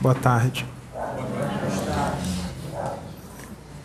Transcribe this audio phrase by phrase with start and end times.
[0.00, 0.64] Boa tarde.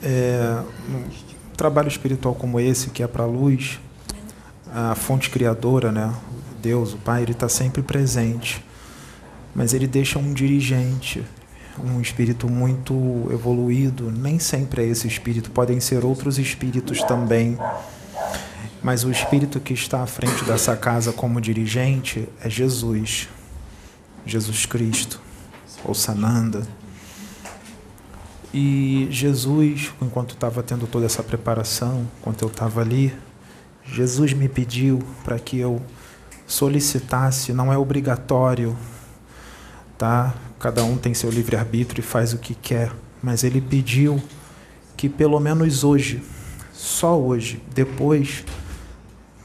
[0.02, 1.10] É, um
[1.58, 3.82] trabalho espiritual como esse, que é para a luz,
[4.74, 6.16] a fonte criadora, né?
[6.62, 8.64] Deus, o Pai, ele está sempre presente.
[9.54, 11.22] Mas ele deixa um dirigente,
[11.84, 12.94] um espírito muito
[13.30, 14.10] evoluído.
[14.10, 17.58] Nem sempre é esse espírito, podem ser outros espíritos também.
[18.82, 23.28] Mas o espírito que está à frente dessa casa como dirigente é Jesus,
[24.26, 25.25] Jesus Cristo,
[25.86, 26.68] ou Sananda.
[28.54, 33.14] E Jesus, enquanto estava tendo toda essa preparação, enquanto eu estava ali,
[33.86, 35.82] Jesus me pediu para que eu
[36.48, 38.76] solicitasse, não é obrigatório,
[39.98, 40.34] tá?
[40.60, 44.22] Cada um tem seu livre-arbítrio e faz o que quer, mas ele pediu
[44.96, 46.24] que pelo menos hoje,
[46.72, 48.46] só hoje, depois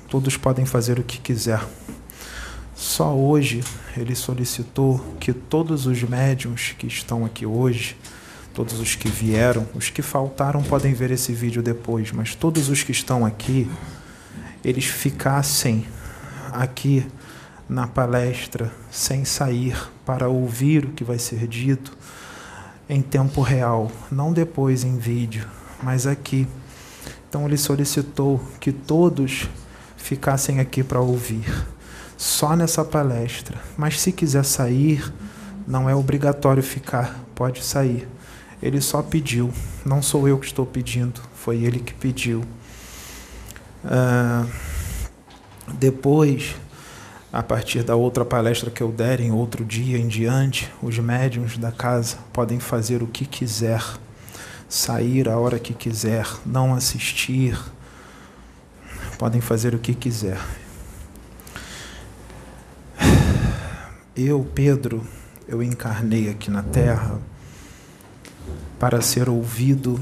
[0.08, 1.60] todos podem fazer o que quiser.
[2.80, 3.62] Só hoje
[3.94, 7.94] ele solicitou que todos os médiums que estão aqui hoje
[8.54, 12.82] todos os que vieram, os que faltaram podem ver esse vídeo depois, mas todos os
[12.82, 13.70] que estão aqui,
[14.64, 15.86] eles ficassem
[16.52, 17.06] aqui
[17.68, 21.96] na palestra sem sair para ouvir o que vai ser dito
[22.88, 25.46] em tempo real, não depois em vídeo,
[25.82, 26.46] mas aqui.
[27.28, 29.48] Então ele solicitou que todos
[29.96, 31.46] ficassem aqui para ouvir,
[32.20, 33.58] só nessa palestra.
[33.78, 35.10] Mas se quiser sair,
[35.66, 38.06] não é obrigatório ficar, pode sair.
[38.62, 39.50] Ele só pediu,
[39.86, 42.44] não sou eu que estou pedindo, foi ele que pediu.
[43.82, 44.44] Ah,
[45.78, 46.56] depois,
[47.32, 51.56] a partir da outra palestra que eu der, em outro dia em diante, os médiums
[51.56, 53.82] da casa podem fazer o que quiser,
[54.68, 57.58] sair a hora que quiser, não assistir,
[59.18, 60.38] podem fazer o que quiser.
[64.22, 65.02] Eu, Pedro,
[65.48, 67.18] eu encarnei aqui na Terra
[68.78, 69.98] para ser ouvido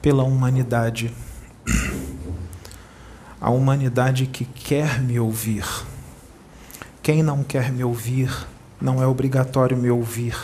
[0.00, 1.12] pela humanidade.
[3.40, 5.64] A humanidade que quer me ouvir.
[7.02, 8.32] Quem não quer me ouvir,
[8.80, 10.36] não é obrigatório me ouvir.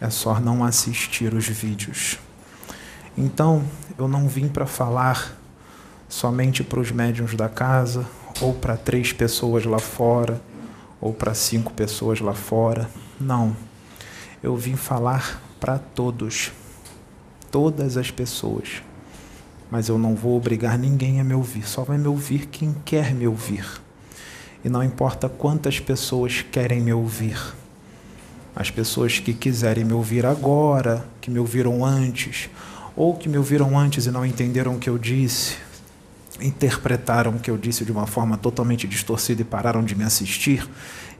[0.00, 2.16] É só não assistir os vídeos.
[3.18, 3.64] Então,
[3.98, 5.36] eu não vim para falar
[6.08, 8.06] somente para os médiums da casa,
[8.40, 10.40] ou para três pessoas lá fora,
[11.00, 12.88] ou para cinco pessoas lá fora.
[13.18, 13.56] Não.
[14.42, 16.52] Eu vim falar para todos,
[17.50, 18.82] todas as pessoas.
[19.70, 23.14] Mas eu não vou obrigar ninguém a me ouvir, só vai me ouvir quem quer
[23.14, 23.66] me ouvir.
[24.64, 27.38] E não importa quantas pessoas querem me ouvir.
[28.54, 32.50] As pessoas que quiserem me ouvir agora, que me ouviram antes,
[32.96, 35.56] ou que me ouviram antes e não entenderam o que eu disse,
[36.40, 40.68] interpretaram o que eu disse de uma forma totalmente distorcida e pararam de me assistir,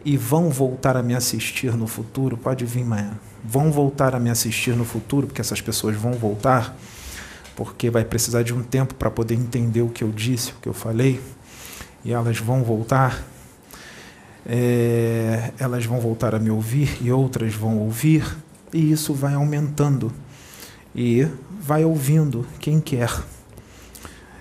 [0.05, 3.13] e vão voltar a me assistir no futuro, pode vir amanhã,
[3.45, 6.77] vão voltar a me assistir no futuro, porque essas pessoas vão voltar,
[7.55, 10.69] porque vai precisar de um tempo para poder entender o que eu disse, o que
[10.69, 11.21] eu falei,
[12.05, 13.23] e elas vão voltar,
[14.47, 18.25] é, elas vão voltar a me ouvir e outras vão ouvir,
[18.73, 20.11] e isso vai aumentando,
[20.95, 21.29] e
[21.61, 23.11] vai ouvindo quem quer.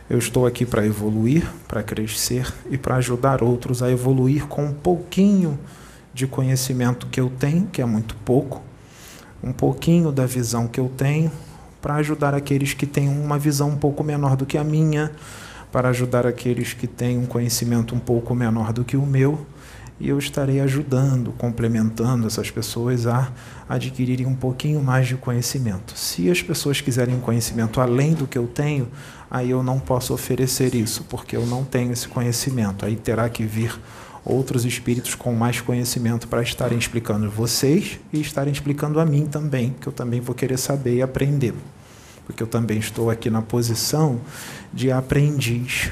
[0.09, 4.73] Eu estou aqui para evoluir, para crescer e para ajudar outros a evoluir com um
[4.73, 5.59] pouquinho
[6.11, 8.59] de conhecimento que eu tenho, que é muito pouco,
[9.43, 11.31] um pouquinho da visão que eu tenho,
[11.79, 15.11] para ajudar aqueles que têm uma visão um pouco menor do que a minha,
[15.71, 19.45] para ajudar aqueles que têm um conhecimento um pouco menor do que o meu
[19.99, 23.31] e eu estarei ajudando, complementando essas pessoas a
[23.67, 25.97] adquirirem um pouquinho mais de conhecimento.
[25.97, 28.87] Se as pessoas quiserem conhecimento além do que eu tenho,
[29.29, 32.85] aí eu não posso oferecer isso, porque eu não tenho esse conhecimento.
[32.85, 33.79] Aí terá que vir
[34.23, 39.75] outros espíritos com mais conhecimento para estarem explicando vocês e estarem explicando a mim também,
[39.79, 41.53] que eu também vou querer saber e aprender.
[42.25, 44.21] Porque eu também estou aqui na posição
[44.73, 45.91] de aprendiz.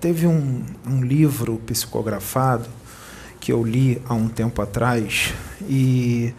[0.00, 2.68] Teve um, um livro psicografado
[3.40, 5.32] que eu li há um tempo atrás
[5.68, 6.34] e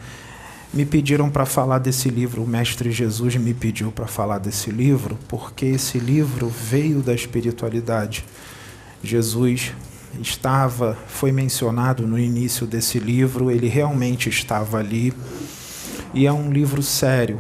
[0.73, 2.43] me pediram para falar desse livro.
[2.43, 8.25] O Mestre Jesus me pediu para falar desse livro porque esse livro veio da espiritualidade.
[9.03, 9.73] Jesus
[10.21, 15.13] estava, foi mencionado no início desse livro, ele realmente estava ali.
[16.13, 17.39] E é um livro sério,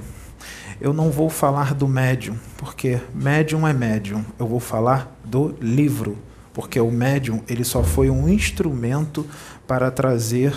[0.79, 4.23] eu não vou falar do médium, porque médium é médium.
[4.37, 6.17] Eu vou falar do livro,
[6.53, 9.25] porque o médium ele só foi um instrumento
[9.65, 10.53] para trazer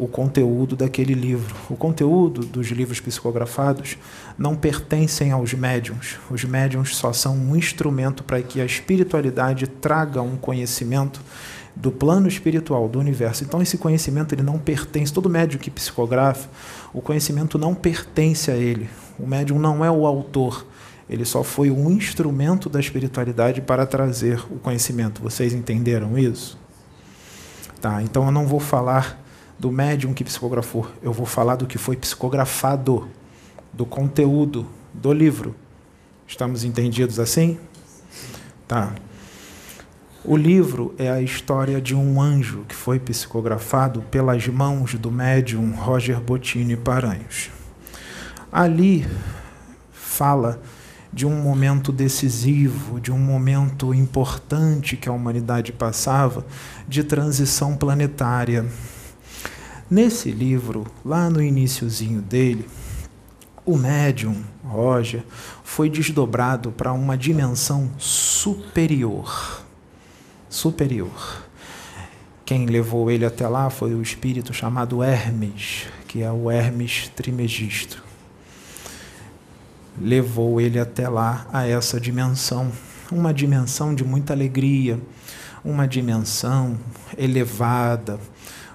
[0.00, 1.54] o conteúdo daquele livro.
[1.68, 3.98] O conteúdo dos livros psicografados
[4.38, 6.16] não pertencem aos médiums.
[6.30, 11.20] Os médiums só são um instrumento para que a espiritualidade traga um conhecimento
[11.76, 13.44] do plano espiritual do universo.
[13.44, 16.48] Então esse conhecimento ele não pertence, todo médium que psicografa,
[16.94, 18.88] o conhecimento não pertence a ele.
[19.18, 20.66] O médium não é o autor,
[21.10, 25.20] ele só foi um instrumento da espiritualidade para trazer o conhecimento.
[25.20, 26.58] Vocês entenderam isso?
[27.80, 29.19] Tá, então eu não vou falar
[29.60, 33.06] do médium que psicografou, eu vou falar do que foi psicografado,
[33.70, 35.54] do conteúdo do livro.
[36.26, 37.58] Estamos entendidos assim?
[38.66, 38.94] Tá.
[40.24, 45.72] O livro é a história de um anjo que foi psicografado pelas mãos do médium
[45.72, 47.50] Roger Bottini Paranhos.
[48.50, 49.06] Ali
[49.92, 50.58] fala
[51.12, 56.46] de um momento decisivo, de um momento importante que a humanidade passava
[56.88, 58.64] de transição planetária.
[59.90, 62.68] Nesse livro, lá no iníciozinho dele,
[63.66, 65.24] o médium Roger
[65.64, 69.64] foi desdobrado para uma dimensão superior.
[70.48, 71.44] Superior.
[72.44, 78.10] Quem levou ele até lá foi o espírito chamado Hermes, que é o Hermes Trimegisto
[80.00, 82.72] levou ele até lá, a essa dimensão,
[83.12, 84.98] uma dimensão de muita alegria,
[85.62, 86.78] uma dimensão
[87.18, 88.18] elevada,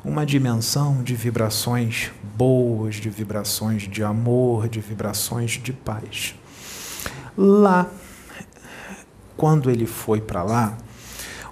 [0.05, 6.35] uma dimensão de vibrações boas, de vibrações de amor, de vibrações de paz.
[7.35, 7.89] Lá,
[9.35, 10.77] quando ele foi para lá,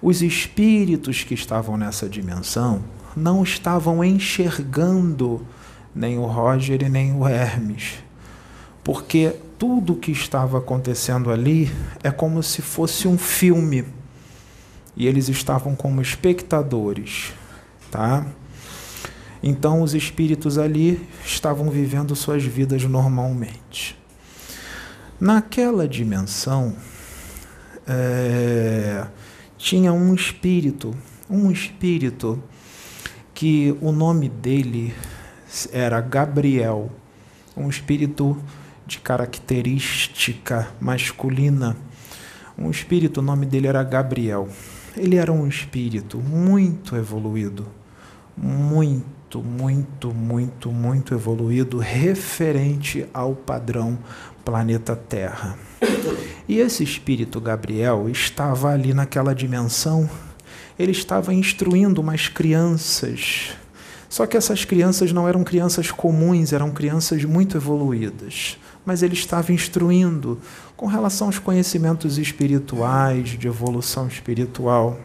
[0.02, 2.84] os espíritos que estavam nessa dimensão
[3.16, 5.46] não estavam enxergando
[5.96, 8.04] nem o Roger e nem o Hermes,
[8.84, 11.72] porque tudo o que estava acontecendo ali
[12.04, 13.86] é como se fosse um filme.
[14.96, 17.34] E eles estavam como espectadores,
[17.90, 18.28] tá?
[19.44, 24.00] Então os espíritos ali estavam vivendo suas vidas normalmente.
[25.20, 26.74] Naquela dimensão
[27.86, 29.06] é,
[29.58, 30.96] tinha um espírito,
[31.30, 32.42] um espírito
[33.34, 34.94] que o nome dele
[35.72, 36.90] era Gabriel,
[37.56, 38.42] um espírito
[38.86, 41.76] de característica masculina.
[42.58, 44.48] Um espírito, o nome dele era Gabriel.
[44.96, 47.68] Ele era um espírito muito evoluído,
[48.38, 49.06] muito,
[49.42, 53.98] muito, muito, muito evoluído, referente ao padrão
[54.44, 55.58] planeta Terra.
[56.48, 60.10] E esse espírito Gabriel estava ali naquela dimensão,
[60.78, 63.52] ele estava instruindo umas crianças.
[64.10, 69.52] Só que essas crianças não eram crianças comuns, eram crianças muito evoluídas mas ele estava
[69.52, 70.40] instruindo
[70.76, 75.00] com relação aos conhecimentos espirituais, de evolução espiritual.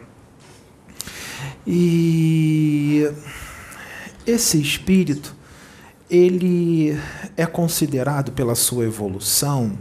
[1.65, 3.09] E
[4.29, 5.35] esse espírito,
[6.09, 6.97] ele
[7.35, 9.71] é considerado pela sua evolução,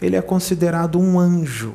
[0.00, 1.74] ele é considerado um anjo.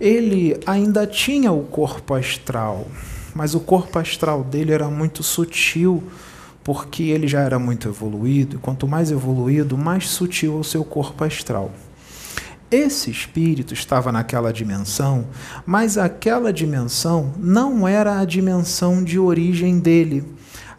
[0.00, 2.86] Ele ainda tinha o corpo astral,
[3.34, 6.02] mas o corpo astral dele era muito sutil
[6.62, 11.24] porque ele já era muito evoluído, e quanto mais evoluído, mais sutil o seu corpo
[11.24, 11.72] astral.
[12.70, 15.26] Esse espírito estava naquela dimensão,
[15.66, 20.24] mas aquela dimensão não era a dimensão de origem dele.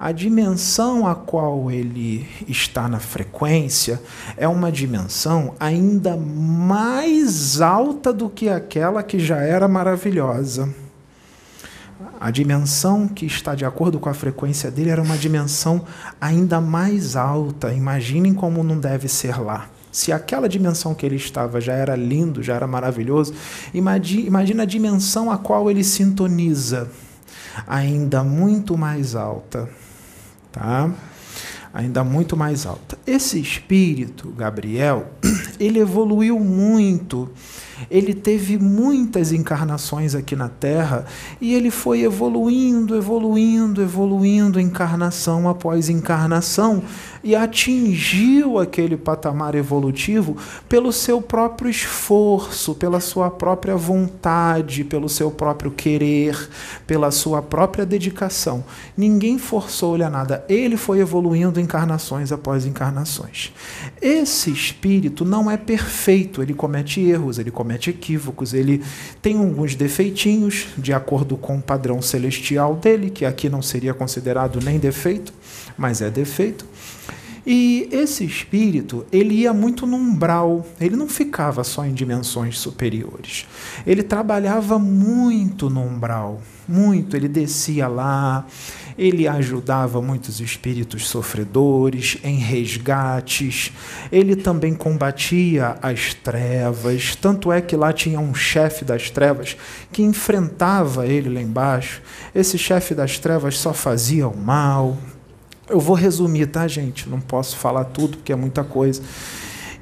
[0.03, 4.01] A dimensão a qual ele está na frequência
[4.35, 10.73] é uma dimensão ainda mais alta do que aquela que já era maravilhosa.
[12.19, 15.85] A dimensão que está de acordo com a frequência dele era uma dimensão
[16.19, 17.71] ainda mais alta.
[17.71, 19.69] Imaginem como não deve ser lá.
[19.91, 23.35] Se aquela dimensão que ele estava já era lindo, já era maravilhoso,
[23.71, 26.89] imagina a dimensão a qual ele sintoniza,
[27.67, 29.69] ainda muito mais alta,
[30.51, 30.91] tá?
[31.73, 32.97] Ainda muito mais alta.
[33.07, 35.11] Esse espírito, Gabriel,
[35.59, 37.29] ele evoluiu muito
[37.89, 41.05] ele teve muitas encarnações aqui na Terra
[41.39, 46.83] e ele foi evoluindo, evoluindo, evoluindo, encarnação após encarnação,
[47.23, 50.37] e atingiu aquele patamar evolutivo
[50.67, 56.49] pelo seu próprio esforço, pela sua própria vontade, pelo seu próprio querer,
[56.87, 58.63] pela sua própria dedicação.
[58.97, 63.51] Ninguém forçou-lhe a nada, ele foi evoluindo encarnações após encarnações.
[64.01, 68.83] Esse espírito não é perfeito, ele comete erros, ele comete equívocos, ele
[69.21, 74.59] tem alguns defeitinhos de acordo com o padrão celestial dele, que aqui não seria considerado
[74.63, 75.33] nem defeito,
[75.77, 76.65] mas é defeito.
[77.45, 83.47] E esse espírito, ele ia muito no umbral, ele não ficava só em dimensões superiores.
[83.85, 88.45] Ele trabalhava muito no umbral, muito, ele descia lá,
[88.95, 93.71] ele ajudava muitos espíritos sofredores em resgates,
[94.11, 99.57] ele também combatia as trevas, tanto é que lá tinha um chefe das trevas
[99.91, 102.03] que enfrentava ele lá embaixo.
[102.35, 104.97] Esse chefe das trevas só fazia o mal,
[105.69, 107.07] eu vou resumir, tá, gente?
[107.09, 109.01] Não posso falar tudo porque é muita coisa.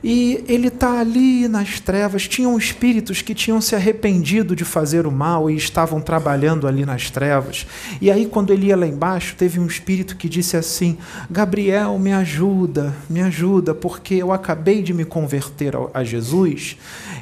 [0.03, 2.27] E ele está ali nas trevas.
[2.27, 7.09] Tinham espíritos que tinham se arrependido de fazer o mal e estavam trabalhando ali nas
[7.09, 7.67] trevas.
[8.00, 10.98] E aí, quando ele ia lá embaixo, teve um espírito que disse assim:
[11.29, 16.77] Gabriel, me ajuda, me ajuda, porque eu acabei de me converter a Jesus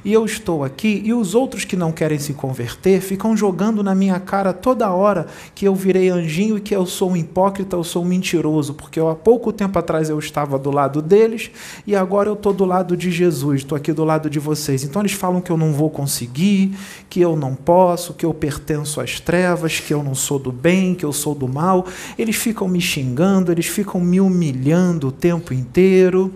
[0.08, 1.02] e eu estou aqui.
[1.04, 5.28] E os outros que não querem se converter ficam jogando na minha cara toda hora
[5.54, 8.98] que eu virei anjinho e que eu sou um hipócrita, eu sou um mentiroso, porque
[8.98, 11.52] eu, há pouco tempo atrás eu estava do lado deles
[11.86, 14.82] e agora eu estou do lado de Jesus, estou aqui do lado de vocês.
[14.86, 16.74] Então eles falam que eu não vou conseguir,
[17.10, 20.96] que eu não posso, que eu pertenço às trevas, que eu não sou do bem,
[20.96, 21.86] que eu sou do mal.
[22.18, 26.34] Eles ficam me xingando, eles ficam me humilhando o tempo inteiro.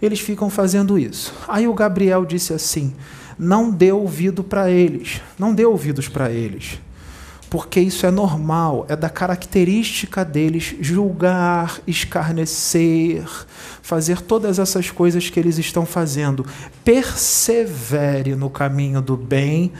[0.00, 1.34] Eles ficam fazendo isso.
[1.46, 2.94] Aí o Gabriel disse assim:
[3.38, 6.78] não dê ouvido para eles, não dê ouvidos para eles
[7.50, 13.24] porque isso é normal, é da característica deles julgar, escarnecer,
[13.82, 16.44] fazer todas essas coisas que eles estão fazendo.
[16.84, 19.72] Persevere no caminho do bem,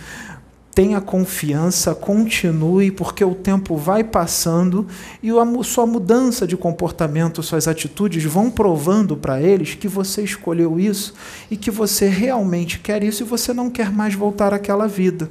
[0.79, 4.87] tenha confiança, continue, porque o tempo vai passando
[5.21, 10.79] e a sua mudança de comportamento, suas atitudes vão provando para eles que você escolheu
[10.79, 11.15] isso
[11.51, 15.29] e que você realmente quer isso e você não quer mais voltar àquela vida.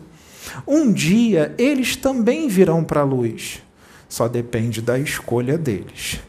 [0.67, 3.63] Um dia eles também virão para a luz.
[4.09, 6.19] Só depende da escolha deles.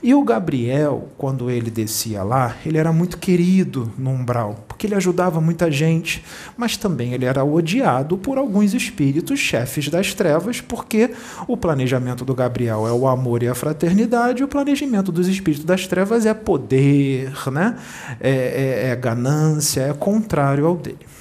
[0.00, 4.94] E o Gabriel, quando ele descia lá, ele era muito querido no umbral, porque ele
[4.94, 6.24] ajudava muita gente,
[6.56, 11.10] mas também ele era odiado por alguns espíritos chefes das trevas, porque
[11.48, 15.64] o planejamento do Gabriel é o amor e a fraternidade, e o planejamento dos espíritos
[15.64, 17.76] das trevas é poder, né?
[18.20, 21.17] é, é, é ganância, é contrário ao dele.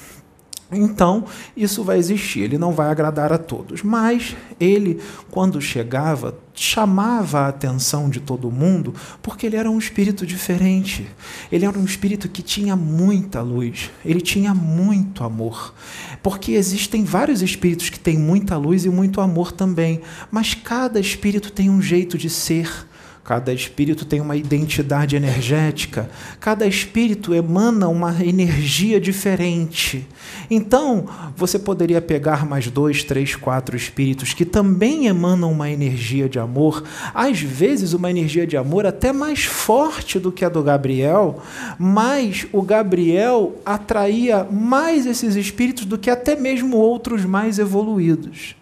[0.72, 1.24] Então,
[1.56, 3.82] isso vai existir, ele não vai agradar a todos.
[3.84, 5.00] Mas ele,
[5.32, 11.08] quando chegava, chamava a atenção de todo mundo, porque ele era um espírito diferente.
[11.50, 15.74] Ele era um espírito que tinha muita luz, ele tinha muito amor.
[16.22, 21.52] Porque existem vários espíritos que têm muita luz e muito amor também, mas cada espírito
[21.52, 22.88] tem um jeito de ser
[23.28, 30.08] Cada espírito tem uma identidade energética, cada espírito emana uma energia diferente.
[30.50, 36.40] Então, você poderia pegar mais dois, três, quatro espíritos que também emanam uma energia de
[36.40, 41.42] amor, às vezes uma energia de amor até mais forte do que a do Gabriel,
[41.78, 48.56] mas o Gabriel atraía mais esses espíritos do que até mesmo outros mais evoluídos.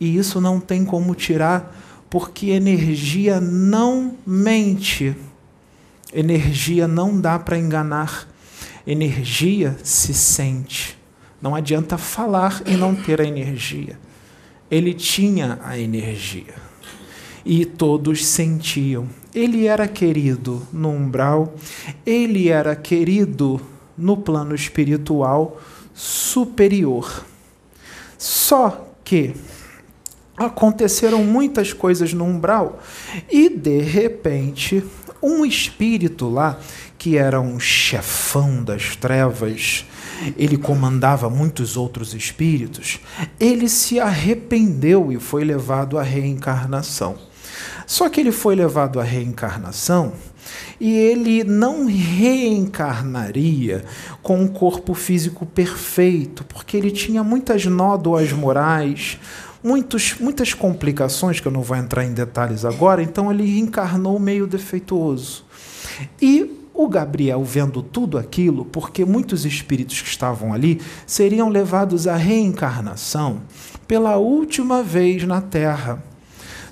[0.00, 5.14] E isso não tem como tirar porque energia não mente.
[6.12, 8.28] Energia não dá para enganar.
[8.86, 10.96] Energia se sente.
[11.40, 13.98] Não adianta falar e não ter a energia.
[14.70, 16.54] Ele tinha a energia.
[17.44, 19.08] E todos sentiam.
[19.34, 21.54] Ele era querido no umbral,
[22.04, 23.60] ele era querido
[23.96, 25.60] no plano espiritual
[25.94, 27.24] superior.
[28.16, 29.34] Só que
[30.38, 32.80] aconteceram muitas coisas no umbral
[33.30, 34.84] e de repente
[35.22, 36.58] um espírito lá
[36.96, 39.84] que era um chefão das trevas,
[40.36, 42.98] ele comandava muitos outros espíritos,
[43.38, 47.16] ele se arrependeu e foi levado à reencarnação.
[47.86, 50.12] Só que ele foi levado à reencarnação
[50.80, 53.84] e ele não reencarnaria
[54.22, 59.18] com um corpo físico perfeito, porque ele tinha muitas nódoas morais,
[59.62, 64.46] muitos, muitas complicações, que eu não vou entrar em detalhes agora, então ele encarnou meio
[64.46, 65.44] defeituoso.
[66.20, 72.14] E o Gabriel, vendo tudo aquilo, porque muitos espíritos que estavam ali seriam levados à
[72.14, 73.42] reencarnação
[73.88, 76.02] pela última vez na Terra.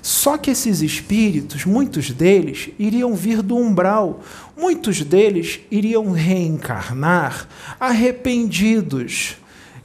[0.01, 4.21] Só que esses espíritos, muitos deles, iriam vir do umbral,
[4.55, 7.45] muitos deles iriam reencarnar
[7.77, 9.35] arrependidos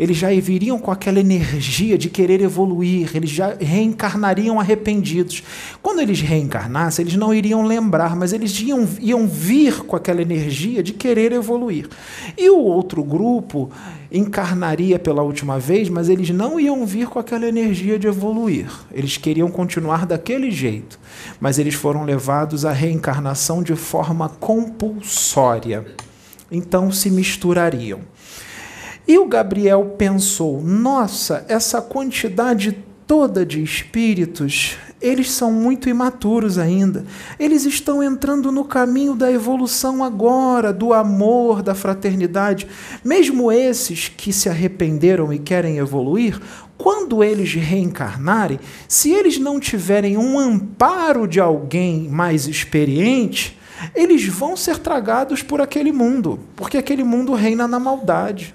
[0.03, 5.45] eles já viriam com aquela energia de querer evoluir, eles já reencarnariam arrependidos.
[5.81, 10.83] Quando eles reencarnassem, eles não iriam lembrar, mas eles iam, iam vir com aquela energia
[10.83, 11.89] de querer evoluir.
[12.37, 13.71] E o outro grupo
[14.11, 18.67] encarnaria pela última vez, mas eles não iam vir com aquela energia de evoluir.
[18.91, 20.99] Eles queriam continuar daquele jeito,
[21.39, 25.87] mas eles foram levados à reencarnação de forma compulsória.
[26.51, 28.01] Então se misturariam.
[29.07, 37.05] E o Gabriel pensou: nossa, essa quantidade toda de espíritos, eles são muito imaturos ainda.
[37.39, 42.67] Eles estão entrando no caminho da evolução agora, do amor, da fraternidade.
[43.05, 46.41] Mesmo esses que se arrependeram e querem evoluir,
[46.79, 53.59] quando eles reencarnarem, se eles não tiverem um amparo de alguém mais experiente,
[53.95, 58.55] eles vão ser tragados por aquele mundo, porque aquele mundo reina na maldade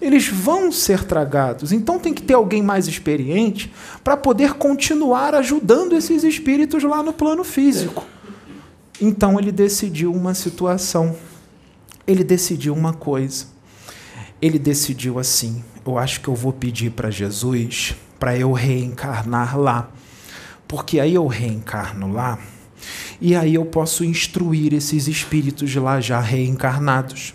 [0.00, 1.72] eles vão ser tragados.
[1.72, 3.72] Então tem que ter alguém mais experiente
[4.04, 8.04] para poder continuar ajudando esses espíritos lá no plano físico.
[9.00, 11.16] Então ele decidiu uma situação.
[12.06, 13.46] Ele decidiu uma coisa.
[14.40, 19.90] Ele decidiu assim: eu acho que eu vou pedir para Jesus para eu reencarnar lá.
[20.66, 22.38] Porque aí eu reencarno lá
[23.20, 27.34] e aí eu posso instruir esses espíritos lá já reencarnados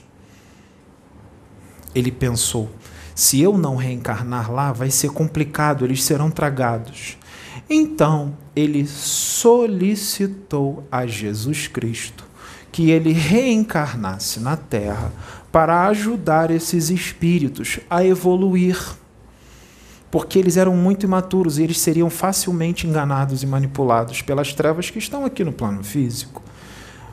[1.94, 2.70] ele pensou:
[3.16, 7.18] se eu não reencarnar lá, vai ser complicado, eles serão tragados.
[7.70, 12.32] Então ele solicitou a Jesus Cristo
[12.72, 15.12] que ele reencarnasse na Terra
[15.52, 18.78] para ajudar esses espíritos a evoluir.
[20.10, 25.00] Porque eles eram muito imaturos e eles seriam facilmente enganados e manipulados pelas trevas que
[25.00, 26.42] estão aqui no plano físico,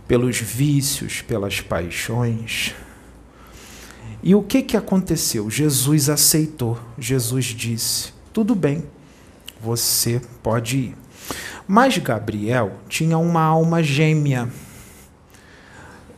[0.06, 2.74] pelos vícios, pelas paixões.
[4.22, 5.48] E o que, que aconteceu?
[5.48, 6.78] Jesus aceitou.
[6.98, 8.84] Jesus disse: tudo bem,
[9.60, 10.96] você pode ir.
[11.66, 14.48] Mas Gabriel tinha uma alma gêmea.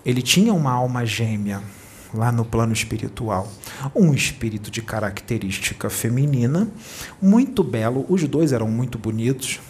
[0.05, 1.63] Ele tinha uma alma gêmea
[2.13, 3.51] lá no plano espiritual.
[3.95, 6.69] Um espírito de característica feminina,
[7.23, 9.61] muito belo, os dois eram muito bonitos,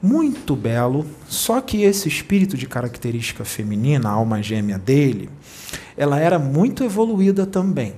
[0.00, 5.28] muito belo, só que esse espírito de característica feminina, a alma gêmea dele,
[5.96, 7.94] ela era muito evoluída também,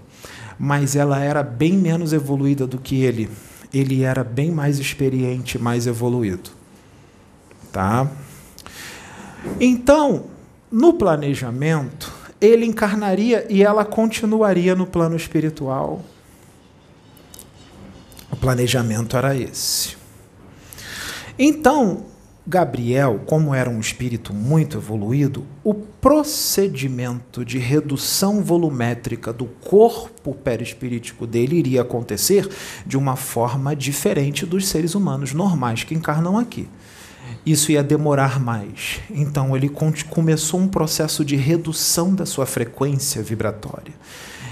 [0.58, 3.28] mas ela era bem menos evoluída do que ele.
[3.72, 6.50] Ele era bem mais experiente, mais evoluído.
[7.70, 8.10] Tá?
[9.60, 10.24] Então,
[10.70, 16.02] no planejamento, ele encarnaria e ela continuaria no plano espiritual.
[18.30, 19.97] O planejamento era esse.
[21.38, 22.04] Então,
[22.44, 31.26] Gabriel, como era um espírito muito evoluído, o procedimento de redução volumétrica do corpo perispirítico
[31.26, 32.48] dele iria acontecer
[32.84, 36.68] de uma forma diferente dos seres humanos normais que encarnam aqui.
[37.46, 39.00] Isso ia demorar mais.
[39.10, 39.70] Então ele
[40.08, 43.92] começou um processo de redução da sua frequência vibratória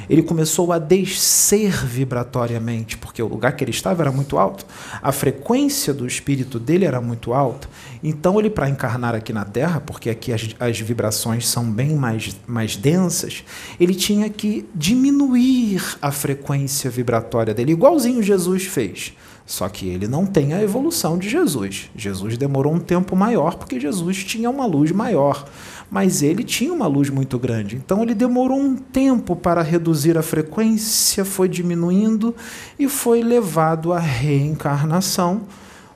[0.09, 4.67] ele começou a descer vibratoriamente, porque o lugar que ele estava era muito alto,
[5.03, 7.69] a frequência do espírito dele era muito alta.
[8.03, 12.37] Então, ele, para encarnar aqui na Terra, porque aqui as, as vibrações são bem mais,
[12.47, 13.45] mais densas,
[13.81, 19.13] ele tinha que diminuir a frequência vibratória dele, igualzinho Jesus fez.
[19.47, 21.89] Só que ele não tem a evolução de Jesus.
[21.95, 25.47] Jesus demorou um tempo maior porque Jesus tinha uma luz maior
[25.91, 27.77] mas ele tinha uma luz muito grande.
[27.77, 32.35] Então ele demorou um tempo para reduzir a frequência, foi diminuindo
[32.79, 35.43] e foi levado à reencarnação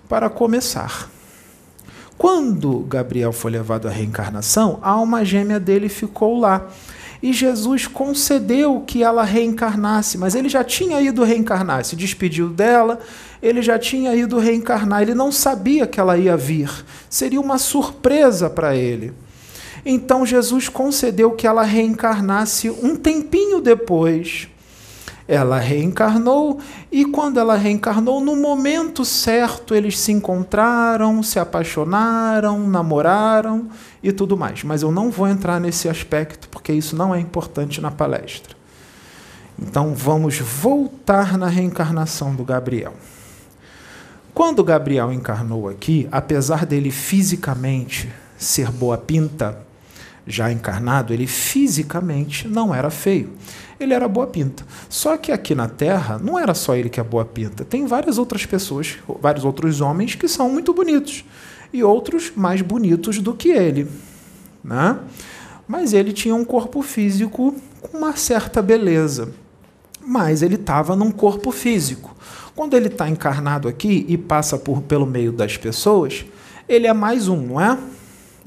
[0.09, 1.11] para começar.
[2.17, 6.69] Quando Gabriel foi levado à reencarnação, a alma gêmea dele ficou lá.
[7.23, 12.99] E Jesus concedeu que ela reencarnasse, mas ele já tinha ido reencarnar, se despediu dela,
[13.43, 16.71] ele já tinha ido reencarnar, ele não sabia que ela ia vir.
[17.11, 19.13] Seria uma surpresa para ele.
[19.85, 24.49] Então Jesus concedeu que ela reencarnasse um tempinho depois.
[25.27, 26.59] Ela reencarnou
[26.91, 33.69] e quando ela reencarnou, no momento certo, eles se encontraram, se apaixonaram, namoraram
[34.03, 34.65] e tudo mais.
[34.65, 38.57] Mas eu não vou entrar nesse aspecto porque isso não é importante na palestra.
[39.57, 42.95] Então vamos voltar na reencarnação do Gabriel.
[44.35, 49.70] Quando Gabriel encarnou aqui, apesar dele fisicamente ser boa pinta,
[50.31, 53.31] já encarnado, ele fisicamente não era feio.
[53.79, 54.65] Ele era boa pinta.
[54.89, 57.65] Só que aqui na Terra não era só ele que é boa pinta.
[57.65, 61.25] Tem várias outras pessoas, vários outros homens que são muito bonitos
[61.73, 63.89] e outros mais bonitos do que ele,
[64.63, 64.99] né?
[65.67, 69.33] Mas ele tinha um corpo físico com uma certa beleza.
[70.05, 72.17] mas ele estava num corpo físico.
[72.57, 76.25] Quando ele está encarnado aqui e passa por, pelo meio das pessoas,
[76.69, 77.79] ele é mais um, não é?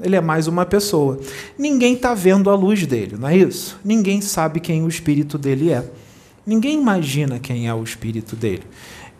[0.00, 1.18] Ele é mais uma pessoa.
[1.58, 3.78] Ninguém está vendo a luz dele, não é isso?
[3.84, 5.84] Ninguém sabe quem o espírito dele é.
[6.46, 8.62] Ninguém imagina quem é o espírito dele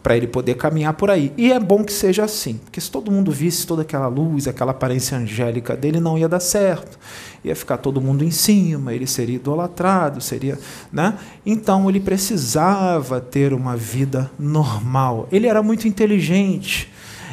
[0.05, 1.33] para ele poder caminhar por aí.
[1.35, 4.73] E é bom que seja assim, porque se todo mundo visse toda aquela luz, aquela
[4.73, 6.99] aparência angélica dele, não ia dar certo.
[7.43, 10.59] Ia ficar todo mundo em cima, ele seria idolatrado, seria,
[10.93, 11.19] né?
[11.47, 15.27] Então ele precisava ter uma vida normal.
[15.33, 16.93] Ele era muito inteligente.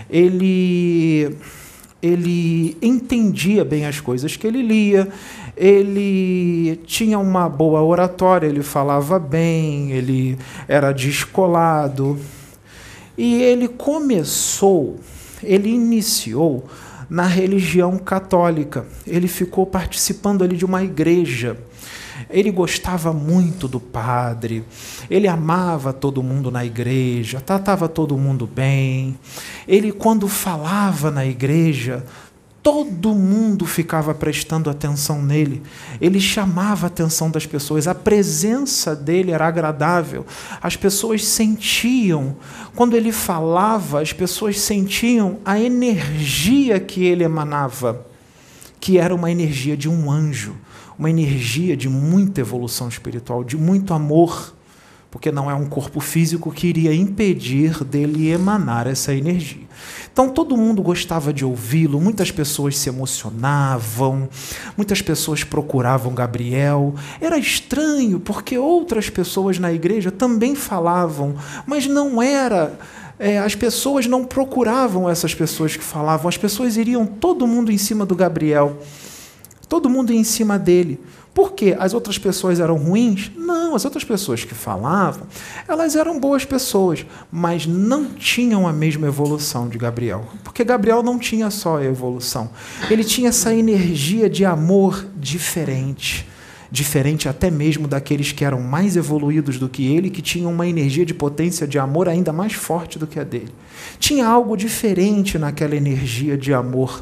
[0.09, 1.35] Ele
[2.01, 5.07] ele entendia bem as coisas que ele lia,
[5.55, 10.37] ele tinha uma boa oratória, ele falava bem, ele
[10.67, 12.17] era descolado.
[13.17, 14.99] E ele começou,
[15.43, 16.65] ele iniciou
[17.09, 18.85] na religião católica.
[19.05, 21.57] Ele ficou participando ali de uma igreja.
[22.31, 24.63] Ele gostava muito do padre,
[25.09, 29.17] ele amava todo mundo na igreja, tratava todo mundo bem.
[29.67, 32.03] Ele, quando falava na igreja,
[32.63, 35.63] Todo mundo ficava prestando atenção nele.
[35.99, 37.87] Ele chamava a atenção das pessoas.
[37.87, 40.23] A presença dele era agradável.
[40.61, 42.35] As pessoas sentiam.
[42.75, 48.05] Quando ele falava, as pessoas sentiam a energia que ele emanava,
[48.79, 50.55] que era uma energia de um anjo,
[50.97, 54.53] uma energia de muita evolução espiritual, de muito amor
[55.11, 59.67] porque não é um corpo físico que iria impedir dele emanar essa energia.
[60.11, 64.29] Então todo mundo gostava de ouvi-lo, muitas pessoas se emocionavam,
[64.77, 66.95] muitas pessoas procuravam Gabriel.
[67.19, 71.35] Era estranho, porque outras pessoas na igreja também falavam,
[71.67, 72.79] mas não era.
[73.19, 77.77] É, as pessoas não procuravam essas pessoas que falavam, as pessoas iriam todo mundo em
[77.77, 78.79] cima do Gabriel,
[79.71, 80.99] todo mundo em cima dele.
[81.33, 81.77] Por quê?
[81.79, 83.31] As outras pessoas eram ruins?
[83.37, 85.25] Não, as outras pessoas que falavam,
[85.65, 90.27] elas eram boas pessoas, mas não tinham a mesma evolução de Gabriel.
[90.43, 92.49] Porque Gabriel não tinha só a evolução,
[92.89, 96.27] ele tinha essa energia de amor diferente.
[96.69, 101.05] Diferente até mesmo daqueles que eram mais evoluídos do que ele, que tinham uma energia
[101.05, 103.53] de potência de amor ainda mais forte do que a dele.
[103.99, 107.01] Tinha algo diferente naquela energia de amor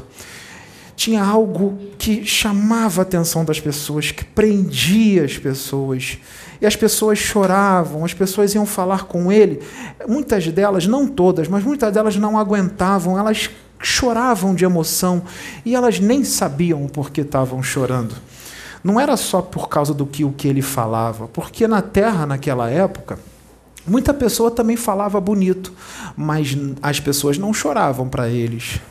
[1.00, 6.18] tinha algo que chamava a atenção das pessoas, que prendia as pessoas.
[6.60, 9.62] E as pessoas choravam, as pessoas iam falar com ele.
[10.06, 13.48] Muitas delas, não todas, mas muitas delas não aguentavam, elas
[13.80, 15.22] choravam de emoção
[15.64, 18.14] e elas nem sabiam o porquê estavam chorando.
[18.84, 22.68] Não era só por causa do que o que ele falava, porque na terra naquela
[22.68, 23.18] época,
[23.86, 25.72] muita pessoa também falava bonito,
[26.14, 28.82] mas as pessoas não choravam para eles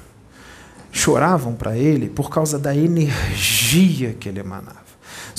[0.91, 4.89] choravam para ele por causa da energia que ele emanava.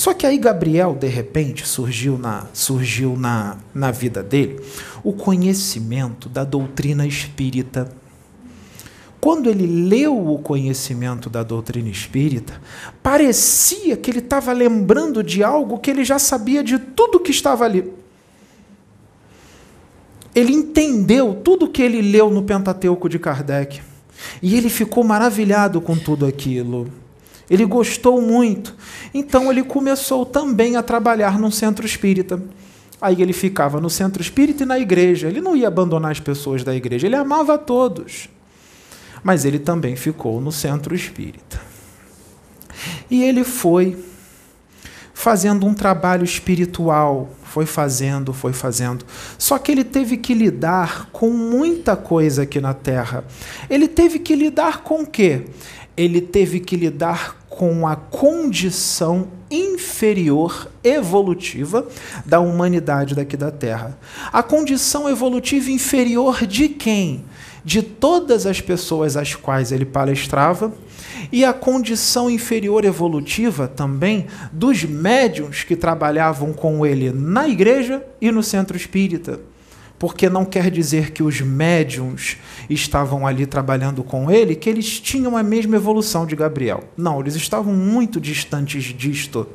[0.00, 4.60] Só que aí Gabriel, de repente, surgiu na, surgiu na, na vida dele
[5.04, 7.90] o conhecimento da doutrina espírita.
[9.20, 12.62] Quando ele leu o conhecimento da doutrina espírita,
[13.02, 17.66] parecia que ele estava lembrando de algo que ele já sabia de tudo que estava
[17.66, 17.92] ali.
[20.34, 23.82] Ele entendeu tudo que ele leu no Pentateuco de Kardec.
[24.42, 26.90] E ele ficou maravilhado com tudo aquilo.
[27.48, 28.74] Ele gostou muito.
[29.12, 32.40] Então ele começou também a trabalhar num centro espírita.
[33.00, 35.28] Aí ele ficava no centro espírita e na igreja.
[35.28, 38.28] Ele não ia abandonar as pessoas da igreja, ele amava a todos.
[39.22, 41.60] Mas ele também ficou no centro espírita.
[43.10, 43.98] E ele foi
[45.12, 49.04] fazendo um trabalho espiritual, foi fazendo, foi fazendo.
[49.36, 53.24] Só que ele teve que lidar com muita coisa aqui na Terra.
[53.68, 55.46] Ele teve que lidar com o quê?
[55.96, 61.88] Ele teve que lidar com a condição inferior evolutiva
[62.24, 63.98] da humanidade daqui da Terra.
[64.32, 67.24] A condição evolutiva inferior de quem?
[67.64, 70.72] De todas as pessoas às quais ele palestrava
[71.32, 78.30] e a condição inferior evolutiva também dos médiums que trabalhavam com ele na igreja e
[78.30, 79.40] no centro espírita.
[79.98, 82.38] Porque não quer dizer que os médiums
[82.70, 86.84] estavam ali trabalhando com ele, que eles tinham a mesma evolução de Gabriel.
[86.96, 89.46] Não, eles estavam muito distantes disto.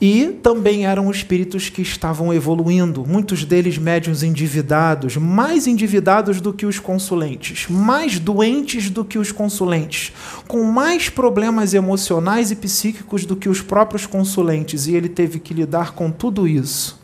[0.00, 6.66] E também eram espíritos que estavam evoluindo, muitos deles médios endividados, mais endividados do que
[6.66, 10.12] os consulentes, mais doentes do que os consulentes,
[10.48, 15.54] com mais problemas emocionais e psíquicos do que os próprios consulentes, e ele teve que
[15.54, 17.02] lidar com tudo isso.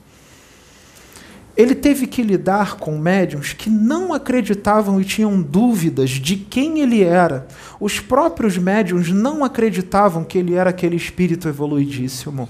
[1.56, 7.02] Ele teve que lidar com médiums que não acreditavam e tinham dúvidas de quem ele
[7.02, 7.46] era.
[7.78, 12.48] Os próprios médiums não acreditavam que ele era aquele espírito evoluidíssimo.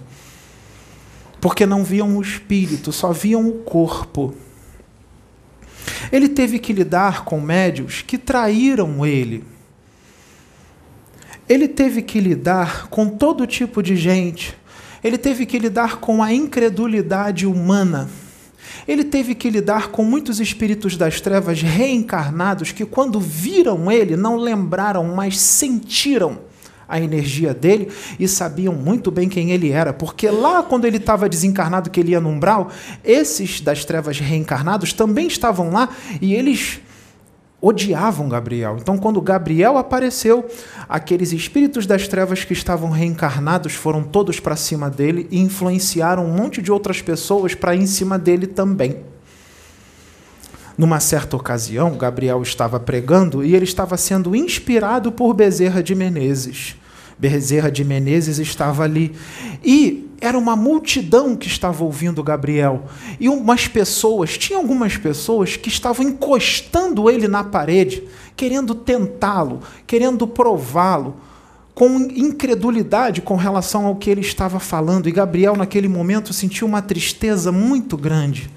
[1.40, 4.34] Porque não viam o espírito, só viam o corpo.
[6.12, 9.44] Ele teve que lidar com médios que traíram ele.
[11.48, 14.56] Ele teve que lidar com todo tipo de gente.
[15.02, 18.08] Ele teve que lidar com a incredulidade humana.
[18.86, 24.36] Ele teve que lidar com muitos espíritos das trevas reencarnados que, quando viram ele, não
[24.36, 26.49] lembraram, mas sentiram
[26.90, 31.28] a energia dele e sabiam muito bem quem ele era, porque lá quando ele estava
[31.28, 32.70] desencarnado, que ele ia no umbral,
[33.04, 35.88] esses das trevas reencarnados também estavam lá
[36.20, 36.80] e eles
[37.60, 38.78] odiavam Gabriel.
[38.80, 40.48] Então, quando Gabriel apareceu,
[40.88, 46.34] aqueles espíritos das trevas que estavam reencarnados foram todos para cima dele e influenciaram um
[46.34, 48.98] monte de outras pessoas para em cima dele também.
[50.78, 56.76] Numa certa ocasião, Gabriel estava pregando e ele estava sendo inspirado por Bezerra de Menezes.
[57.20, 59.14] Bezerra de Menezes estava ali.
[59.62, 62.84] E era uma multidão que estava ouvindo Gabriel.
[63.20, 68.02] E umas pessoas, tinha algumas pessoas que estavam encostando ele na parede,
[68.34, 71.16] querendo tentá-lo, querendo prová-lo,
[71.74, 75.06] com incredulidade com relação ao que ele estava falando.
[75.06, 78.50] E Gabriel, naquele momento, sentiu uma tristeza muito grande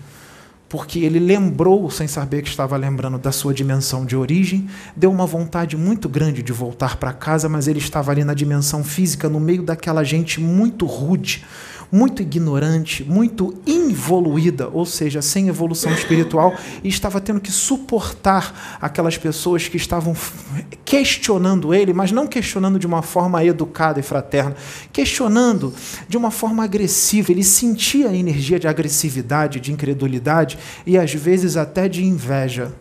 [0.73, 5.27] porque ele lembrou, sem saber que estava lembrando, da sua dimensão de origem, deu uma
[5.27, 9.39] vontade muito grande de voltar para casa, mas ele estava ali na dimensão física, no
[9.39, 11.45] meio daquela gente muito rude,
[11.93, 19.15] muito ignorante, muito involuída, ou seja, sem evolução espiritual, e estava tendo que suportar aquelas
[19.15, 20.15] pessoas que estavam
[20.83, 24.55] questionando ele, mas não questionando de uma forma educada e fraterna,
[24.91, 25.71] questionando
[26.09, 27.31] de uma forma agressiva.
[27.31, 32.73] Ele sentia a energia de agressividade, de incredulidade e às vezes até de inveja,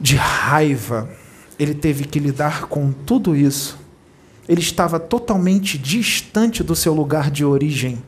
[0.00, 1.10] de raiva.
[1.58, 3.85] Ele teve que lidar com tudo isso
[4.48, 8.02] ele estava totalmente distante do seu lugar de origem.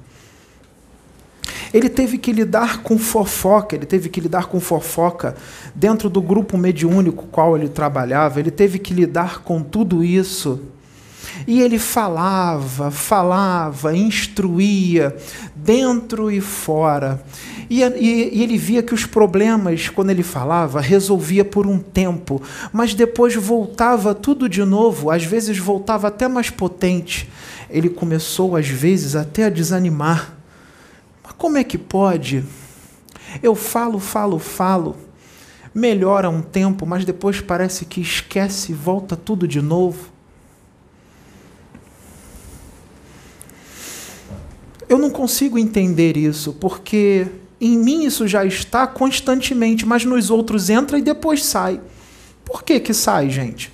[1.72, 5.36] Ele teve que lidar com fofoca, ele teve que lidar com fofoca
[5.74, 10.60] dentro do grupo mediúnico qual ele trabalhava, ele teve que lidar com tudo isso.
[11.46, 15.16] E ele falava, falava, instruía,
[15.54, 17.22] dentro e fora.
[17.70, 22.40] E, e, e, ele via que os problemas, quando ele falava, resolvia por um tempo,
[22.72, 27.28] mas depois voltava tudo de novo, às vezes voltava até mais potente.
[27.68, 30.34] Ele começou, às vezes, até a desanimar.
[31.22, 32.44] Mas como é que pode?
[33.42, 34.96] Eu falo, falo, falo,
[35.74, 40.17] melhora um tempo, mas depois parece que esquece e volta tudo de novo.
[44.88, 47.26] Eu não consigo entender isso, porque
[47.60, 51.80] em mim isso já está constantemente, mas nos outros entra e depois sai.
[52.44, 53.70] Por que que sai, gente?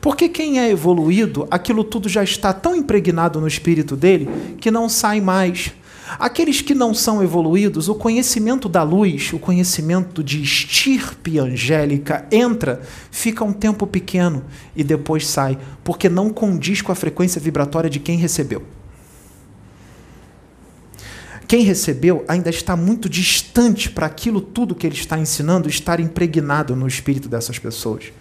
[0.00, 4.88] Porque quem é evoluído, aquilo tudo já está tão impregnado no espírito dele que não
[4.88, 5.72] sai mais.
[6.18, 12.82] Aqueles que não são evoluídos, o conhecimento da luz, o conhecimento de estirpe angélica entra,
[13.12, 14.42] fica um tempo pequeno
[14.74, 18.79] e depois sai, porque não condiz com a frequência vibratória de quem recebeu.
[21.50, 26.76] Quem recebeu ainda está muito distante para aquilo tudo que ele está ensinando estar impregnado
[26.76, 28.12] no espírito dessas pessoas.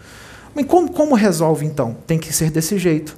[0.55, 1.95] Mas como, como resolve então?
[2.07, 3.15] Tem que ser desse jeito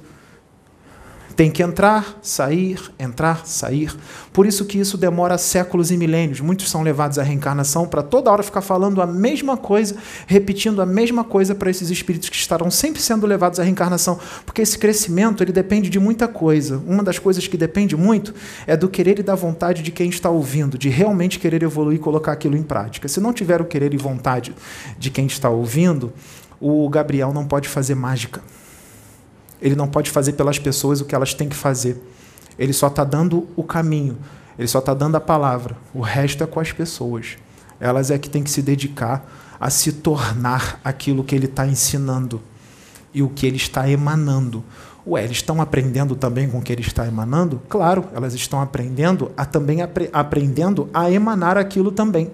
[1.34, 3.94] tem que entrar, sair, entrar, sair.
[4.32, 6.40] Por isso que isso demora séculos e milênios.
[6.40, 10.86] Muitos são levados à reencarnação para toda hora ficar falando a mesma coisa, repetindo a
[10.86, 15.42] mesma coisa para esses espíritos que estarão sempre sendo levados à reencarnação, porque esse crescimento
[15.42, 16.82] ele depende de muita coisa.
[16.86, 18.34] Uma das coisas que depende muito
[18.66, 22.00] é do querer e da vontade de quem está ouvindo, de realmente querer evoluir e
[22.00, 23.08] colocar aquilo em prática.
[23.08, 24.54] Se não tiver o querer e vontade
[24.98, 26.12] de quem está ouvindo,
[26.60, 28.40] o Gabriel não pode fazer mágica.
[29.62, 32.02] Ele não pode fazer pelas pessoas o que elas têm que fazer.
[32.58, 34.18] Ele só está dando o caminho,
[34.58, 35.76] ele só está dando a palavra.
[35.94, 37.36] O resto é com as pessoas.
[37.78, 39.24] Elas é que têm que se dedicar
[39.60, 42.42] a se tornar aquilo que ele está ensinando
[43.14, 44.64] e o que ele está emanando.
[45.06, 47.62] Ué, eles estão aprendendo também com o que ele está emanando?
[47.68, 52.30] Claro, elas estão aprendendo a também apre aprendendo a emanar aquilo também.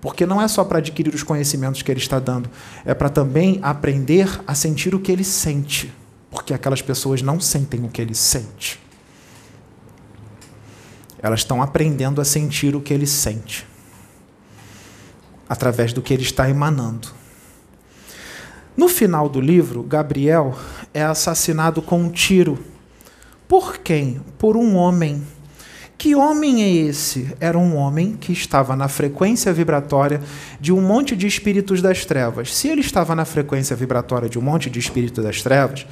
[0.00, 2.50] Porque não é só para adquirir os conhecimentos que ele está dando,
[2.84, 5.92] é para também aprender a sentir o que ele sente
[6.34, 8.80] porque aquelas pessoas não sentem o que ele sente.
[11.22, 13.64] Elas estão aprendendo a sentir o que ele sente,
[15.48, 17.08] através do que ele está emanando.
[18.76, 20.58] No final do livro, Gabriel
[20.92, 22.58] é assassinado com um tiro.
[23.46, 24.20] Por quem?
[24.36, 25.24] Por um homem
[26.04, 27.34] Que homem é esse?
[27.40, 30.20] Era um homem que estava na frequência vibratória
[30.60, 32.54] de um monte de espíritos das trevas.
[32.54, 35.86] Se ele estava na frequência vibratória de um monte de espíritos das trevas,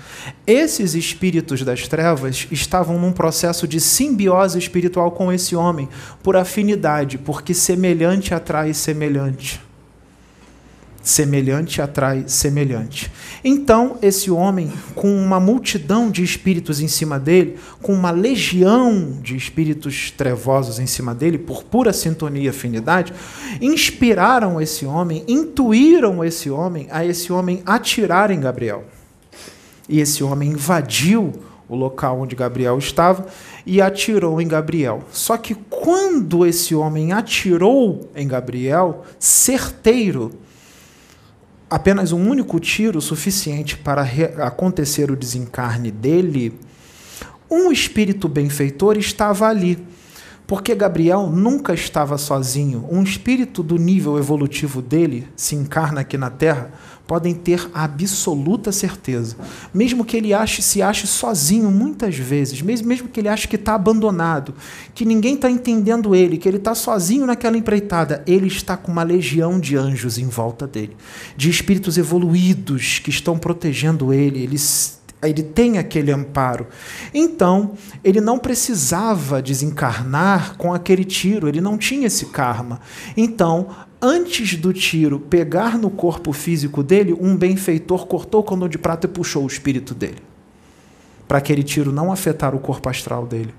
[0.47, 5.89] esses espíritos das trevas estavam num processo de simbiose espiritual com esse homem,
[6.23, 9.63] por afinidade, porque semelhante atrai semelhante
[11.03, 13.11] semelhante atrai semelhante.
[13.45, 19.37] Então, esse homem, com uma multidão de espíritos em cima dele, com uma legião de
[19.37, 23.13] espíritos trevosos em cima dele, por pura sintonia e afinidade,
[23.61, 28.85] inspiraram esse homem, intuíram esse homem a esse homem atirar em Gabriel.
[29.89, 31.33] E esse homem invadiu
[31.69, 33.27] o local onde Gabriel estava
[33.65, 35.03] e atirou em Gabriel.
[35.11, 40.33] Só que quando esse homem atirou em Gabriel, certeiro,
[41.73, 44.03] apenas um único tiro suficiente para
[44.47, 46.61] acontecer o desencarne dele,
[47.51, 49.79] um espírito benfeitor estava ali.
[50.47, 52.87] Porque Gabriel nunca estava sozinho.
[52.91, 56.71] Um espírito do nível evolutivo dele se encarna aqui na Terra
[57.13, 59.37] podem ter absoluta certeza.
[59.75, 63.57] Mesmo que ele ache, se ache sozinho muitas vezes, mesmo, mesmo que ele ache que
[63.57, 64.55] está abandonado,
[64.95, 69.03] que ninguém está entendendo ele, que ele está sozinho naquela empreitada, ele está com uma
[69.03, 70.97] legião de anjos em volta dele,
[71.37, 74.43] de espíritos evoluídos que estão protegendo ele.
[74.43, 76.67] Eles ele tem aquele amparo.
[77.13, 82.81] Então, ele não precisava desencarnar com aquele tiro, ele não tinha esse karma.
[83.17, 83.69] Então,
[84.03, 89.07] antes do tiro pegar no corpo físico dele, um benfeitor cortou o cordão de prata
[89.07, 90.19] e puxou o espírito dele.
[91.29, 93.55] Para aquele tiro não afetar o corpo astral dele.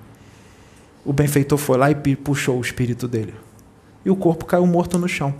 [1.05, 3.33] O benfeitor foi lá e puxou o espírito dele.
[4.05, 5.33] E o corpo caiu morto no chão.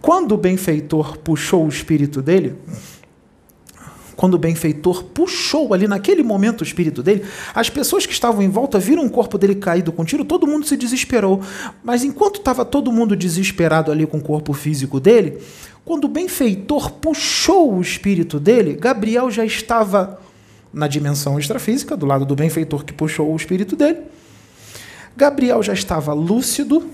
[0.00, 2.56] Quando o benfeitor puxou o espírito dele,
[4.18, 8.48] quando o benfeitor puxou ali naquele momento o espírito dele, as pessoas que estavam em
[8.48, 11.40] volta viram o corpo dele caído com tiro, todo mundo se desesperou.
[11.84, 15.38] Mas enquanto estava todo mundo desesperado ali com o corpo físico dele,
[15.84, 20.18] quando o benfeitor puxou o espírito dele, Gabriel já estava
[20.74, 23.98] na dimensão extrafísica, do lado do benfeitor que puxou o espírito dele.
[25.16, 26.90] Gabriel já estava lúcido,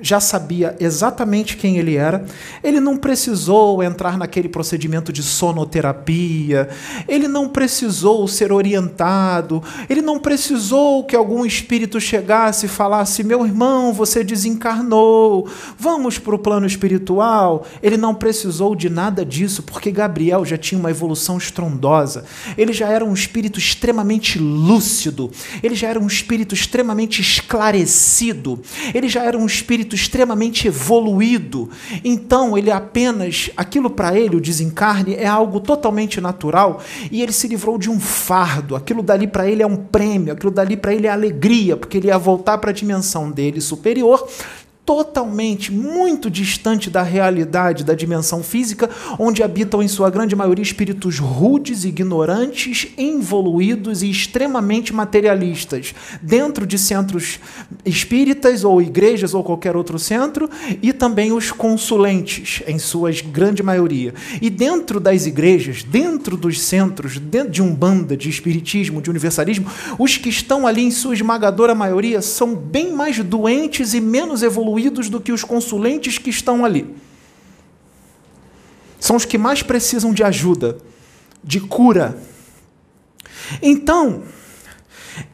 [0.00, 2.24] já sabia exatamente quem ele era,
[2.62, 6.68] ele não precisou entrar naquele procedimento de sonoterapia,
[7.06, 13.46] ele não precisou ser orientado, ele não precisou que algum espírito chegasse e falasse: meu
[13.46, 17.66] irmão, você desencarnou, vamos para o plano espiritual.
[17.82, 22.24] Ele não precisou de nada disso, porque Gabriel já tinha uma evolução estrondosa,
[22.56, 25.30] ele já era um espírito extremamente lúcido,
[25.62, 28.60] ele já era um espírito extremamente esclarecido,
[28.92, 31.68] ele já era um espírito espírito extremamente evoluído.
[32.02, 37.46] Então, ele apenas, aquilo para ele, o desencarne, é algo totalmente natural e ele se
[37.46, 38.74] livrou de um fardo.
[38.74, 42.08] Aquilo dali para ele é um prêmio, aquilo dali para ele é alegria, porque ele
[42.08, 44.26] ia voltar para a dimensão dele superior
[44.84, 51.18] totalmente, muito distante da realidade da dimensão física, onde habitam em sua grande maioria espíritos
[51.18, 57.38] rudes, ignorantes, involuídos e extremamente materialistas, dentro de centros
[57.84, 60.50] espíritas ou igrejas ou qualquer outro centro,
[60.82, 64.12] e também os consulentes, em sua grande maioria.
[64.40, 69.66] E dentro das igrejas, dentro dos centros, dentro de um banda de espiritismo, de universalismo,
[69.98, 74.73] os que estão ali em sua esmagadora maioria são bem mais doentes e menos evoluídos
[74.74, 76.94] evoluídos do que os consulentes que estão ali.
[78.98, 80.78] São os que mais precisam de ajuda,
[81.42, 82.18] de cura.
[83.62, 84.22] Então,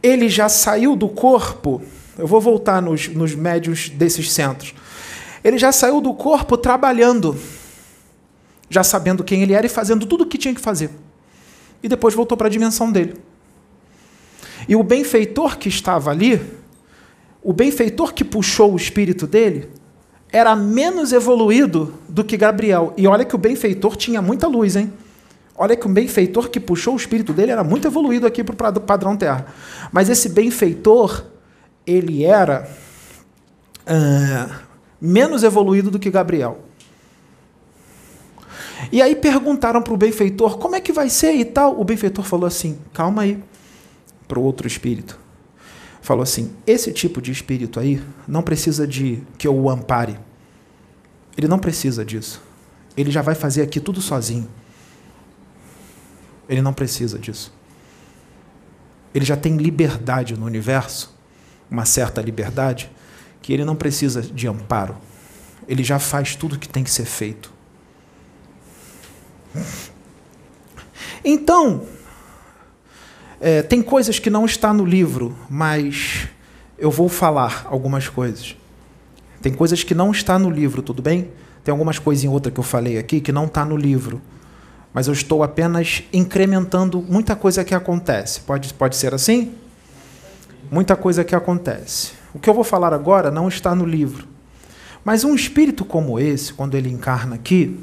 [0.03, 1.81] ele já saiu do corpo.
[2.19, 4.75] Eu vou voltar nos, nos médios desses centros.
[5.43, 7.39] Ele já saiu do corpo trabalhando,
[8.69, 10.91] já sabendo quem ele era e fazendo tudo o que tinha que fazer.
[11.83, 13.15] E depois voltou para a dimensão dele.
[14.69, 16.60] E o benfeitor que estava ali,
[17.43, 19.71] o benfeitor que puxou o espírito dele
[20.33, 22.93] era menos evoluído do que Gabriel.
[22.97, 24.93] E olha que o benfeitor tinha muita luz, hein?
[25.57, 28.81] Olha que o benfeitor que puxou o espírito dele era muito evoluído aqui para o
[28.81, 29.47] padrão terra.
[29.91, 31.25] Mas esse benfeitor,
[31.87, 32.69] ele era
[33.83, 34.55] uh,
[35.01, 36.61] menos evoluído do que Gabriel.
[38.93, 41.79] E aí perguntaram para o benfeitor como é que vai ser e tal.
[41.79, 43.43] O benfeitor falou assim: calma aí,
[44.27, 45.19] para o outro espírito
[46.01, 50.19] falou assim: esse tipo de espírito aí não precisa de que eu o ampare.
[51.37, 52.43] Ele não precisa disso.
[52.97, 54.49] Ele já vai fazer aqui tudo sozinho.
[56.49, 57.53] Ele não precisa disso.
[59.15, 61.17] Ele já tem liberdade no universo,
[61.71, 62.91] uma certa liberdade,
[63.41, 64.97] que ele não precisa de amparo.
[65.67, 67.53] Ele já faz tudo o que tem que ser feito.
[71.25, 71.87] Então,
[73.41, 76.29] É, tem coisas que não está no livro, mas
[76.79, 78.55] eu vou falar algumas coisas.
[79.41, 81.31] Tem coisas que não está no livro, tudo bem?
[81.65, 84.21] Tem algumas coisinhas outra que eu falei aqui que não está no livro.
[84.93, 88.41] Mas eu estou apenas incrementando muita coisa que acontece.
[88.41, 89.55] Pode, pode ser assim?
[90.71, 92.13] Muita coisa que acontece.
[92.35, 94.29] O que eu vou falar agora não está no livro.
[95.03, 97.81] Mas um espírito como esse, quando ele encarna aqui,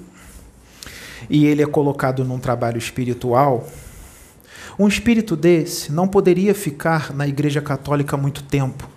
[1.27, 3.67] e ele é colocado num trabalho espiritual,
[4.79, 8.87] um espírito desse não poderia ficar na Igreja Católica muito tempo.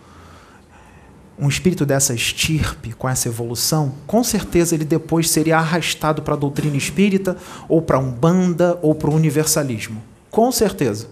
[1.38, 6.36] Um espírito dessa estirpe, com essa evolução, com certeza ele depois seria arrastado para a
[6.36, 7.34] doutrina espírita,
[7.66, 10.02] ou para a Umbanda, ou para o universalismo.
[10.30, 11.08] Com certeza.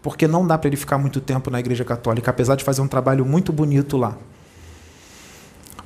[0.00, 2.88] Porque não dá para ele ficar muito tempo na Igreja Católica, apesar de fazer um
[2.88, 4.16] trabalho muito bonito lá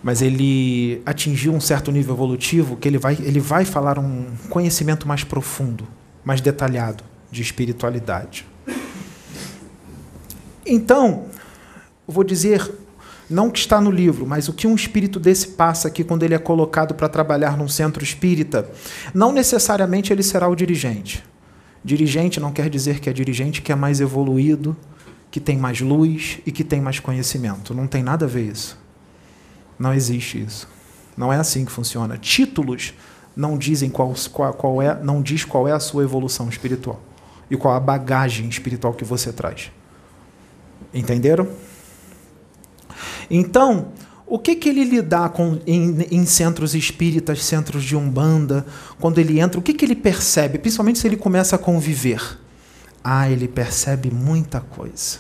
[0.03, 5.09] mas ele atingiu um certo nível evolutivo que ele vai, ele vai falar um conhecimento
[5.09, 5.89] mais profundo,
[6.23, 7.03] mais detalhado
[7.35, 8.47] de espiritualidade.
[10.65, 11.27] Então,
[12.07, 12.73] vou dizer,
[13.29, 16.35] não que está no livro, mas o que um espírito desse passa aqui quando ele
[16.35, 18.71] é colocado para trabalhar num centro espírita,
[19.13, 21.25] não necessariamente ele será o dirigente.
[21.85, 24.75] Dirigente não quer dizer que é dirigente que é mais evoluído,
[25.31, 27.75] que tem mais luz e que tem mais conhecimento.
[27.75, 28.79] Não tem nada a ver isso.
[29.79, 30.69] Não existe isso.
[31.17, 32.17] Não é assim que funciona.
[32.17, 32.95] Títulos
[33.37, 37.01] não dizem qual, qual, qual é, não diz qual é a sua evolução espiritual
[37.55, 39.71] e qual a bagagem espiritual que você traz.
[40.93, 41.49] Entenderam?
[43.31, 43.93] Então,
[44.27, 48.67] o que, que ele lidar com em, em, centros espíritas, centros de umbanda,
[49.01, 52.39] quando ele entra, o que, que ele percebe, principalmente se ele começa a conviver?
[53.03, 55.19] Ah, ele percebe muita coisa.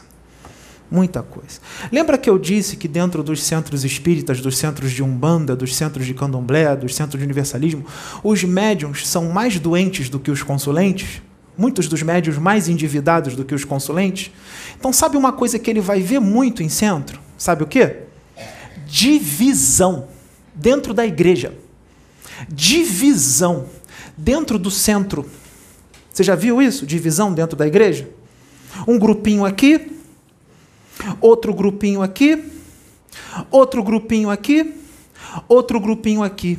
[0.91, 1.61] Muita coisa.
[1.91, 6.07] Lembra que eu disse que dentro dos centros espíritas, dos centros de umbanda, dos centros
[6.07, 7.85] de candomblé, dos centros de universalismo,
[8.23, 11.21] os médiums são mais doentes do que os consulentes?
[11.57, 14.33] Muitos dos médios mais endividados do que os consulentes?
[14.79, 17.21] Então, sabe uma coisa que ele vai ver muito em centro?
[17.39, 18.03] Sabe o quê?
[18.87, 20.09] Divisão
[20.55, 21.55] dentro da igreja.
[22.49, 23.67] Divisão
[24.17, 25.29] dentro do centro.
[26.13, 26.87] Você já viu isso?
[26.87, 28.09] Divisão dentro da igreja?
[28.87, 29.93] Um grupinho aqui,
[31.21, 32.45] outro grupinho aqui,
[33.51, 34.75] outro grupinho aqui,
[35.49, 36.59] outro grupinho aqui.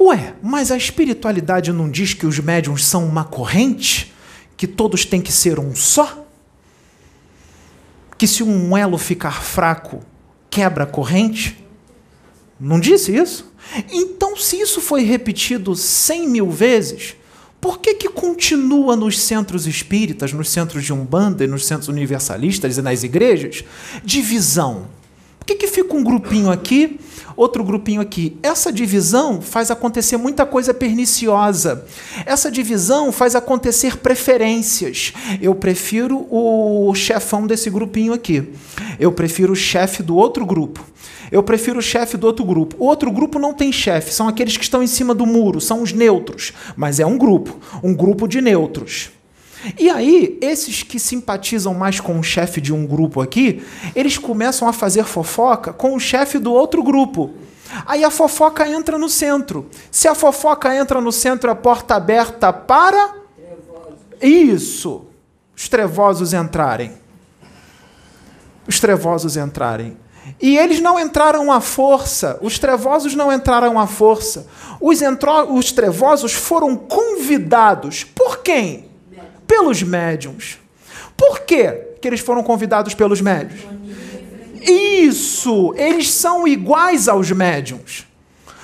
[0.00, 4.14] Ué, mas a espiritualidade não diz que os médiums são uma corrente?
[4.56, 6.26] Que todos têm que ser um só?
[8.16, 10.00] Que se um elo ficar fraco,
[10.48, 11.62] quebra a corrente?
[12.58, 13.52] Não disse isso?
[13.92, 17.14] Então, se isso foi repetido cem mil vezes,
[17.60, 22.82] por que, que continua nos centros espíritas, nos centros de Umbanda, nos centros universalistas e
[22.82, 23.64] nas igrejas,
[24.02, 24.88] divisão?
[25.38, 26.98] Por que, que fica um grupinho aqui,
[27.40, 28.36] outro grupinho aqui?
[28.42, 31.86] Essa divisão faz acontecer muita coisa perniciosa.
[32.26, 35.12] Essa divisão faz acontecer preferências.
[35.40, 38.52] Eu prefiro o chefão desse grupinho aqui.
[38.98, 40.84] Eu prefiro o chefe do outro grupo.
[41.32, 42.76] Eu prefiro o chefe do outro grupo.
[42.78, 45.80] O outro grupo não tem chefe, são aqueles que estão em cima do muro, são
[45.82, 46.52] os neutros.
[46.76, 49.10] Mas é um grupo, um grupo de neutros.
[49.78, 53.62] E aí, esses que simpatizam mais com o chefe de um grupo aqui,
[53.94, 57.34] eles começam a fazer fofoca com o chefe do outro grupo.
[57.86, 59.68] Aí a fofoca entra no centro.
[59.90, 63.14] Se a fofoca entra no centro, a porta aberta para.
[64.20, 65.06] Isso!
[65.56, 66.92] Os trevosos entrarem.
[68.66, 69.96] Os trevosos entrarem.
[70.40, 74.46] E eles não entraram à força, os trevosos não entraram à força.
[74.80, 78.04] Os, entro, os trevosos foram convidados.
[78.04, 78.89] Por quem?
[79.50, 80.60] Pelos médiums.
[81.16, 83.60] Por quê que eles foram convidados pelos médiums?
[84.62, 85.74] Isso!
[85.76, 88.06] Eles são iguais aos médiums.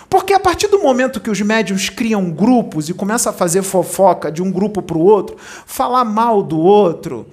[0.08, 4.30] Porque a partir do momento que os médiums criam grupos e começam a fazer fofoca
[4.30, 7.26] de um grupo para o outro, falar mal do outro,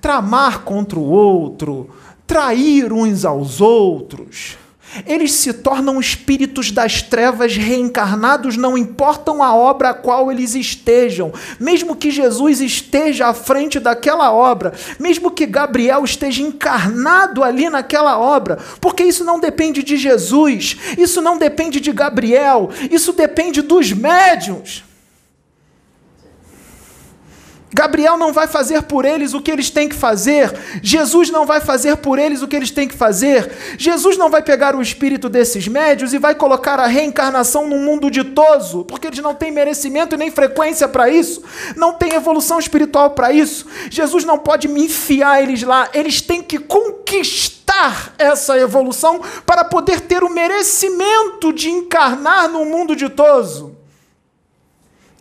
[0.00, 1.88] tramar contra o outro,
[2.26, 4.58] trair uns aos outros.
[5.06, 11.32] Eles se tornam espíritos das trevas reencarnados, não importam a obra a qual eles estejam.
[11.60, 18.18] Mesmo que Jesus esteja à frente daquela obra, mesmo que Gabriel esteja encarnado ali naquela
[18.18, 23.92] obra, porque isso não depende de Jesus, isso não depende de Gabriel, isso depende dos
[23.92, 24.87] médiuns.
[27.72, 30.52] Gabriel não vai fazer por eles o que eles têm que fazer.
[30.82, 33.52] Jesus não vai fazer por eles o que eles têm que fazer.
[33.76, 38.10] Jesus não vai pegar o espírito desses médios e vai colocar a reencarnação num mundo
[38.10, 41.42] ditoso, porque eles não têm merecimento e nem frequência para isso,
[41.76, 43.66] não têm evolução espiritual para isso.
[43.90, 45.90] Jesus não pode me enfiar eles lá.
[45.92, 52.96] Eles têm que conquistar essa evolução para poder ter o merecimento de encarnar num mundo
[52.96, 53.76] ditoso.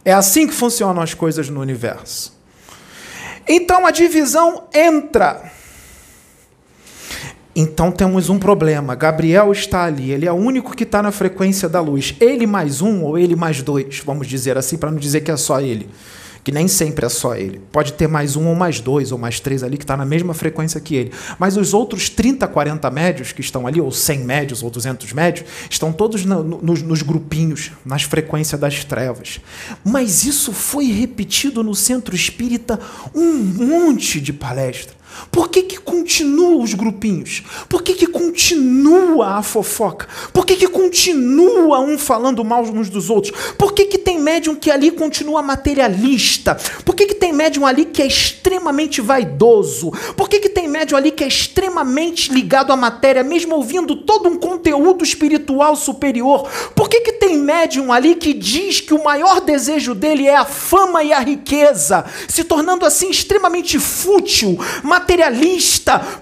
[0.06, 2.37] É assim que funcionam as coisas no universo.
[3.48, 5.52] Então a divisão entra.
[7.56, 8.94] Então temos um problema.
[8.94, 12.16] Gabriel está ali, ele é o único que está na frequência da luz.
[12.20, 15.38] Ele mais um ou ele mais dois, vamos dizer assim, para não dizer que é
[15.38, 15.90] só ele
[16.48, 17.60] que nem sempre é só ele.
[17.74, 20.34] Pode ter mais um ou mais dois ou mais três ali que está na mesma
[20.34, 21.12] frequência que ele.
[21.38, 25.46] Mas os outros 30, 40 médios que estão ali, ou 100 médios ou 200 médios,
[25.70, 29.42] estão todos no, nos, nos grupinhos, nas frequências das trevas.
[29.84, 32.80] Mas isso foi repetido no centro espírita
[33.14, 34.96] um monte de palestras.
[35.32, 37.44] Por que, que continua os grupinhos?
[37.68, 40.08] Por que, que continua a fofoca?
[40.32, 43.34] Por que, que continua um falando mal uns dos outros?
[43.58, 46.56] Por que, que tem médium que ali continua materialista?
[46.86, 49.92] Por que, que tem médium ali que é extremamente vaidoso?
[50.16, 54.30] Por que, que tem médium ali que é extremamente ligado à matéria, mesmo ouvindo todo
[54.30, 56.48] um conteúdo espiritual superior?
[56.76, 60.46] Por que, que tem médium ali que diz que o maior desejo dele é a
[60.46, 65.07] fama e a riqueza, se tornando assim extremamente fútil, materialista?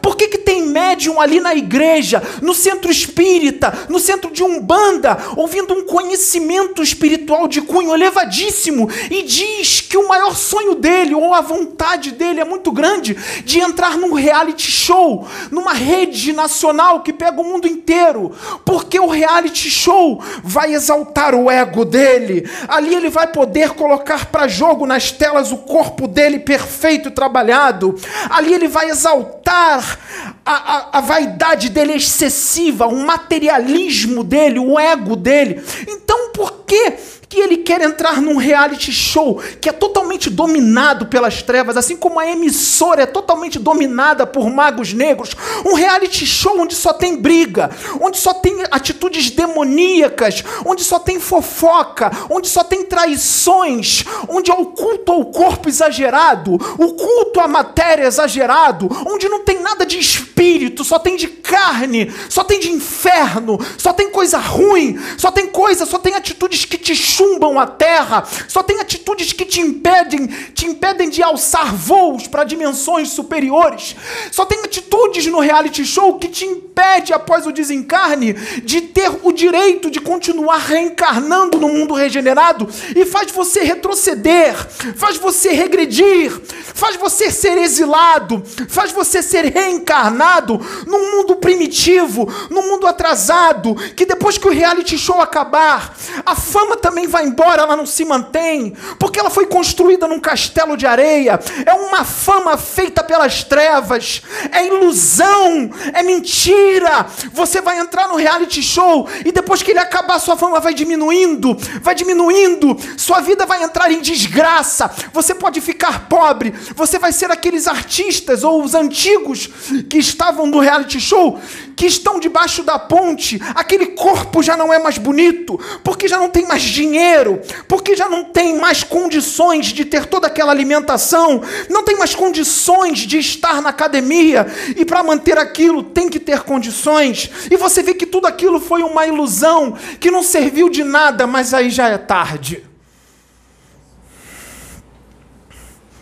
[0.01, 5.17] Por que, que tem médium ali na igreja, no centro espírita, no centro de Umbanda,
[5.35, 11.33] ouvindo um conhecimento espiritual de cunho elevadíssimo e diz que o maior sonho dele ou
[11.33, 17.13] a vontade dele é muito grande de entrar num reality show, numa rede nacional que
[17.13, 18.31] pega o mundo inteiro,
[18.65, 22.49] porque o reality show vai exaltar o ego dele.
[22.67, 27.95] Ali ele vai poder colocar para jogo nas telas o corpo dele perfeito e trabalhado.
[28.29, 29.99] Ali ele vai exaltar
[30.45, 35.63] a, a, a vaidade dele excessiva, o materialismo dele, o ego dele.
[35.87, 36.93] Então, por que
[37.27, 42.19] que ele quer entrar num reality show que é totalmente dominado pelas trevas, assim como
[42.19, 45.31] a emissora é totalmente dominada por magos negros,
[45.65, 47.69] um reality show onde só tem briga,
[47.99, 54.53] onde só tem atitudes demoníacas, onde só tem fofoca, onde só tem traições, onde é
[54.53, 59.97] o culto ao corpo exagerado, o culto à matéria exagerado, onde não tem nada de
[59.97, 65.47] espírito, só tem de carne, só tem de inferno, só tem coisa ruim, só tem
[65.47, 70.27] coisa, só tem atitudes que te chumbam a terra, só tem atitudes que te impedem,
[70.53, 73.95] te impedem de alçar voos para dimensões superiores.
[74.31, 79.31] Só tem atitudes no reality show que te impede após o desencarne de ter o
[79.31, 84.55] direito de continuar reencarnando no mundo regenerado e faz você retroceder,
[84.95, 86.31] faz você regredir,
[86.73, 94.05] faz você ser exilado, faz você ser reencarnado num mundo primitivo, num mundo atrasado, que
[94.05, 95.95] depois que o reality show acabar,
[96.25, 100.77] a fama também vai embora, ela não se mantém, porque ela foi construída num castelo
[100.77, 107.05] de areia, é uma fama feita pelas trevas, é ilusão, é mentira.
[107.33, 111.55] Você vai entrar no reality show e depois que ele acabar, sua fama vai diminuindo,
[111.81, 117.31] vai diminuindo, sua vida vai entrar em desgraça, você pode ficar pobre, você vai ser
[117.31, 119.49] aqueles artistas ou os antigos
[119.89, 121.39] que estavam no reality show,
[121.75, 126.29] que estão debaixo da ponte, aquele corpo já não é mais bonito, porque já não
[126.29, 131.83] tem mais dinheiro porque já não tem mais condições de ter toda aquela alimentação, não
[131.83, 137.29] tem mais condições de estar na academia, e para manter aquilo tem que ter condições,
[137.49, 141.53] e você vê que tudo aquilo foi uma ilusão, que não serviu de nada, mas
[141.53, 142.63] aí já é tarde.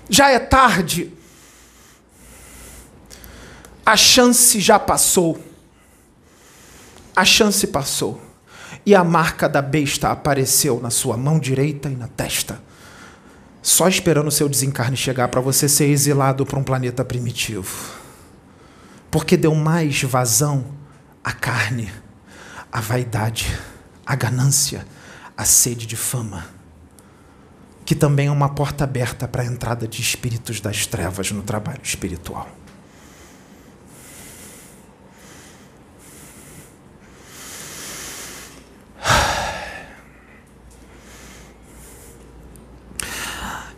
[0.10, 1.12] Já é tarde.
[3.86, 5.53] A chance já passou.
[7.16, 8.20] A chance passou
[8.86, 12.60] e a marca da besta apareceu na sua mão direita e na testa.
[13.62, 17.94] Só esperando o seu desencarne chegar para você ser exilado para um planeta primitivo.
[19.12, 20.66] Porque deu mais vazão
[21.24, 21.92] à carne,
[22.72, 23.58] à vaidade,
[24.06, 24.86] à ganância,
[25.38, 26.46] à sede de fama,
[27.86, 31.82] que também é uma porta aberta para a entrada de espíritos das trevas no trabalho
[31.84, 32.50] espiritual.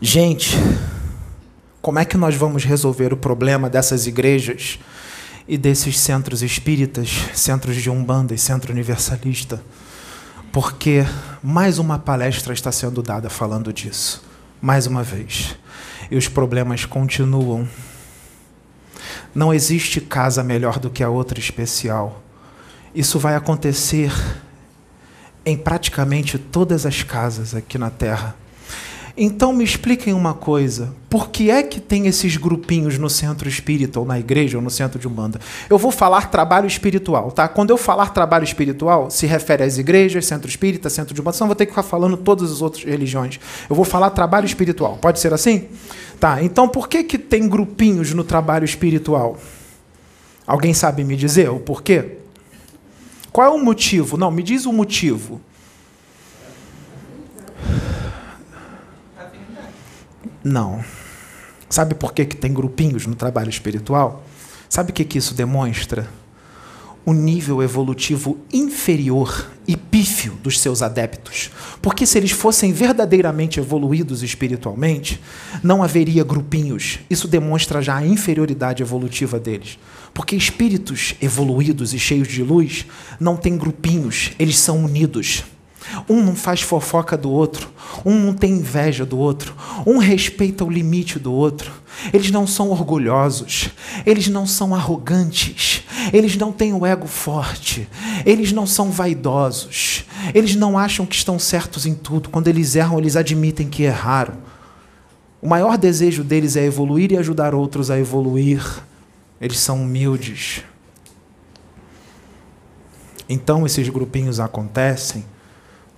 [0.01, 0.57] Gente,
[1.81, 4.77] como é que nós vamos resolver o problema dessas igrejas
[5.47, 9.63] e desses centros espíritas, centros de Umbanda e centro universalista?
[10.51, 11.05] Porque
[11.41, 14.21] mais uma palestra está sendo dada falando disso,
[14.61, 15.55] mais uma vez.
[16.11, 17.65] E os problemas continuam.
[19.33, 22.21] Não existe casa melhor do que a outra especial.
[22.93, 24.11] Isso vai acontecer
[25.45, 28.35] em praticamente todas as casas aqui na Terra
[29.17, 33.99] Então me expliquem uma coisa: por que é que tem esses grupinhos no centro espírita,
[33.99, 35.39] ou na igreja, ou no centro de Umbanda?
[35.69, 37.47] Eu vou falar trabalho espiritual, tá?
[37.47, 41.47] Quando eu falar trabalho espiritual, se refere às igrejas, centro espírita, centro de Umbanda, senão
[41.47, 43.39] vou ter que ficar falando todas as outras religiões.
[43.69, 45.69] Eu vou falar trabalho espiritual, pode ser assim?
[46.19, 49.37] Tá, então por que, que tem grupinhos no trabalho espiritual?
[50.45, 52.17] Alguém sabe me dizer o porquê?
[53.31, 54.17] Qual é o motivo?
[54.17, 55.41] Não, me diz o motivo.
[60.45, 60.85] Não.
[61.67, 64.23] Sabe por que, que tem grupinhos no trabalho espiritual?
[64.69, 66.07] Sabe o que, que isso demonstra?
[67.03, 71.49] O nível evolutivo inferior e pífio dos seus adeptos.
[71.81, 75.19] Porque se eles fossem verdadeiramente evoluídos espiritualmente,
[75.63, 76.99] não haveria grupinhos.
[77.09, 79.79] Isso demonstra já a inferioridade evolutiva deles.
[80.13, 82.85] Porque espíritos evoluídos e cheios de luz
[83.19, 85.43] não têm grupinhos, eles são unidos.
[86.09, 87.69] Um não faz fofoca do outro,
[88.03, 89.55] um não tem inveja do outro,
[89.85, 91.71] um respeita o limite do outro.
[92.13, 93.69] Eles não são orgulhosos,
[94.05, 97.87] eles não são arrogantes, eles não têm o ego forte,
[98.25, 102.29] eles não são vaidosos, eles não acham que estão certos em tudo.
[102.29, 104.35] Quando eles erram, eles admitem que erraram.
[105.41, 108.63] O maior desejo deles é evoluir e ajudar outros a evoluir.
[109.39, 110.63] Eles são humildes.
[113.29, 115.23] Então, esses grupinhos acontecem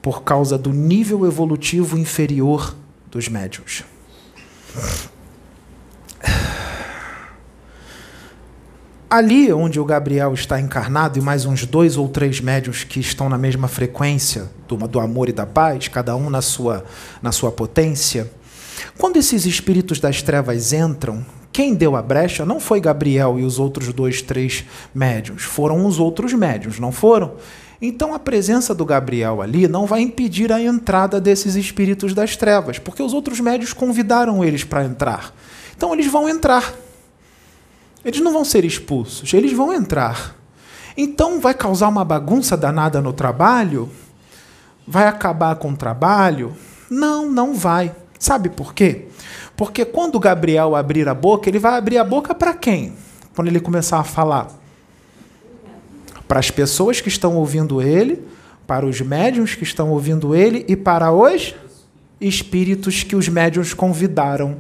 [0.02, 2.76] por causa do nível evolutivo inferior
[3.12, 3.84] dos médios.
[9.10, 13.30] Ali onde o Gabriel está encarnado, e mais uns dois ou três médios que estão
[13.30, 16.84] na mesma frequência do, do amor e da paz, cada um na sua,
[17.22, 18.30] na sua potência,
[18.98, 23.60] quando esses espíritos das trevas entram, quem deu a brecha não foi Gabriel e os
[23.60, 27.36] outros dois, três médios, foram os outros médios, não foram?
[27.82, 32.80] Então a presença do Gabriel ali não vai impedir a entrada desses espíritos das trevas,
[32.80, 35.34] porque os outros médios convidaram eles para entrar.
[35.76, 36.74] Então eles vão entrar.
[38.04, 40.36] Eles não vão ser expulsos, eles vão entrar.
[40.96, 43.90] Então vai causar uma bagunça danada no trabalho?
[44.88, 46.56] Vai acabar com o trabalho?
[46.90, 47.94] Não, não vai.
[48.18, 49.08] Sabe por quê?
[49.56, 52.94] Porque quando Gabriel abrir a boca, ele vai abrir a boca para quem?
[53.36, 54.48] Quando ele começar a falar
[56.28, 58.24] para as pessoas que estão ouvindo ele,
[58.66, 61.56] para os médiums que estão ouvindo ele e para os
[62.20, 64.58] espíritos que os médiums convidaram.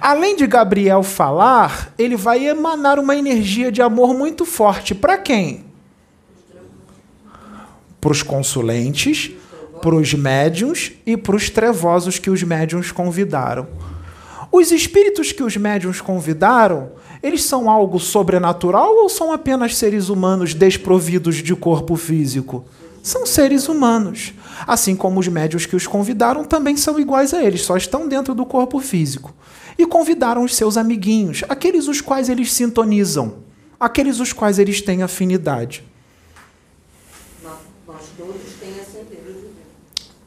[0.00, 4.94] Além de Gabriel falar, ele vai emanar uma energia de amor muito forte.
[4.94, 5.64] Para quem?
[8.00, 9.32] Para os consulentes,
[9.82, 13.66] para os médiums e para os trevosos que os médiums convidaram.
[14.50, 16.92] Os espíritos que os médiums convidaram
[17.22, 22.64] eles são algo sobrenatural ou são apenas seres humanos desprovidos de corpo físico?
[23.02, 24.34] São seres humanos.
[24.66, 28.34] Assim como os médios que os convidaram também são iguais a eles, só estão dentro
[28.34, 29.34] do corpo físico.
[29.78, 33.34] E convidaram os seus amiguinhos, aqueles os quais eles sintonizam,
[33.78, 35.84] aqueles os quais eles têm afinidade.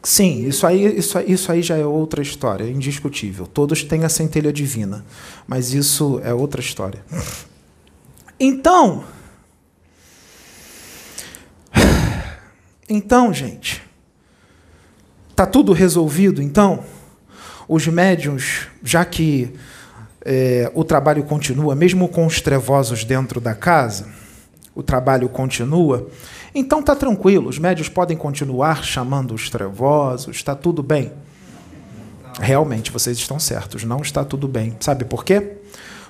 [0.01, 3.45] Sim, isso aí, isso, isso aí já é outra história, é indiscutível.
[3.45, 5.05] Todos têm a centelha divina,
[5.45, 7.03] mas isso é outra história.
[8.39, 9.03] Então,
[12.89, 13.83] então, gente,
[15.35, 16.41] tá tudo resolvido.
[16.41, 16.83] Então,
[17.67, 19.53] os médiums, já que
[20.25, 24.07] é, o trabalho continua, mesmo com os trevosos dentro da casa,
[24.73, 26.09] o trabalho continua.
[26.53, 31.11] Então tá tranquilo, os médios podem continuar chamando os trevosos, está tudo bem.
[32.39, 34.75] Realmente, vocês estão certos, não está tudo bem.
[34.79, 35.57] Sabe por quê?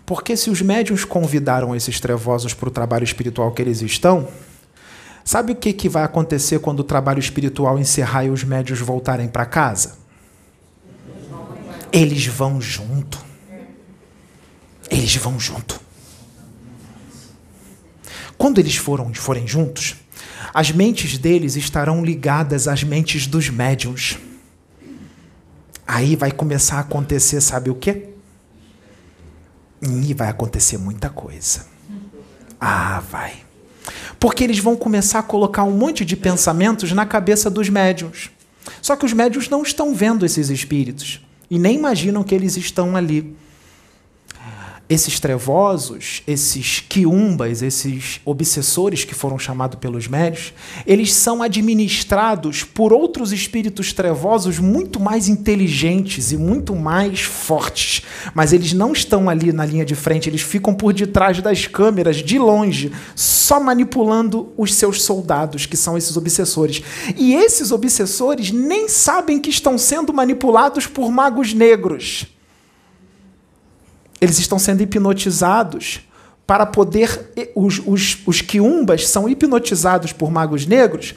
[0.06, 4.28] Porque se os médios convidaram esses trevosos para o trabalho espiritual que eles estão,
[5.24, 9.28] sabe o que, que vai acontecer quando o trabalho espiritual encerrar e os médios voltarem
[9.28, 9.98] para casa?
[11.92, 13.20] Eles vão junto.
[14.90, 15.80] Eles vão junto.
[18.38, 19.96] Quando eles foram, forem juntos,
[20.54, 24.18] as mentes deles estarão ligadas às mentes dos médiums.
[25.88, 28.10] Aí vai começar a acontecer, sabe o quê?
[29.82, 31.66] E vai acontecer muita coisa.
[32.60, 33.34] Ah, vai.
[34.20, 38.30] Porque eles vão começar a colocar um monte de pensamentos na cabeça dos médiums.
[38.82, 42.96] Só que os médiums não estão vendo esses espíritos e nem imaginam que eles estão
[42.96, 43.36] ali.
[44.90, 50.52] Esses trevosos, esses quiumbas, esses obsessores que foram chamados pelos médios,
[50.86, 58.02] eles são administrados por outros espíritos trevosos muito mais inteligentes e muito mais fortes.
[58.34, 62.18] Mas eles não estão ali na linha de frente, eles ficam por detrás das câmeras,
[62.18, 66.82] de longe, só manipulando os seus soldados, que são esses obsessores.
[67.16, 72.28] E esses obsessores nem sabem que estão sendo manipulados por magos negros
[74.22, 76.02] eles estão sendo hipnotizados
[76.46, 77.32] para poder.
[77.56, 81.16] Os, os, os quiumbas são hipnotizados por magos negros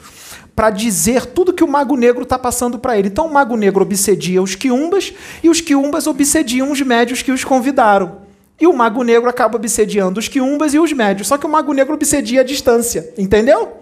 [0.55, 3.07] para dizer tudo que o mago negro está passando para ele.
[3.07, 7.43] Então o mago negro obsedia os quiumbas e os quiumbas obsediam os médios que os
[7.43, 8.23] convidaram.
[8.59, 11.27] E o mago negro acaba obsediando os quiumbas e os médios.
[11.27, 13.11] Só que o mago negro obsedia a distância.
[13.17, 13.77] Entendeu?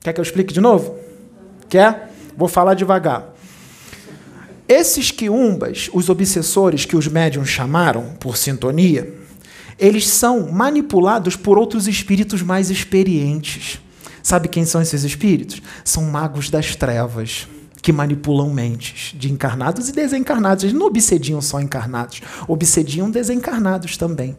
[0.00, 0.96] Quer que eu explique de novo?
[1.68, 2.10] Quer?
[2.36, 3.31] Vou falar devagar.
[4.72, 9.12] Esses quiumbas, os obsessores que os médiums chamaram por sintonia,
[9.78, 13.78] eles são manipulados por outros espíritos mais experientes.
[14.22, 15.60] Sabe quem são esses espíritos?
[15.84, 17.46] São magos das trevas
[17.82, 20.64] que manipulam mentes de encarnados e desencarnados.
[20.64, 24.38] Eles não obsediam só encarnados, obsediam desencarnados também.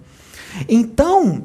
[0.68, 1.44] Então,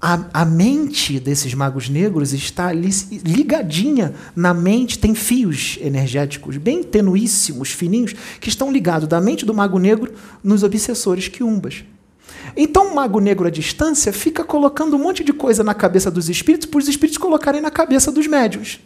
[0.00, 2.88] a, a mente desses magos negros está ali
[3.22, 9.52] ligadinha na mente, tem fios energéticos bem tenuíssimos, fininhos, que estão ligados da mente do
[9.52, 11.84] mago negro nos obsessores quiumbas.
[12.56, 16.30] Então o mago negro à distância fica colocando um monte de coisa na cabeça dos
[16.30, 18.80] espíritos para os espíritos colocarem na cabeça dos médios.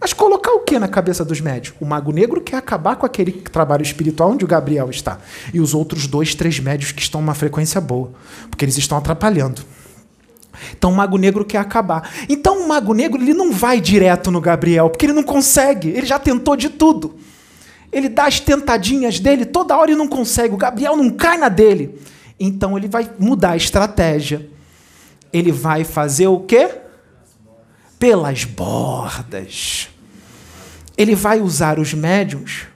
[0.00, 1.74] Mas colocar o que na cabeça dos médios?
[1.80, 5.18] O mago negro quer acabar com aquele trabalho espiritual onde o Gabriel está.
[5.52, 8.12] E os outros dois, três médios que estão numa frequência boa.
[8.48, 9.60] Porque eles estão atrapalhando.
[10.76, 12.10] Então o Mago Negro quer acabar.
[12.28, 15.88] Então o Mago Negro ele não vai direto no Gabriel, porque ele não consegue.
[15.88, 17.16] Ele já tentou de tudo.
[17.90, 20.54] Ele dá as tentadinhas dele toda hora e não consegue.
[20.54, 21.98] O Gabriel não cai na dele.
[22.38, 24.48] Então ele vai mudar a estratégia.
[25.32, 26.70] Ele vai fazer o quê?
[27.98, 29.88] Pelas bordas.
[30.96, 32.66] Ele vai usar os médiums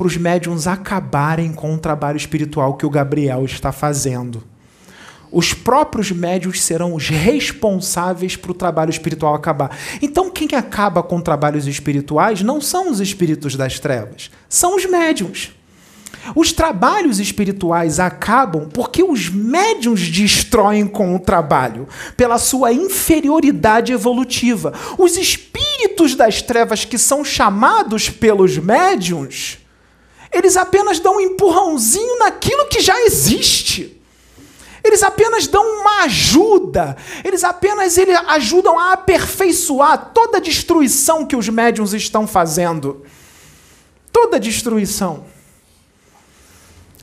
[0.00, 4.42] para os médiums acabarem com o trabalho espiritual que o Gabriel está fazendo
[5.32, 9.76] os próprios médios serão os responsáveis para o trabalho espiritual acabar.
[10.02, 15.52] Então, quem acaba com trabalhos espirituais não são os espíritos das trevas, são os médiums.
[16.34, 24.72] Os trabalhos espirituais acabam porque os médiums destroem com o trabalho, pela sua inferioridade evolutiva.
[24.98, 29.58] Os espíritos das trevas que são chamados pelos médiums,
[30.32, 33.99] eles apenas dão um empurrãozinho naquilo que já existe.
[34.82, 41.36] Eles apenas dão uma ajuda, eles apenas eles ajudam a aperfeiçoar toda a destruição que
[41.36, 43.04] os médiums estão fazendo.
[44.12, 45.24] Toda a destruição.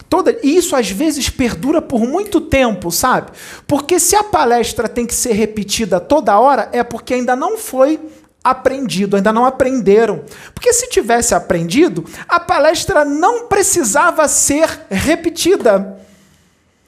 [0.09, 3.31] Toda, e isso às vezes perdura por muito tempo, sabe?
[3.67, 7.99] Porque se a palestra tem que ser repetida toda hora, é porque ainda não foi
[8.41, 10.23] aprendido, ainda não aprenderam.
[10.53, 15.99] Porque se tivesse aprendido, a palestra não precisava ser repetida.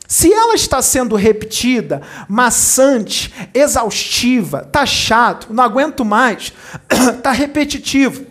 [0.10, 6.52] Se ela está sendo repetida, maçante, exaustiva, tá chato, não aguento mais,
[7.22, 8.26] tá repetitivo.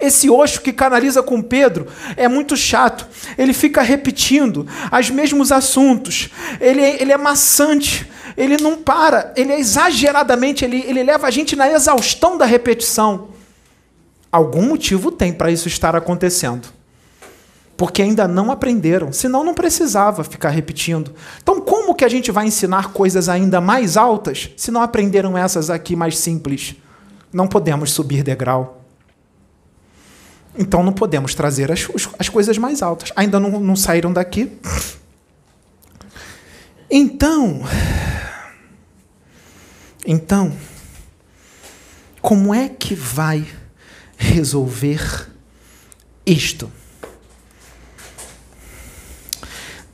[0.00, 3.08] Esse Oxo que canaliza com Pedro é muito chato.
[3.36, 4.64] Ele fica repetindo
[4.96, 6.30] os mesmos assuntos.
[6.60, 8.08] Ele, é, ele é maçante.
[8.36, 9.32] Ele não para.
[9.34, 10.64] Ele é exageradamente.
[10.64, 13.30] Ele, ele leva a gente na exaustão da repetição.
[14.30, 16.68] Algum motivo tem para isso estar acontecendo
[17.82, 21.12] porque ainda não aprenderam, senão não precisava ficar repetindo.
[21.42, 25.68] Então, como que a gente vai ensinar coisas ainda mais altas se não aprenderam essas
[25.68, 26.76] aqui mais simples?
[27.32, 28.84] Não podemos subir degrau.
[30.56, 31.88] Então, não podemos trazer as,
[32.20, 33.12] as coisas mais altas.
[33.16, 34.52] Ainda não, não saíram daqui.
[36.88, 37.62] Então,
[40.06, 40.52] então,
[42.20, 43.44] como é que vai
[44.16, 45.26] resolver
[46.24, 46.70] isto?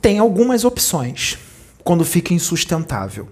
[0.01, 1.37] Tem algumas opções
[1.83, 3.27] quando fica insustentável.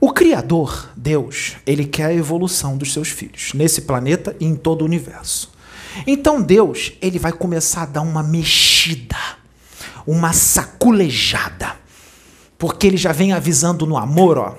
[0.00, 4.82] O Criador, Deus, ele quer a evolução dos seus filhos, nesse planeta e em todo
[4.82, 5.52] o universo.
[6.06, 9.16] Então Deus, ele vai começar a dar uma mexida,
[10.06, 11.76] uma saculejada,
[12.58, 14.56] porque ele já vem avisando no amor, ó,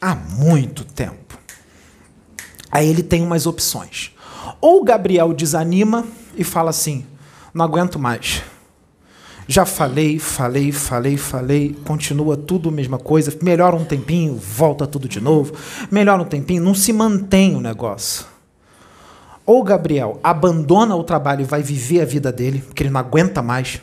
[0.00, 1.38] há muito tempo.
[2.70, 4.12] Aí ele tem umas opções.
[4.60, 6.04] Ou Gabriel desanima
[6.36, 7.06] e fala assim:
[7.54, 8.42] não aguento mais
[9.52, 13.36] já falei, falei, falei, falei, continua tudo a mesma coisa.
[13.42, 15.52] Melhora um tempinho, volta tudo de novo.
[15.90, 18.24] Melhora um tempinho, não se mantém o negócio.
[19.44, 23.42] Ou Gabriel abandona o trabalho e vai viver a vida dele, porque ele não aguenta
[23.42, 23.78] mais.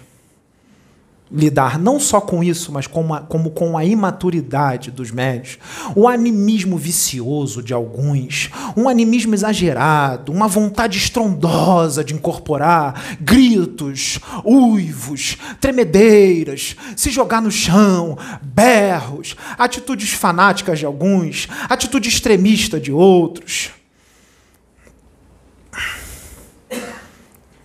[1.32, 5.58] Lidar não só com isso, mas com a, como com a imaturidade dos médios,
[5.96, 15.38] o animismo vicioso de alguns, um animismo exagerado, uma vontade estrondosa de incorporar gritos, uivos,
[15.62, 23.72] tremedeiras, se jogar no chão, berros, atitudes fanáticas de alguns, atitude extremista de outros.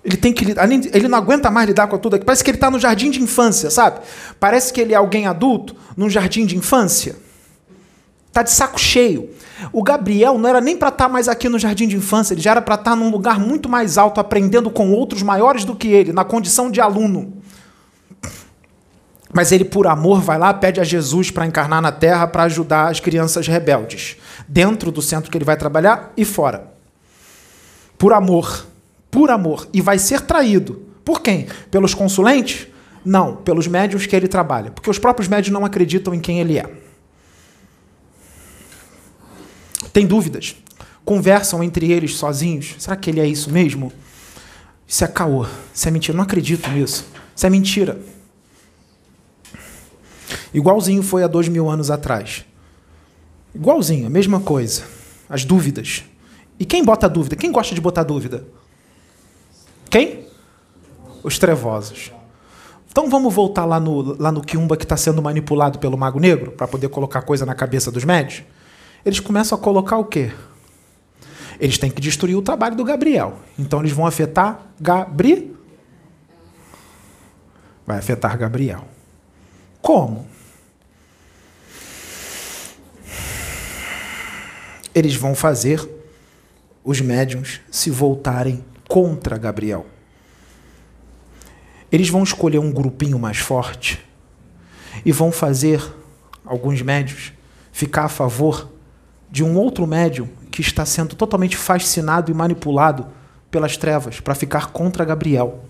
[0.04, 2.26] Ele tem que ele não aguenta mais lidar com tudo aqui.
[2.26, 4.00] Parece que ele está no jardim de infância, sabe?
[4.38, 7.16] Parece que ele é alguém adulto num jardim de infância.
[8.28, 9.30] Está de saco cheio.
[9.72, 12.40] O Gabriel não era nem para estar tá mais aqui no jardim de infância, ele
[12.40, 15.74] já era para estar tá num lugar muito mais alto, aprendendo com outros maiores do
[15.74, 17.32] que ele, na condição de aluno.
[19.32, 22.90] Mas ele, por amor, vai lá, pede a Jesus para encarnar na terra para ajudar
[22.90, 26.72] as crianças rebeldes, dentro do centro que ele vai trabalhar e fora.
[27.96, 28.66] Por amor
[29.14, 30.82] por amor e vai ser traído.
[31.04, 31.46] Por quem?
[31.70, 32.66] Pelos consulentes?
[33.04, 34.72] Não, pelos médios que ele trabalha.
[34.72, 36.68] Porque os próprios médios não acreditam em quem ele é.
[39.92, 40.56] Tem dúvidas?
[41.04, 42.74] Conversam entre eles sozinhos.
[42.76, 43.92] Será que ele é isso mesmo?
[44.84, 45.46] Isso é caô.
[45.72, 46.16] Isso é mentira.
[46.16, 47.06] Não acredito nisso.
[47.36, 48.00] Isso é mentira.
[50.52, 52.44] Igualzinho foi há dois mil anos atrás.
[53.54, 54.82] Igualzinho, a mesma coisa.
[55.28, 56.02] As dúvidas.
[56.58, 57.36] E quem bota dúvida?
[57.36, 58.44] Quem gosta de botar dúvida?
[59.94, 60.26] Quem?
[61.22, 62.10] Os trevosos.
[62.90, 66.50] Então vamos voltar lá no, lá no Kiumba que está sendo manipulado pelo Mago Negro,
[66.50, 68.42] para poder colocar coisa na cabeça dos médios.
[69.06, 70.32] Eles começam a colocar o quê?
[71.60, 73.38] Eles têm que destruir o trabalho do Gabriel.
[73.56, 75.56] Então eles vão afetar Gabri.
[77.86, 78.84] Vai afetar Gabriel.
[79.80, 80.26] Como?
[84.92, 85.88] Eles vão fazer
[86.82, 89.86] os médiums se voltarem contra Gabriel.
[91.90, 94.04] Eles vão escolher um grupinho mais forte
[95.04, 95.82] e vão fazer
[96.44, 97.32] alguns médios
[97.72, 98.70] ficar a favor
[99.30, 103.08] de um outro médium que está sendo totalmente fascinado e manipulado
[103.50, 105.64] pelas trevas para ficar contra Gabriel.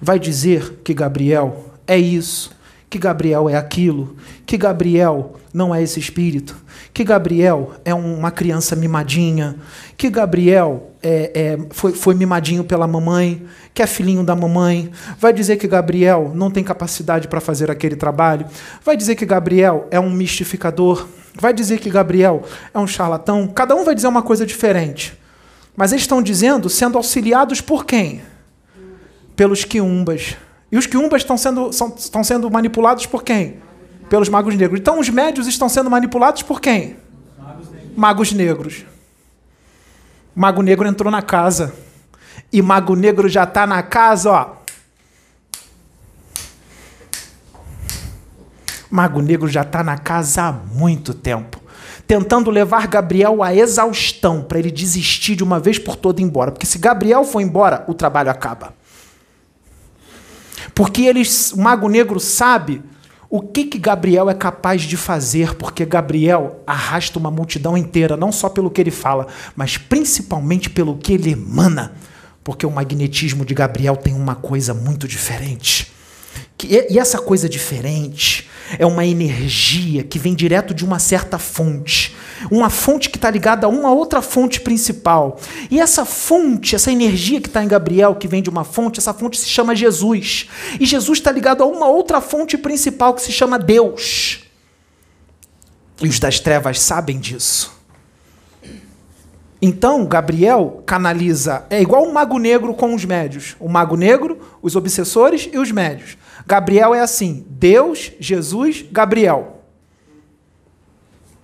[0.00, 2.52] Vai dizer que Gabriel é isso,
[2.88, 4.16] que Gabriel é aquilo,
[4.46, 6.56] que Gabriel não é esse espírito,
[6.92, 9.56] que Gabriel é uma criança mimadinha,
[9.96, 15.32] que Gabriel é, é, foi, foi mimadinho pela mamãe, que é filhinho da mamãe, vai
[15.32, 18.46] dizer que Gabriel não tem capacidade para fazer aquele trabalho,
[18.84, 21.06] vai dizer que Gabriel é um mistificador,
[21.40, 22.42] vai dizer que Gabriel
[22.74, 25.16] é um charlatão, cada um vai dizer uma coisa diferente.
[25.76, 28.20] Mas eles estão dizendo sendo auxiliados por quem?
[29.36, 30.36] Pelos quiumbas.
[30.72, 33.58] E os quiumbas estão sendo, estão sendo manipulados por quem?
[34.08, 34.80] Pelos magos negros.
[34.80, 36.96] Então os médios estão sendo manipulados por quem?
[37.96, 38.84] Magos negros.
[40.34, 41.74] Mago negro entrou na casa.
[42.52, 44.58] E Mago Negro já está na casa, ó.
[48.90, 51.60] Mago Negro já está na casa há muito tempo,
[52.06, 56.64] tentando levar Gabriel à exaustão para ele desistir de uma vez por toda embora, porque
[56.64, 58.72] se Gabriel for embora, o trabalho acaba.
[60.74, 62.82] Porque eles, o Mago Negro sabe
[63.30, 68.32] o que, que Gabriel é capaz de fazer, porque Gabriel arrasta uma multidão inteira, não
[68.32, 71.92] só pelo que ele fala, mas principalmente pelo que ele emana.
[72.42, 75.92] Porque o magnetismo de Gabriel tem uma coisa muito diferente.
[76.64, 78.48] E essa coisa diferente
[78.78, 82.16] é uma energia que vem direto de uma certa fonte.
[82.50, 85.38] Uma fonte que está ligada a uma outra fonte principal.
[85.70, 89.14] E essa fonte, essa energia que está em Gabriel, que vem de uma fonte, essa
[89.14, 90.48] fonte se chama Jesus.
[90.80, 94.40] E Jesus está ligado a uma outra fonte principal que se chama Deus.
[96.00, 97.77] E os das trevas sabem disso.
[99.60, 103.56] Então, Gabriel canaliza, é igual o mago negro com os médios.
[103.58, 106.16] O mago negro, os obsessores e os médios.
[106.46, 109.64] Gabriel é assim: Deus, Jesus, Gabriel.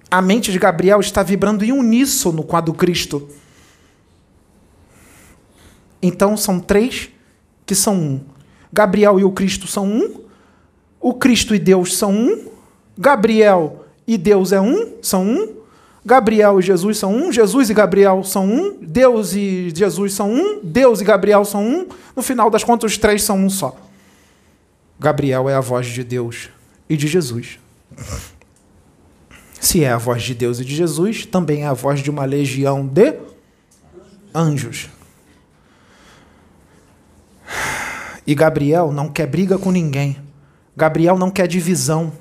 [0.08, 3.28] A mente de Gabriel está vibrando em uníssono com a do Cristo.
[6.00, 7.08] Então são três
[7.66, 8.20] que são um.
[8.72, 10.20] Gabriel e o Cristo são um.
[11.00, 12.48] O Cristo e Deus são um.
[12.96, 15.63] Gabriel e Deus é um, são um.
[16.04, 20.60] Gabriel e Jesus são um, Jesus e Gabriel são um, Deus e Jesus são um,
[20.62, 21.88] Deus e Gabriel são um.
[22.14, 23.74] No final das contas, os três são um só.
[25.00, 26.50] Gabriel é a voz de Deus
[26.88, 27.58] e de Jesus.
[29.58, 32.26] Se é a voz de Deus e de Jesus, também é a voz de uma
[32.26, 33.14] legião de
[34.34, 34.90] anjos.
[38.26, 40.18] E Gabriel não quer briga com ninguém.
[40.76, 42.12] Gabriel não quer divisão.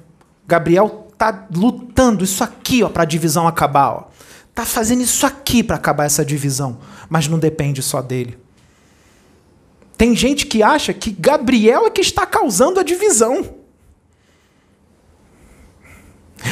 [0.47, 4.03] Gabriel tá lutando isso aqui, ó, para a divisão acabar, ó.
[4.53, 8.37] Tá fazendo isso aqui para acabar essa divisão, mas não depende só dele.
[9.97, 13.55] Tem gente que acha que Gabriel é que está causando a divisão.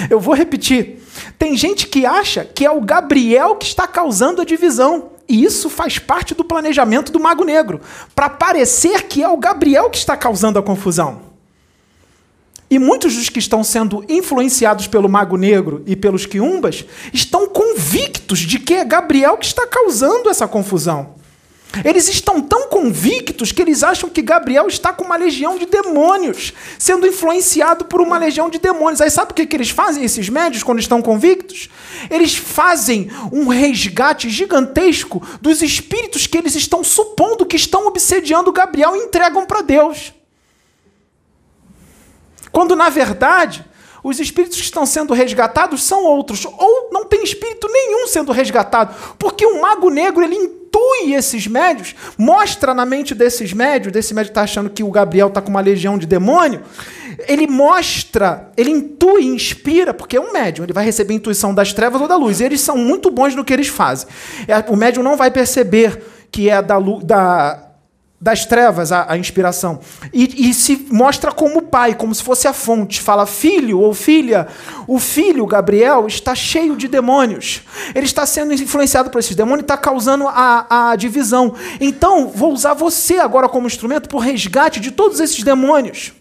[0.10, 1.04] Eu vou repetir.
[1.38, 5.12] Tem gente que acha que é o Gabriel que está causando a divisão.
[5.28, 7.82] E isso faz parte do planejamento do Mago Negro
[8.16, 11.31] para parecer que é o Gabriel que está causando a confusão.
[12.72, 18.40] E muitos dos que estão sendo influenciados pelo Mago Negro e pelos quiumbas estão convictos
[18.40, 21.16] de que é Gabriel que está causando essa confusão.
[21.84, 26.54] Eles estão tão convictos que eles acham que Gabriel está com uma legião de demônios,
[26.80, 29.02] sendo influenciado por uma legião de demônios.
[29.02, 31.70] Aí sabe o que, que eles fazem, esses médios, quando estão convictos?
[32.10, 38.96] Eles fazem um resgate gigantesco dos espíritos que eles estão supondo que estão obsediando Gabriel
[38.96, 40.14] e entregam para Deus.
[42.52, 43.66] Quando, na verdade,
[44.04, 48.96] os espíritos que estão sendo resgatados são outros, ou não tem espírito nenhum sendo resgatado,
[49.18, 54.32] porque o mago negro ele intui esses médios, mostra na mente desses médios, desse médio
[54.32, 56.62] está achando que o Gabriel está com uma legião de demônio,
[57.28, 62.02] ele mostra, ele intui, inspira, porque é um médium, ele vai receber intuição das trevas
[62.02, 64.08] ou da luz, e eles são muito bons no que eles fazem.
[64.48, 67.71] É, o médium não vai perceber que é da, da
[68.22, 69.80] das trevas a, a inspiração.
[70.14, 73.02] E, e, se mostra como pai, como se fosse a fonte.
[73.02, 74.48] Fala, filho ou filha,
[74.88, 77.62] o filho, Gabriel, está cheio de demônios.
[77.96, 81.56] Ele está sendo influenciado por esses demônios e está causando a, a divisão.
[81.80, 86.14] Então, vou usar você agora como instrumento para o resgate de todos esses demônios.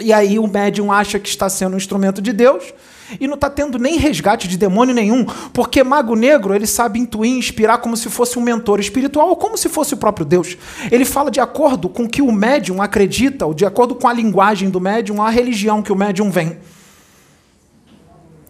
[0.00, 2.74] E aí o médium acha que está sendo um instrumento de Deus
[3.20, 7.36] e não está tendo nem resgate de demônio nenhum, porque Mago Negro ele sabe intuir,
[7.36, 10.56] inspirar como se fosse um mentor espiritual ou como se fosse o próprio Deus.
[10.90, 14.12] Ele fala de acordo com o que o médium acredita, ou de acordo com a
[14.12, 16.58] linguagem do médium, a religião que o médium vem.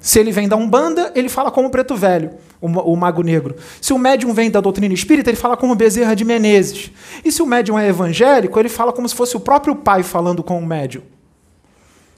[0.00, 2.30] Se ele vem da Umbanda, ele fala como Preto Velho,
[2.60, 3.56] o, Mago Negro.
[3.80, 6.90] Se o médium vem da doutrina espírita, ele fala como Bezerra de Menezes.
[7.24, 10.42] E se o médium é evangélico, ele fala como se fosse o próprio pai falando
[10.42, 11.02] com o médium.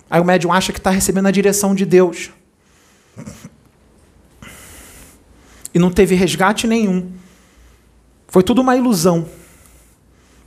[0.08, 2.30] Aí o médium acha que está recebendo a direção de Deus.
[5.74, 7.12] E não teve resgate nenhum.
[8.28, 9.28] Foi tudo uma ilusão.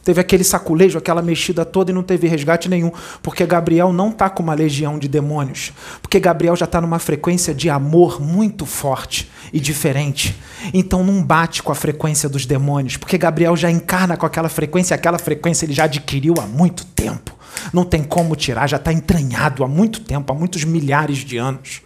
[0.03, 2.91] Teve aquele saculejo, aquela mexida toda e não teve resgate nenhum.
[3.21, 5.73] Porque Gabriel não está com uma legião de demônios.
[6.01, 10.35] Porque Gabriel já está numa frequência de amor muito forte e diferente.
[10.73, 12.97] Então não bate com a frequência dos demônios.
[12.97, 17.35] Porque Gabriel já encarna com aquela frequência, aquela frequência ele já adquiriu há muito tempo.
[17.73, 21.81] Não tem como tirar, já está entranhado há muito tempo, há muitos milhares de anos.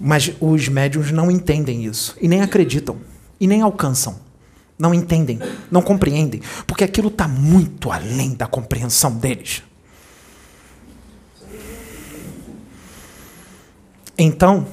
[0.00, 2.98] Mas os médiums não entendem isso e nem acreditam
[3.40, 4.23] e nem alcançam.
[4.78, 5.38] Não entendem,
[5.70, 9.62] não compreendem, porque aquilo está muito além da compreensão deles.
[14.18, 14.66] Então,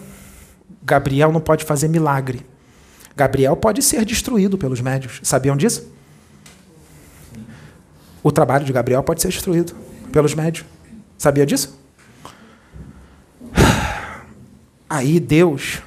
[0.83, 2.45] Gabriel não pode fazer milagre.
[3.15, 5.19] Gabriel pode ser destruído pelos médios.
[5.23, 5.91] Sabiam disso?
[8.23, 9.75] O trabalho de Gabriel pode ser destruído
[10.11, 10.65] pelos médios.
[11.17, 11.79] Sabia disso?
[14.89, 15.81] Aí Deus,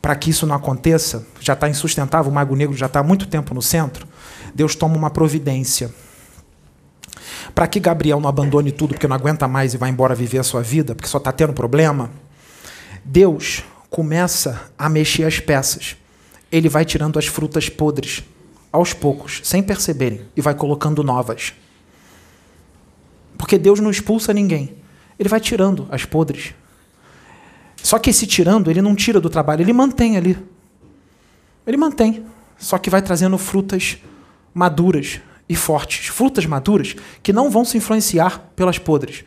[0.00, 3.26] para que isso não aconteça, já está insustentável, o Mago Negro já está há muito
[3.26, 4.06] tempo no centro,
[4.54, 5.92] Deus toma uma providência.
[7.54, 10.42] Para que Gabriel não abandone tudo porque não aguenta mais e vai embora viver a
[10.42, 12.10] sua vida, porque só está tendo problema,
[13.04, 15.96] Deus começa a mexer as peças.
[16.50, 18.22] Ele vai tirando as frutas podres
[18.70, 21.54] aos poucos, sem perceberem, e vai colocando novas.
[23.36, 24.76] Porque Deus não expulsa ninguém.
[25.18, 26.54] Ele vai tirando as podres.
[27.82, 30.36] Só que esse tirando, ele não tira do trabalho, ele mantém ali.
[31.66, 32.26] Ele mantém.
[32.58, 33.98] Só que vai trazendo frutas
[34.52, 36.08] maduras e fortes.
[36.08, 39.24] Frutas maduras que não vão se influenciar pelas podres.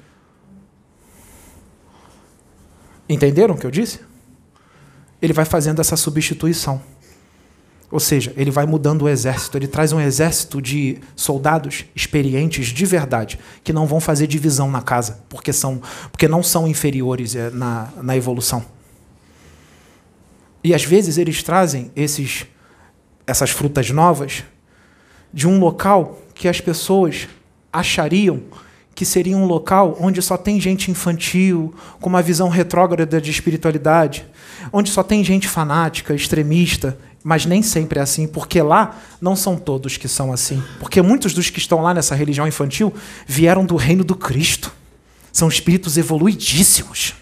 [3.08, 4.00] Entenderam o que eu disse?
[5.22, 6.82] Ele vai fazendo essa substituição.
[7.92, 12.86] Ou seja, ele vai mudando o exército, ele traz um exército de soldados experientes de
[12.86, 17.50] verdade, que não vão fazer divisão na casa, porque, são, porque não são inferiores eh,
[17.50, 18.66] na, na evolução.
[20.64, 22.46] E às vezes eles trazem esses,
[23.28, 24.44] essas frutas novas
[25.34, 27.28] de um local que as pessoas
[27.74, 28.42] achariam
[28.94, 34.26] que seria um local onde só tem gente infantil, com uma visão retrógrada de espiritualidade,
[34.72, 39.56] onde só tem gente fanática, extremista, mas nem sempre é assim, porque lá não são
[39.56, 40.62] todos que são assim.
[40.80, 42.94] Porque muitos dos que estão lá nessa religião infantil
[43.28, 44.72] vieram do reino do Cristo.
[45.32, 47.16] São espíritos evoluidíssimos.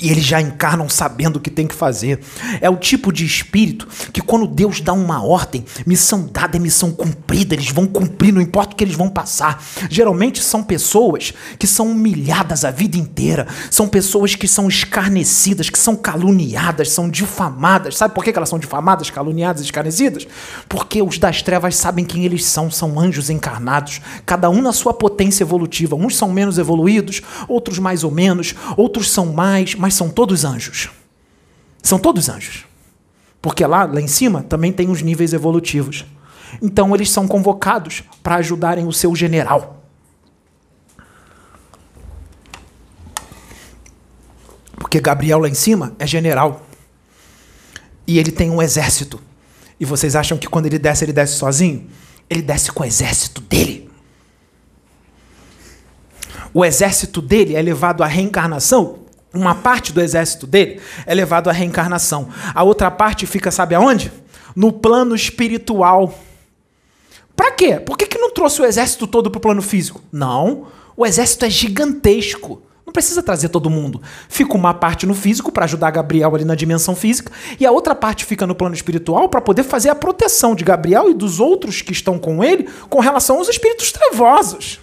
[0.00, 2.20] E eles já encarnam sabendo o que tem que fazer.
[2.60, 6.92] É o tipo de espírito que, quando Deus dá uma ordem, missão dada é missão
[6.92, 9.64] cumprida, eles vão cumprir, não importa o que eles vão passar.
[9.88, 15.78] Geralmente são pessoas que são humilhadas a vida inteira, são pessoas que são escarnecidas, que
[15.78, 17.96] são caluniadas, são difamadas.
[17.96, 20.28] Sabe por que elas são difamadas, caluniadas, escarnecidas?
[20.68, 24.92] Porque os das trevas sabem quem eles são, são anjos encarnados, cada um na sua
[24.92, 25.96] potência evolutiva.
[25.96, 30.90] Uns são menos evoluídos, outros mais ou menos, outros são mais mas são todos anjos.
[31.82, 32.66] São todos anjos.
[33.40, 36.04] Porque lá, lá em cima, também tem os níveis evolutivos.
[36.60, 39.84] Então eles são convocados para ajudarem o seu general.
[44.76, 46.66] Porque Gabriel lá em cima é general.
[48.06, 49.20] E ele tem um exército.
[49.78, 51.88] E vocês acham que quando ele desce, ele desce sozinho?
[52.28, 53.88] Ele desce com o exército dele.
[56.52, 59.07] O exército dele é levado à reencarnação
[59.38, 62.28] uma parte do exército dele é levado à reencarnação.
[62.54, 64.12] A outra parte fica, sabe aonde?
[64.54, 66.18] No plano espiritual.
[67.36, 67.78] Para quê?
[67.78, 70.02] Por que, que não trouxe o exército todo para o plano físico?
[70.10, 70.66] Não.
[70.96, 72.60] O exército é gigantesco.
[72.84, 74.02] Não precisa trazer todo mundo.
[74.28, 77.30] Fica uma parte no físico para ajudar Gabriel ali na dimensão física,
[77.60, 81.10] e a outra parte fica no plano espiritual para poder fazer a proteção de Gabriel
[81.10, 84.80] e dos outros que estão com ele com relação aos espíritos trevosos.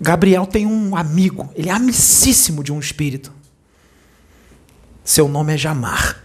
[0.00, 3.32] Gabriel tem um amigo, ele é amicíssimo de um espírito.
[5.04, 6.22] Seu nome é Jamar.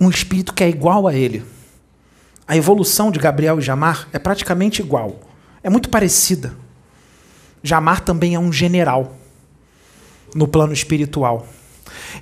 [0.00, 1.44] Um espírito que é igual a ele.
[2.48, 5.20] A evolução de Gabriel e Jamar é praticamente igual.
[5.62, 6.56] É muito parecida.
[7.62, 9.16] Jamar também é um general
[10.34, 11.46] no plano espiritual.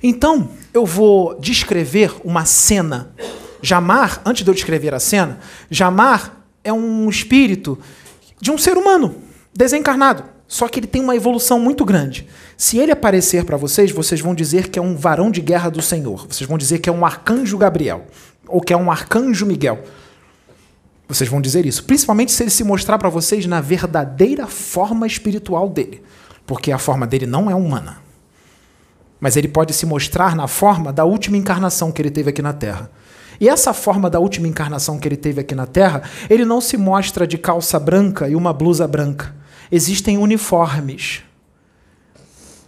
[0.03, 3.11] Então, eu vou descrever uma cena.
[3.61, 6.38] Jamar, antes de eu descrever a cena, Jamar
[6.69, 7.77] é um espírito
[8.39, 9.15] de um ser humano
[9.53, 10.23] desencarnado.
[10.47, 12.27] Só que ele tem uma evolução muito grande.
[12.57, 15.81] Se ele aparecer para vocês, vocês vão dizer que é um varão de guerra do
[15.81, 16.25] Senhor.
[16.27, 18.07] Vocês vão dizer que é um arcanjo Gabriel.
[18.47, 19.83] Ou que é um arcanjo Miguel.
[21.07, 21.83] Vocês vão dizer isso.
[21.83, 26.01] Principalmente se ele se mostrar para vocês na verdadeira forma espiritual dele.
[26.47, 27.97] Porque a forma dele não é humana.
[29.19, 32.53] Mas ele pode se mostrar na forma da última encarnação que ele teve aqui na
[32.53, 32.89] Terra.
[33.39, 36.75] E essa forma da última encarnação que ele teve aqui na Terra, ele não se
[36.77, 39.33] mostra de calça branca e uma blusa branca.
[39.71, 41.21] Existem uniformes.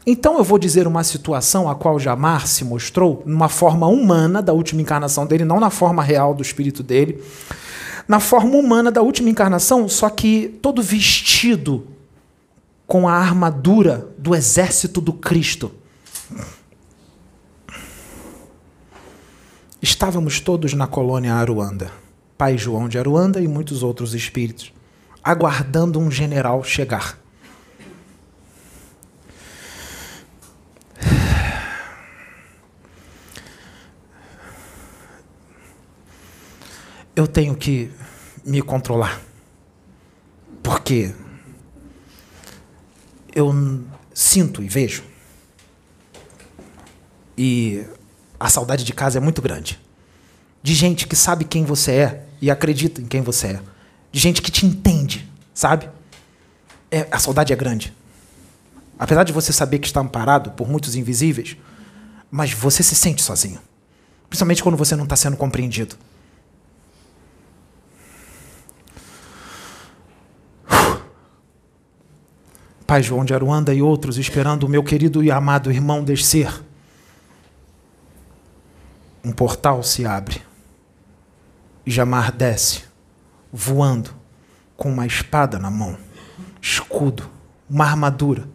[0.06, 4.54] Então eu vou dizer uma situação a qual Jamar se mostrou numa forma humana da
[4.54, 7.22] última encarnação dele, não na forma real do espírito dele.
[8.08, 11.88] Na forma humana da última encarnação, só que todo vestido
[12.88, 15.72] com a armadura do exército do Cristo.
[19.82, 21.92] Estávamos todos na colônia Aruanda,
[22.38, 24.72] Pai João de Aruanda e muitos outros espíritos,
[25.24, 27.18] aguardando um general chegar.
[37.16, 37.92] Eu tenho que
[38.46, 39.20] me controlar,
[40.62, 41.12] porque
[43.34, 43.52] eu
[44.14, 45.04] sinto e vejo,
[47.36, 47.84] e
[48.42, 49.80] a saudade de casa é muito grande.
[50.64, 53.62] De gente que sabe quem você é e acredita em quem você é.
[54.12, 55.88] De gente que te entende, sabe?
[56.90, 57.94] É, a saudade é grande.
[58.98, 61.56] Apesar de você saber que está amparado por muitos invisíveis,
[62.32, 63.60] mas você se sente sozinho.
[64.28, 65.96] Principalmente quando você não está sendo compreendido.
[72.88, 76.52] Pai João de Aruanda e outros esperando o meu querido e amado irmão descer
[79.24, 80.42] um portal se abre.
[81.86, 82.84] E Jamar desce,
[83.52, 84.12] voando,
[84.76, 85.98] com uma espada na mão,
[86.62, 87.30] escudo,
[87.70, 88.48] uma armadura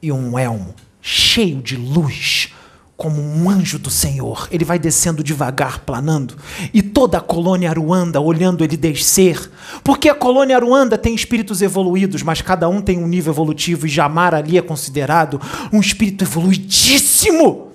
[0.00, 2.52] e um elmo cheio de luz,
[2.96, 4.46] como um anjo do Senhor.
[4.52, 6.36] Ele vai descendo devagar, planando,
[6.72, 9.50] e toda a colônia Aruanda olhando ele descer,
[9.82, 13.90] porque a colônia Aruanda tem espíritos evoluídos, mas cada um tem um nível evolutivo, e
[13.90, 15.40] Jamar ali é considerado
[15.72, 17.71] um espírito evoluidíssimo.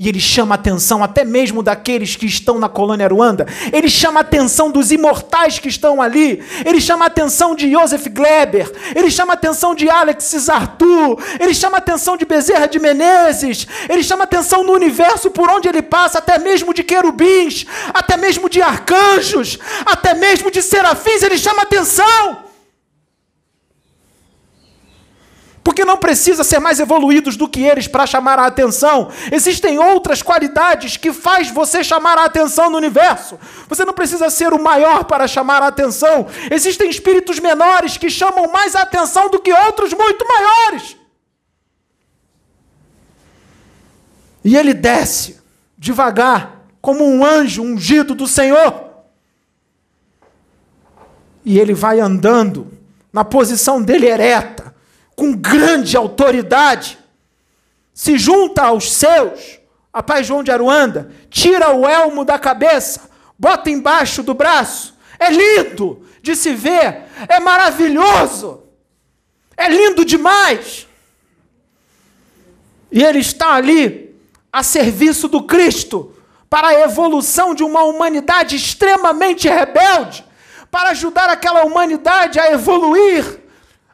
[0.00, 3.44] E ele chama a atenção até mesmo daqueles que estão na colônia Aruanda.
[3.72, 6.40] Ele chama a atenção dos imortais que estão ali.
[6.64, 8.70] Ele chama a atenção de Joseph Gleber.
[8.94, 11.20] Ele chama a atenção de Alex Arthur.
[11.40, 13.66] Ele chama a atenção de Bezerra de Menezes.
[13.88, 18.16] Ele chama a atenção no universo por onde ele passa, até mesmo de querubins, até
[18.16, 21.24] mesmo de arcanjos, até mesmo de serafins.
[21.24, 22.47] Ele chama a atenção.
[25.68, 29.10] Porque não precisa ser mais evoluídos do que eles para chamar a atenção.
[29.30, 33.38] Existem outras qualidades que faz você chamar a atenção no universo.
[33.68, 36.26] Você não precisa ser o maior para chamar a atenção.
[36.50, 40.96] Existem espíritos menores que chamam mais a atenção do que outros muito maiores.
[44.42, 45.38] E ele desce
[45.76, 48.88] devagar, como um anjo ungido do Senhor.
[51.44, 52.72] E ele vai andando
[53.12, 54.67] na posição dele ereta
[55.18, 56.96] com grande autoridade,
[57.92, 59.58] se junta aos seus,
[59.92, 64.96] a Pai João de Aruanda, tira o elmo da cabeça, bota embaixo do braço.
[65.18, 68.62] É lindo de se ver, é maravilhoso,
[69.56, 70.86] é lindo demais.
[72.92, 74.16] E ele está ali
[74.52, 76.14] a serviço do Cristo
[76.48, 80.24] para a evolução de uma humanidade extremamente rebelde,
[80.70, 83.47] para ajudar aquela humanidade a evoluir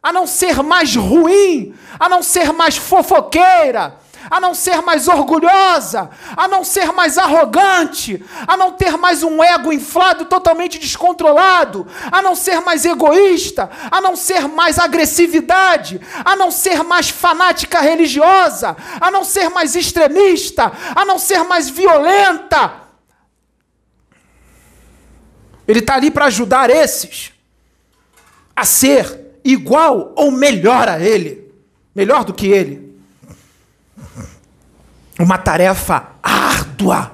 [0.05, 3.97] a não ser mais ruim, a não ser mais fofoqueira,
[4.31, 9.43] a não ser mais orgulhosa, a não ser mais arrogante, a não ter mais um
[9.43, 16.37] ego inflado totalmente descontrolado, a não ser mais egoísta, a não ser mais agressividade, a
[16.37, 22.75] não ser mais fanática religiosa, a não ser mais extremista, a não ser mais violenta.
[25.67, 27.33] Ele está ali para ajudar esses
[28.55, 31.53] a ser igual ou melhor a ele,
[31.95, 32.95] melhor do que ele.
[35.19, 37.13] Uma tarefa árdua,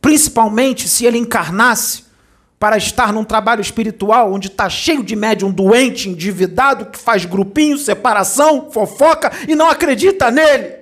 [0.00, 2.04] principalmente se ele encarnasse
[2.58, 7.78] para estar num trabalho espiritual onde está cheio de médium doente, endividado, que faz grupinho,
[7.78, 10.80] separação, fofoca e não acredita nele.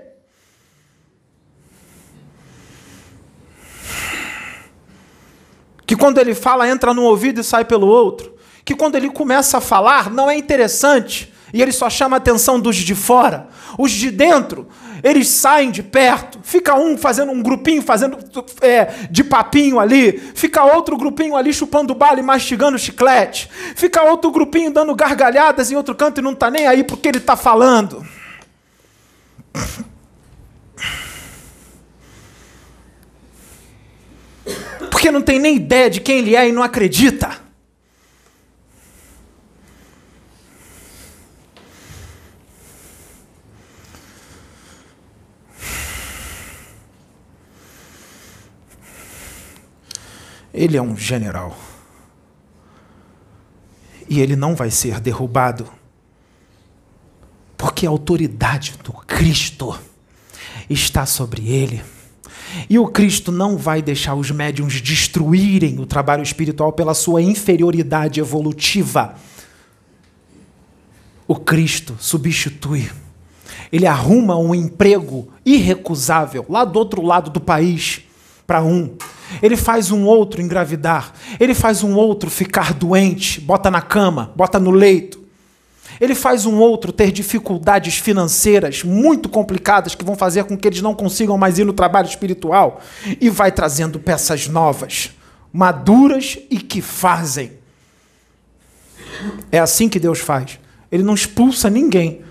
[5.86, 9.58] Que quando ele fala, entra num ouvido e sai pelo outro que quando ele começa
[9.58, 13.48] a falar não é interessante e ele só chama a atenção dos de fora.
[13.76, 14.68] Os de dentro,
[15.02, 16.38] eles saem de perto.
[16.42, 18.18] Fica um fazendo um grupinho, fazendo
[18.60, 20.12] é, de papinho ali.
[20.34, 23.50] Fica outro grupinho ali chupando bala e mastigando chiclete.
[23.74, 27.18] Fica outro grupinho dando gargalhadas em outro canto e não está nem aí porque ele
[27.18, 28.06] está falando.
[34.90, 37.49] Porque não tem nem ideia de quem ele é e não acredita.
[50.52, 51.56] Ele é um general.
[54.08, 55.68] E ele não vai ser derrubado.
[57.56, 59.78] Porque a autoridade do Cristo
[60.68, 61.82] está sobre ele.
[62.68, 68.18] E o Cristo não vai deixar os médiums destruírem o trabalho espiritual pela sua inferioridade
[68.18, 69.14] evolutiva.
[71.28, 72.90] O Cristo substitui.
[73.70, 78.02] Ele arruma um emprego irrecusável lá do outro lado do país
[78.50, 78.90] para um
[79.40, 81.12] ele faz um outro engravidar.
[81.38, 85.20] Ele faz um outro ficar doente, bota na cama, bota no leito.
[86.00, 90.82] Ele faz um outro ter dificuldades financeiras muito complicadas que vão fazer com que eles
[90.82, 92.80] não consigam mais ir no trabalho espiritual
[93.20, 95.10] e vai trazendo peças novas,
[95.52, 97.52] maduras e que fazem.
[99.52, 100.58] É assim que Deus faz.
[100.90, 102.22] Ele não expulsa ninguém.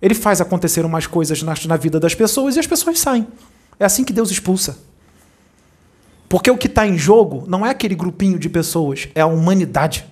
[0.00, 3.26] Ele faz acontecer umas coisas na, na vida das pessoas e as pessoas saem.
[3.80, 4.78] É assim que Deus expulsa.
[6.28, 10.04] Porque o que está em jogo não é aquele grupinho de pessoas, é a humanidade.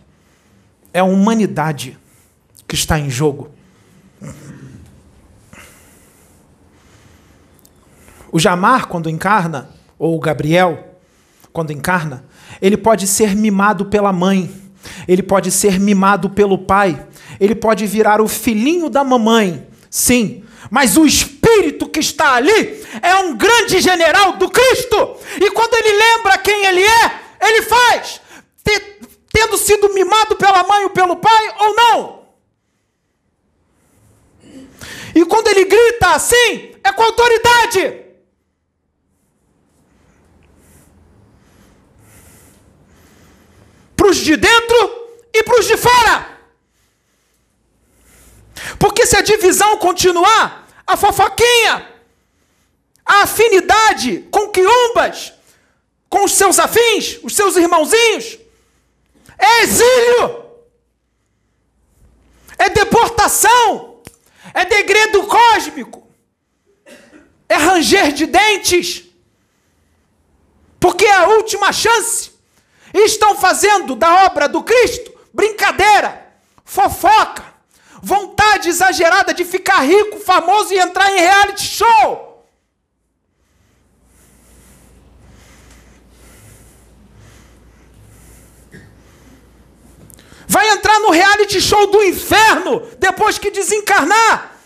[0.93, 1.99] É a humanidade
[2.69, 3.51] que está em jogo.
[8.31, 10.99] O Jamar, quando encarna, ou o Gabriel,
[11.53, 12.25] quando encarna,
[12.61, 14.51] ele pode ser mimado pela mãe,
[15.07, 17.07] ele pode ser mimado pelo pai,
[17.39, 23.15] ele pode virar o filhinho da mamãe, sim, mas o espírito que está ali é
[23.17, 25.17] um grande general do Cristo.
[25.41, 28.21] E quando ele lembra quem ele é, ele faz,
[29.33, 32.25] tendo sido mimado pela mãe ou pelo pai ou não.
[35.15, 38.03] E quando ele grita assim, é com autoridade.
[43.97, 46.34] Para os de dentro e para os de fora.
[48.85, 51.91] Porque se a divisão continuar, a fofoquinha,
[53.03, 55.33] a afinidade com quiumbas,
[56.07, 58.39] com os seus afins, os seus irmãozinhos,
[59.39, 60.51] é exílio,
[62.59, 64.03] é deportação,
[64.53, 66.07] é degredo cósmico,
[67.49, 69.05] é ranger de dentes,
[70.79, 72.33] porque é a última chance.
[72.93, 76.31] E estão fazendo da obra do Cristo brincadeira,
[76.67, 77.54] fofoca,
[78.05, 82.47] vontades exagerada de ficar rico, famoso e entrar em reality show.
[90.47, 94.61] Vai entrar no reality show do inferno depois que desencarnar.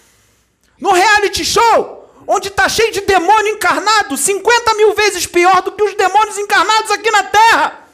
[0.80, 5.82] No reality show, onde está cheio de demônio encarnado, 50 mil vezes pior do que
[5.84, 7.87] os demônios encarnados aqui na Terra.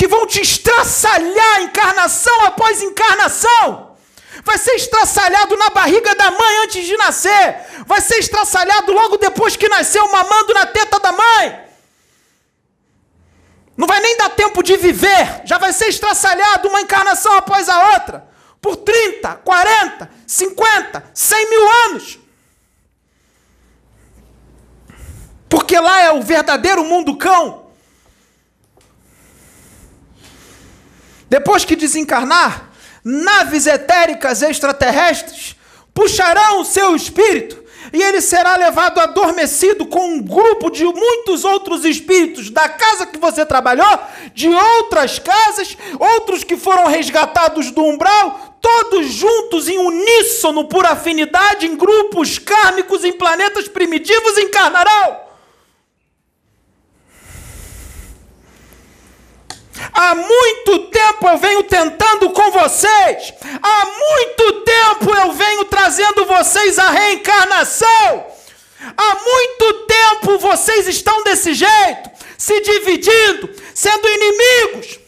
[0.00, 3.98] Que vão te estraçalhar encarnação após encarnação.
[4.42, 7.84] Vai ser estraçalhado na barriga da mãe antes de nascer.
[7.86, 11.68] Vai ser estraçalhado logo depois que nasceu, mamando na teta da mãe.
[13.76, 17.92] Não vai nem dar tempo de viver, já vai ser estraçalhado uma encarnação após a
[17.92, 18.26] outra,
[18.58, 22.18] por 30, 40, 50, 100 mil anos.
[25.46, 27.59] Porque lá é o verdadeiro mundo cão.
[31.30, 32.70] Depois que desencarnar,
[33.04, 35.54] naves etéricas extraterrestres
[35.94, 37.60] puxarão o seu espírito
[37.92, 43.16] e ele será levado adormecido com um grupo de muitos outros espíritos da casa que
[43.16, 43.98] você trabalhou,
[44.34, 51.66] de outras casas, outros que foram resgatados do umbral, todos juntos em uníssono por afinidade
[51.66, 55.29] em grupos kármicos em planetas primitivos encarnarão.
[59.92, 63.34] Há muito tempo eu venho tentando com vocês.
[63.62, 68.26] Há muito tempo eu venho trazendo vocês à reencarnação.
[68.96, 74.98] Há muito tempo vocês estão desse jeito, se dividindo, sendo inimigos.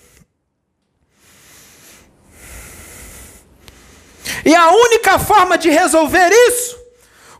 [4.44, 6.76] E a única forma de resolver isso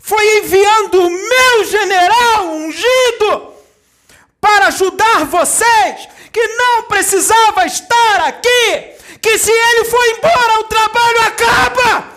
[0.00, 3.52] foi enviando o meu general ungido
[4.40, 11.22] para ajudar vocês que não precisava estar aqui, que se ele for embora, o trabalho
[11.26, 12.12] acaba.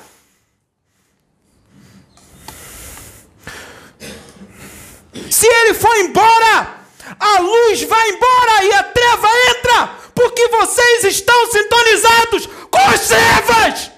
[5.29, 6.79] Se ele for embora,
[7.19, 13.91] a luz vai embora e a treva entra, porque vocês estão sintonizados com as trevas.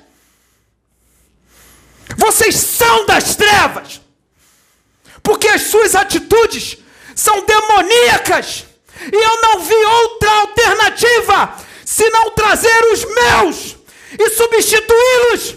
[2.18, 4.02] Vocês são das trevas,
[5.22, 6.77] porque as suas atitudes
[7.15, 8.66] são demoníacas.
[9.11, 11.55] E eu não vi outra alternativa
[11.85, 13.77] senão trazer os meus
[14.19, 15.55] e substituí-los.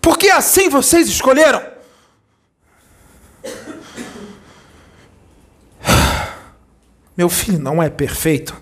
[0.00, 1.78] Porque assim vocês escolheram.
[7.16, 8.56] Meu filho não é perfeito.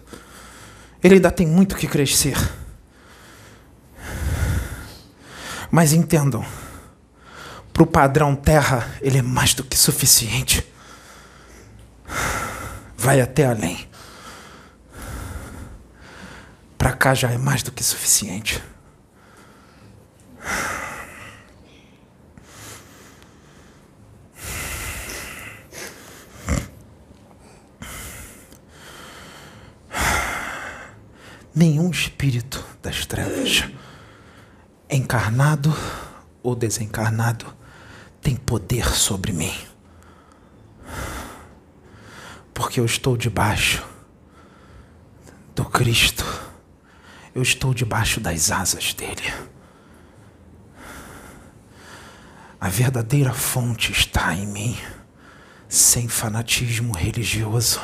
[1.03, 2.37] Ele ainda tem muito que crescer.
[5.71, 6.45] Mas entendam
[7.77, 10.67] para o padrão terra, ele é mais do que suficiente.
[12.97, 13.87] Vai até além.
[16.79, 18.65] Para cá já é mais do que suficiente.
[31.55, 33.65] Nenhum espírito das trevas,
[34.89, 35.77] encarnado
[36.43, 37.55] ou desencarnado,
[38.27, 39.57] tem poder sobre mim.
[42.53, 43.87] Porque eu estou debaixo
[45.55, 46.25] do Cristo.
[47.33, 49.33] Eu estou debaixo das asas dele.
[52.61, 54.77] A verdadeira fonte está em mim,
[55.69, 57.81] sem fanatismo religioso,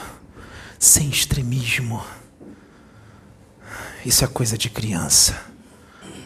[0.77, 2.05] sem extremismo.
[4.05, 5.41] Isso é coisa de criança,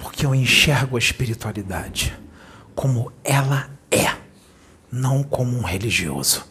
[0.01, 2.19] porque eu enxergo a espiritualidade
[2.75, 4.15] como ela é,
[4.91, 6.47] não como um religioso.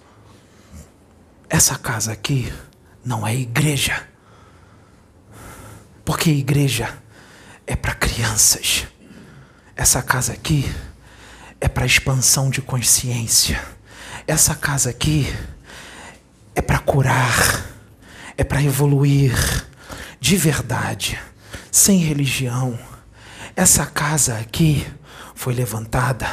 [1.50, 2.52] Essa casa aqui
[3.04, 4.08] não é igreja,
[6.04, 6.98] porque igreja
[7.68, 8.88] é para crianças.
[9.76, 10.66] Essa casa aqui
[11.60, 13.62] é para expansão de consciência.
[14.28, 15.28] Essa casa aqui
[16.56, 17.66] é para curar,
[18.38, 19.34] é para evoluir
[20.20, 21.20] de verdade,
[21.72, 22.80] sem religião.
[23.56, 24.86] Essa casa aqui
[25.36, 26.28] foi levantada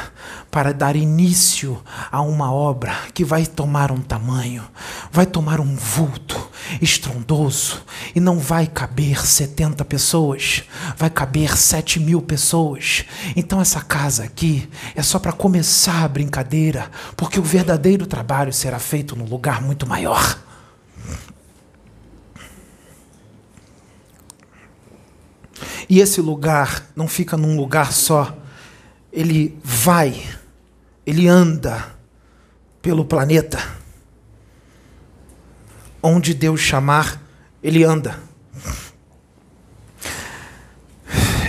[0.53, 1.81] para dar início
[2.11, 4.63] a uma obra que vai tomar um tamanho,
[5.11, 6.39] vai tomar um vulto
[6.79, 7.81] estrondoso
[8.13, 10.61] e não vai caber 70 pessoas,
[10.95, 13.03] vai caber 7 mil pessoas.
[13.35, 18.77] Então, essa casa aqui é só para começar a brincadeira, porque o verdadeiro trabalho será
[18.77, 20.39] feito num lugar muito maior.
[25.89, 28.37] E esse lugar não fica num lugar só
[29.13, 30.25] ele vai,
[31.05, 31.93] ele anda
[32.81, 33.59] pelo planeta.
[36.01, 37.21] Onde Deus chamar,
[37.61, 38.19] ele anda.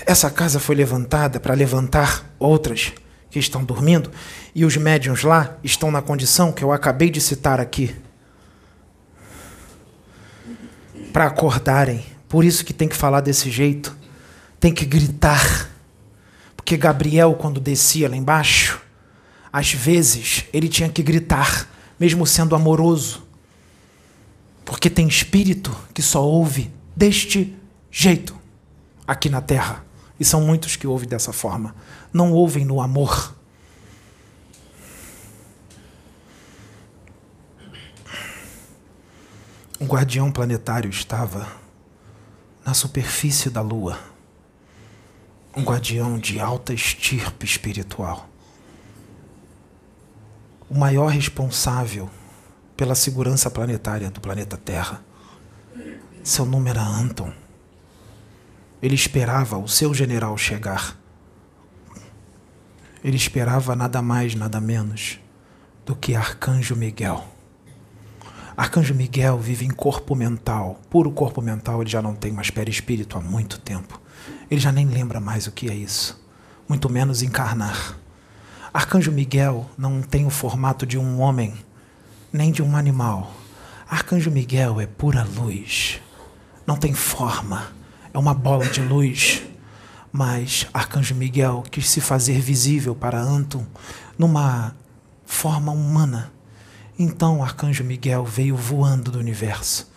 [0.07, 2.93] Essa casa foi levantada para levantar outras
[3.31, 4.13] que estão dormindo,
[4.55, 7.97] e os médiuns lá estão na condição que eu acabei de citar aqui.
[11.13, 12.05] Para acordarem.
[12.29, 13.97] Por isso que tem que falar desse jeito.
[14.61, 15.69] Tem que gritar.
[16.57, 18.81] Porque Gabriel, quando descia lá embaixo,
[19.55, 23.23] às vezes ele tinha que gritar, mesmo sendo amoroso.
[24.65, 27.57] Porque tem espírito que só ouve deste
[27.89, 28.37] jeito
[29.07, 29.85] aqui na terra.
[30.19, 31.73] E são muitos que ouvem dessa forma.
[32.13, 33.33] Não ouvem no amor.
[39.81, 41.47] Um guardião planetário estava
[42.67, 44.01] na superfície da Lua.
[45.57, 48.34] Um guardião de alta estirpe espiritual.
[50.69, 52.11] O maior responsável
[52.77, 55.03] pela segurança planetária do planeta Terra.
[56.23, 57.33] Seu nome era Anton.
[58.83, 60.99] Ele esperava o seu general chegar.
[63.03, 65.21] Ele esperava nada mais, nada menos
[65.85, 67.25] do que Arcanjo Miguel.
[68.57, 70.81] Arcanjo Miguel vive em corpo mental.
[70.89, 74.01] Puro corpo mental, ele já não tem mais perispírito há muito tempo.
[74.51, 76.25] Ele já nem lembra mais o que é isso,
[76.69, 77.99] muito menos encarnar.
[78.75, 81.55] Arcanjo Miguel não tem o formato de um homem,
[82.33, 83.33] nem de um animal.
[83.89, 86.01] Arcanjo Miguel é pura luz.
[86.67, 87.73] Não tem forma
[88.15, 89.43] é uma bola de luz.
[90.13, 93.67] Mas Arcanjo Miguel quis se fazer visível para Anton
[94.17, 94.75] numa
[95.27, 96.33] forma humana.
[96.97, 99.93] Então Arcanjo Miguel veio voando do universo.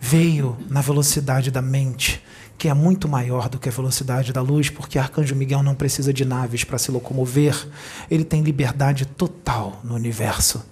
[0.00, 2.20] Veio na velocidade da mente,
[2.58, 6.12] que é muito maior do que a velocidade da luz, porque Arcanjo Miguel não precisa
[6.12, 7.68] de naves para se locomover.
[8.10, 10.64] Ele tem liberdade total no universo.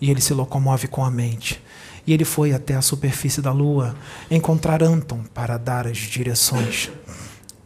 [0.00, 1.60] E ele se locomove com a mente
[2.08, 3.94] e ele foi até a superfície da lua
[4.30, 6.90] encontrar Anton para dar as direções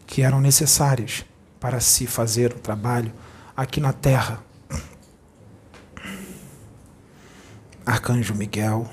[0.05, 1.25] que eram necessárias
[1.61, 3.13] para se fazer o trabalho
[3.57, 4.43] aqui na Terra.
[7.87, 8.91] Arcanjo Miguel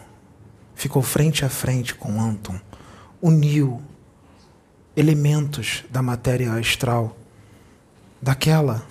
[0.76, 2.60] ficou frente a frente com Anton,
[3.20, 3.82] uniu
[5.00, 7.18] elementos da matéria astral
[8.22, 8.86] daquela,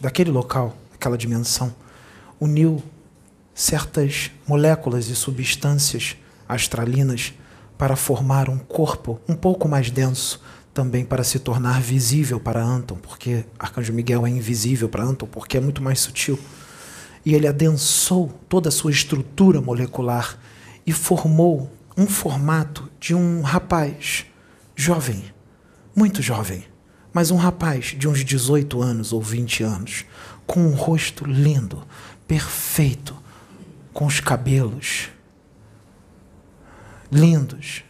[0.00, 1.72] daquele local, daquela dimensão,
[2.40, 2.82] uniu
[3.54, 6.16] certas moléculas e substâncias
[6.48, 7.34] astralinas
[7.78, 12.96] para formar um corpo um pouco mais denso, também para se tornar visível para Anton,
[12.96, 16.36] porque Arcanjo Miguel é invisível para Anton, porque é muito mais sutil.
[17.24, 20.36] E ele adensou toda a sua estrutura molecular
[20.84, 24.26] e formou um formato de um rapaz
[24.74, 25.22] jovem,
[25.94, 26.64] muito jovem,
[27.12, 30.04] mas um rapaz de uns 18 anos ou 20 anos,
[30.46, 31.86] com um rosto lindo,
[32.26, 33.16] perfeito,
[33.92, 35.08] com os cabelos
[37.10, 37.84] lindos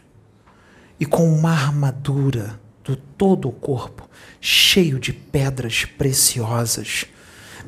[0.99, 4.07] e com uma armadura do todo o corpo
[4.39, 7.05] cheio de pedras preciosas,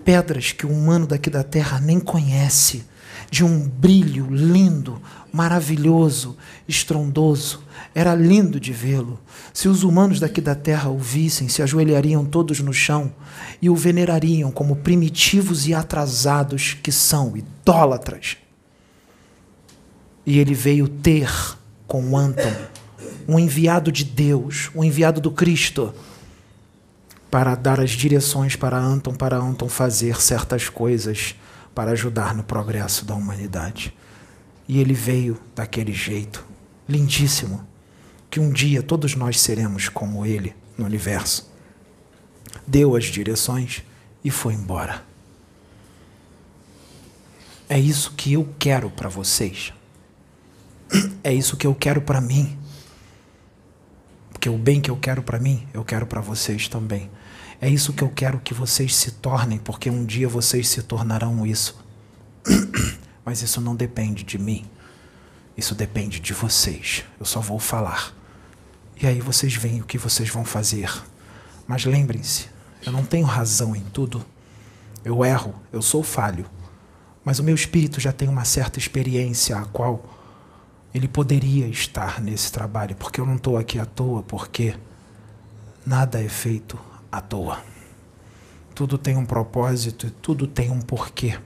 [0.05, 2.85] pedras que o humano daqui da terra nem conhece,
[3.31, 5.01] de um brilho lindo,
[5.31, 6.37] maravilhoso,
[6.67, 7.63] estrondoso.
[7.93, 9.19] Era lindo de vê-lo.
[9.53, 13.11] Se os humanos daqui da terra o vissem, se ajoelhariam todos no chão
[13.61, 18.37] e o venerariam como primitivos e atrasados que são, idólatras.
[20.25, 21.31] E ele veio ter
[21.87, 22.53] com Anton,
[23.27, 25.93] um enviado de Deus, um enviado do Cristo,
[27.31, 31.35] para dar as direções para Anton, para Anton fazer certas coisas
[31.77, 33.93] para ajudar no progresso da humanidade.
[34.68, 36.45] E ele veio daquele jeito,
[36.88, 37.65] lindíssimo,
[38.30, 41.49] que um dia todos nós seremos como ele no universo.
[42.65, 43.84] Deu as direções
[44.23, 45.03] e foi embora.
[47.69, 49.73] É isso que eu quero para vocês.
[51.23, 52.57] É isso que eu quero para mim.
[54.31, 57.10] Porque o bem que eu quero para mim, eu quero para vocês também.
[57.60, 61.45] É isso que eu quero que vocês se tornem, porque um dia vocês se tornarão
[61.45, 61.84] isso.
[63.27, 64.65] Mas isso não depende de mim.
[65.57, 67.03] Isso depende de vocês.
[67.19, 68.13] Eu só vou falar.
[69.01, 70.89] E aí vocês veem o que vocês vão fazer.
[71.67, 72.47] Mas lembrem-se,
[72.85, 74.25] eu não tenho razão em tudo.
[75.03, 76.45] Eu erro, eu sou falho.
[77.25, 80.05] Mas o meu espírito já tem uma certa experiência a qual
[80.93, 84.73] ele poderia estar nesse trabalho, porque eu não estou aqui à toa, porque
[85.85, 86.79] nada é feito
[87.11, 87.61] à toa.
[88.73, 91.37] Tudo tem um propósito e tudo tem um porquê.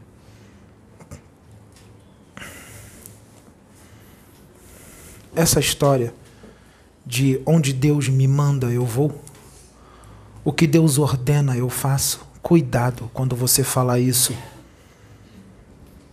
[5.35, 6.13] Essa história
[7.05, 9.21] de onde Deus me manda eu vou,
[10.43, 12.25] o que Deus ordena eu faço.
[12.41, 14.35] Cuidado quando você falar isso.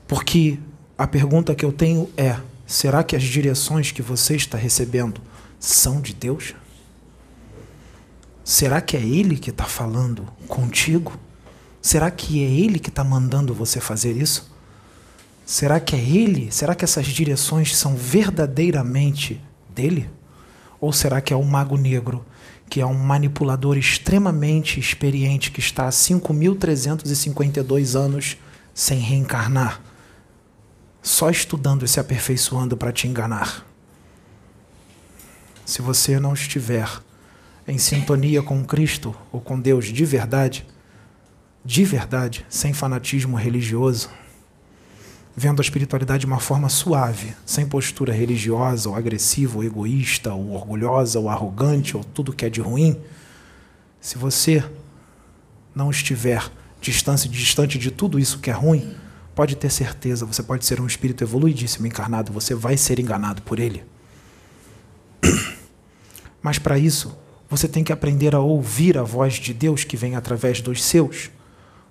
[0.06, 0.58] Porque
[0.96, 5.20] a pergunta que eu tenho é: será que as direções que você está recebendo
[5.58, 6.54] são de Deus?
[8.44, 11.12] Será que é Ele que está falando contigo?
[11.82, 14.50] Será que é Ele que está mandando você fazer isso?
[15.48, 16.52] Será que é Ele?
[16.52, 19.42] Será que essas direções são verdadeiramente
[19.74, 20.10] dele?
[20.78, 22.22] Ou será que é o mago negro,
[22.68, 28.36] que é um manipulador extremamente experiente que está há 5.352 anos
[28.74, 29.80] sem reencarnar,
[31.00, 33.66] só estudando e se aperfeiçoando para te enganar?
[35.64, 36.90] Se você não estiver
[37.66, 40.66] em sintonia com Cristo ou com Deus de verdade,
[41.64, 44.10] de verdade, sem fanatismo religioso,
[45.38, 50.50] vendo a espiritualidade de uma forma suave, sem postura religiosa, ou agressiva, ou egoísta, ou
[50.50, 53.00] orgulhosa, ou arrogante, ou tudo que é de ruim,
[54.00, 54.64] se você
[55.72, 56.50] não estiver
[56.80, 58.92] distante, distante de tudo isso que é ruim,
[59.32, 63.60] pode ter certeza, você pode ser um espírito evoluidíssimo encarnado, você vai ser enganado por
[63.60, 63.84] ele.
[66.42, 67.16] Mas para isso,
[67.48, 71.30] você tem que aprender a ouvir a voz de Deus que vem através dos seus.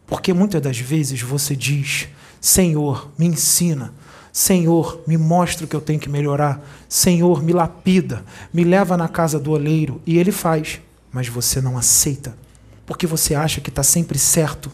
[0.05, 2.09] Porque muitas das vezes você diz:
[2.47, 3.93] Senhor, me ensina.
[4.31, 6.65] Senhor, me mostra o que eu tenho que melhorar.
[6.87, 8.23] Senhor, me lapida.
[8.53, 10.01] Me leva na casa do oleiro.
[10.07, 10.79] E ele faz.
[11.11, 12.37] Mas você não aceita.
[12.85, 14.71] Porque você acha que está sempre certo.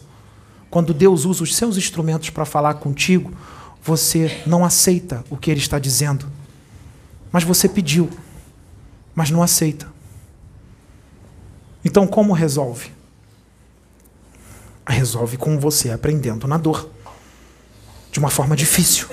[0.70, 3.32] Quando Deus usa os seus instrumentos para falar contigo,
[3.82, 6.30] você não aceita o que ele está dizendo.
[7.32, 8.08] Mas você pediu,
[9.16, 9.88] mas não aceita.
[11.84, 12.92] Então, como resolve?
[14.86, 16.88] Resolve com você aprendendo na dor,
[18.14, 19.08] de uma forma difícil.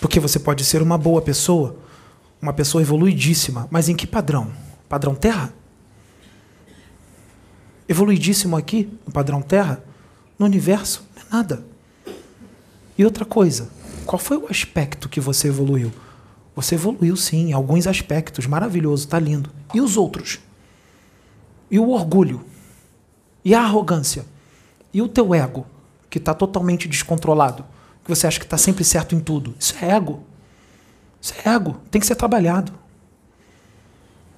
[0.00, 1.76] Porque você pode ser uma boa pessoa,
[2.40, 4.50] uma pessoa evoluidíssima, mas em que padrão?
[4.88, 5.52] Padrão Terra?
[7.86, 9.84] Evoluidíssimo aqui, no padrão Terra?
[10.38, 11.06] No universo?
[11.14, 11.62] Não é nada.
[12.96, 13.68] E outra coisa,
[14.06, 15.92] qual foi o aspecto que você evoluiu?
[16.56, 19.50] Você evoluiu sim, em alguns aspectos, maravilhoso, tá lindo.
[19.74, 20.40] E os outros?
[21.70, 22.42] E o orgulho?
[23.44, 24.31] E a arrogância?
[24.92, 25.66] E o teu ego,
[26.10, 27.64] que está totalmente descontrolado?
[28.04, 29.54] Que você acha que está sempre certo em tudo?
[29.58, 30.24] Isso é ego.
[31.20, 31.80] Isso é ego.
[31.90, 32.72] Tem que ser trabalhado.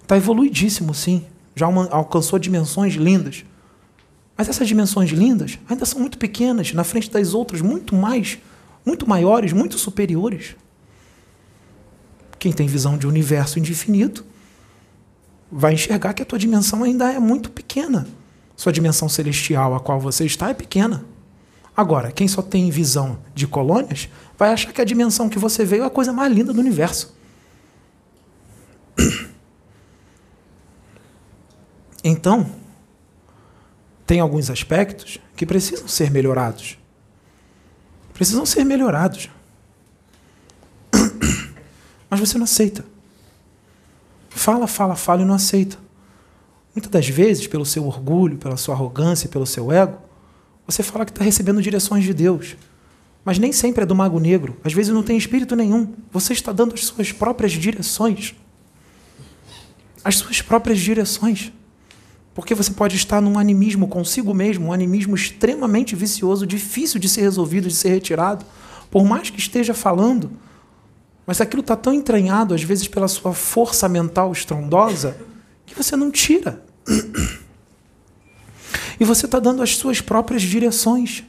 [0.02, 1.24] Está evoluidíssimo, sim.
[1.56, 3.44] Já uma, alcançou dimensões lindas.
[4.36, 8.38] Mas essas dimensões lindas ainda são muito pequenas, na frente das outras, muito mais,
[8.84, 10.56] muito maiores, muito superiores.
[12.38, 14.24] Quem tem visão de universo infinito
[15.50, 18.06] vai enxergar que a tua dimensão ainda é muito pequena.
[18.56, 21.04] Sua dimensão celestial, a qual você está, é pequena.
[21.76, 24.08] Agora, quem só tem visão de colônias
[24.38, 27.14] vai achar que a dimensão que você veio é a coisa mais linda do universo.
[32.06, 32.46] Então,
[34.06, 36.76] tem alguns aspectos que precisam ser melhorados.
[38.12, 39.30] Precisam ser melhorados.
[42.10, 42.84] Mas você não aceita.
[44.28, 45.78] Fala, fala, fala e não aceita.
[46.74, 49.98] Muitas das vezes, pelo seu orgulho, pela sua arrogância, pelo seu ego,
[50.66, 52.56] você fala que está recebendo direções de Deus.
[53.24, 54.56] Mas nem sempre é do mago negro.
[54.64, 55.94] Às vezes não tem espírito nenhum.
[56.10, 58.34] Você está dando as suas próprias direções.
[60.04, 61.52] As suas próprias direções.
[62.34, 67.22] Porque você pode estar num animismo consigo mesmo, um animismo extremamente vicioso, difícil de ser
[67.22, 68.44] resolvido, de ser retirado.
[68.90, 70.32] Por mais que esteja falando,
[71.26, 75.16] mas aquilo está tão entranhado, às vezes, pela sua força mental estrondosa,
[75.64, 76.63] que você não tira.
[78.98, 81.24] E você está dando as suas próprias direções.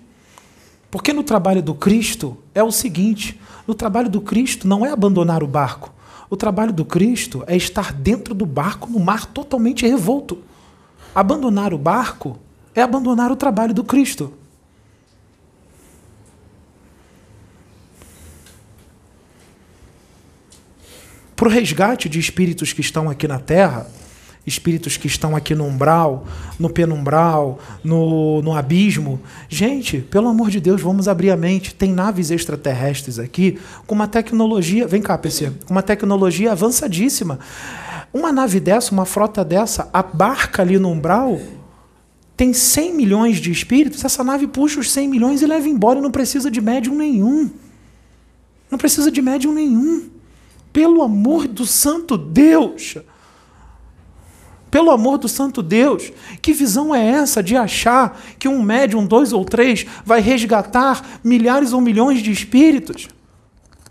[0.91, 5.43] Porque no trabalho do Cristo é o seguinte: no trabalho do Cristo não é abandonar
[5.43, 5.93] o barco.
[6.29, 10.39] O trabalho do Cristo é estar dentro do barco no mar totalmente revolto.
[11.13, 12.37] Abandonar o barco
[12.73, 14.33] é abandonar o trabalho do Cristo.
[21.35, 23.87] para o resgate de espíritos que estão aqui na Terra,
[24.45, 26.25] espíritos que estão aqui no umbral,
[26.59, 29.19] no penumbral, no, no abismo.
[29.49, 31.73] Gente, pelo amor de Deus, vamos abrir a mente.
[31.73, 34.87] Tem naves extraterrestres aqui com uma tecnologia.
[34.87, 35.51] Vem cá, PC.
[35.65, 37.39] Com uma tecnologia avançadíssima.
[38.13, 41.39] Uma nave dessa, uma frota dessa, abarca ali no umbral.
[42.37, 46.01] Tem 100 milhões de espíritos, essa nave puxa os 100 milhões e leva embora e
[46.01, 47.49] não precisa de médium nenhum.
[48.69, 50.09] Não precisa de médium nenhum.
[50.71, 52.97] Pelo amor do santo Deus!
[54.75, 56.11] Pelo amor do santo Deus,
[56.41, 61.71] que visão é essa de achar que um médium, dois ou três, vai resgatar milhares
[61.71, 63.07] ou milhões de espíritos?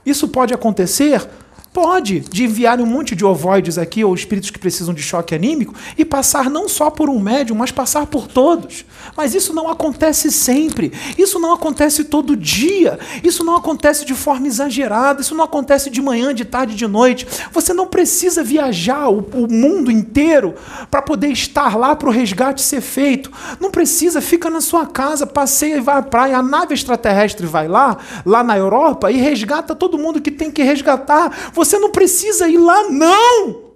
[0.05, 1.27] Isso pode acontecer
[1.75, 5.75] Pode, de enviar um monte de ovoides aqui, ou espíritos que precisam de choque anímico,
[5.99, 8.85] e passar não só por um médium, mas passar por todos.
[9.17, 10.93] Mas isso não acontece sempre.
[11.19, 12.97] Isso não acontece todo dia.
[13.25, 15.21] Isso não acontece de forma exagerada.
[15.21, 17.27] Isso não acontece de manhã, de tarde, de noite.
[17.51, 20.55] Você não precisa viajar o, o mundo inteiro
[20.89, 23.33] para poder estar lá para o resgate ser feito.
[23.59, 26.39] Não precisa, fica na sua casa, passeia e vai à praia.
[26.39, 30.63] A nave extraterrestre vai lá, lá na Europa, e resgata todo mundo que tem que
[30.63, 31.51] resgatar.
[31.53, 33.73] Você você não precisa ir lá, não.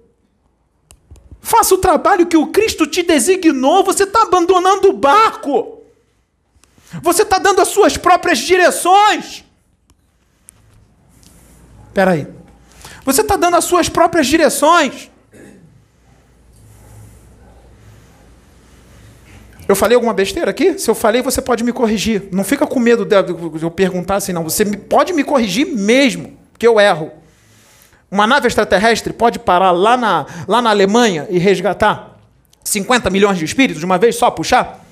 [1.41, 3.83] Faça o trabalho que o Cristo te designou.
[3.83, 5.79] Você está abandonando o barco.
[7.03, 9.45] Você está dando as suas próprias direções.
[11.87, 12.27] Espera aí.
[13.05, 15.11] Você está dando as suas próprias direções.
[19.67, 20.79] Eu falei alguma besteira aqui?
[20.79, 22.29] Se eu falei, você pode me corrigir.
[22.33, 24.45] Não fica com medo de eu perguntar assim, não.
[24.45, 27.13] Você pode me corrigir mesmo, que eu erro.
[28.11, 32.19] Uma nave extraterrestre pode parar lá na, lá na Alemanha e resgatar
[32.65, 34.85] 50 milhões de espíritos de uma vez só, puxar?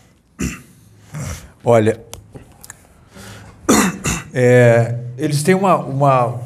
[1.64, 2.00] Olha,
[4.32, 6.40] é, eles têm uma, uma,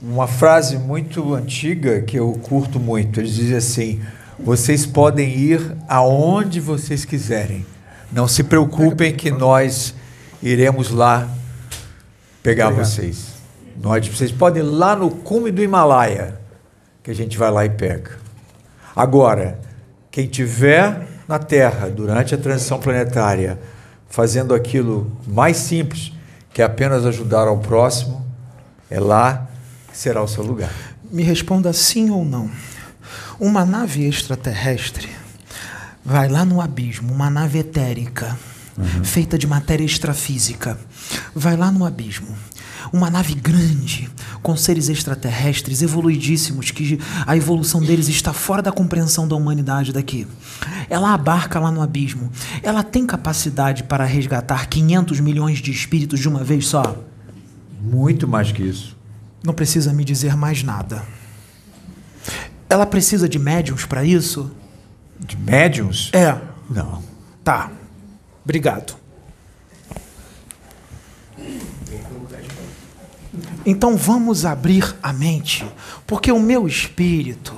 [0.00, 3.20] uma frase muito antiga que eu curto muito.
[3.20, 4.02] Eles dizem assim:
[4.38, 7.64] vocês podem ir aonde vocês quiserem.
[8.10, 9.94] Não se preocupem que nós
[10.42, 11.28] iremos lá
[12.42, 12.86] pegar Obrigado.
[12.86, 13.35] vocês.
[13.80, 16.40] Nós, vocês podem ir lá no cume do Himalaia,
[17.02, 18.18] que a gente vai lá e pega.
[18.94, 19.58] Agora,
[20.10, 23.58] quem tiver na Terra durante a transição planetária
[24.08, 26.12] fazendo aquilo mais simples,
[26.52, 28.24] que é apenas ajudar ao próximo,
[28.90, 29.46] é lá
[29.90, 30.72] que será o seu lugar.
[31.10, 32.50] Me responda sim ou não.
[33.38, 35.10] Uma nave extraterrestre
[36.02, 38.38] vai lá no abismo, uma nave etérica,
[38.78, 39.04] uhum.
[39.04, 40.78] feita de matéria extrafísica,
[41.34, 42.34] vai lá no abismo
[42.92, 44.08] uma nave grande,
[44.42, 50.26] com seres extraterrestres evoluidíssimos, que a evolução deles está fora da compreensão da humanidade daqui.
[50.88, 52.30] Ela abarca lá no abismo.
[52.62, 56.96] Ela tem capacidade para resgatar 500 milhões de espíritos de uma vez só?
[57.80, 58.96] Muito mais que isso.
[59.42, 61.02] Não precisa me dizer mais nada.
[62.68, 64.50] Ela precisa de médiums para isso?
[65.18, 66.10] De médiums?
[66.12, 66.36] É.
[66.68, 67.02] Não.
[67.44, 67.70] Tá.
[68.44, 68.96] Obrigado.
[73.66, 75.66] Então vamos abrir a mente,
[76.06, 77.52] porque o meu espírito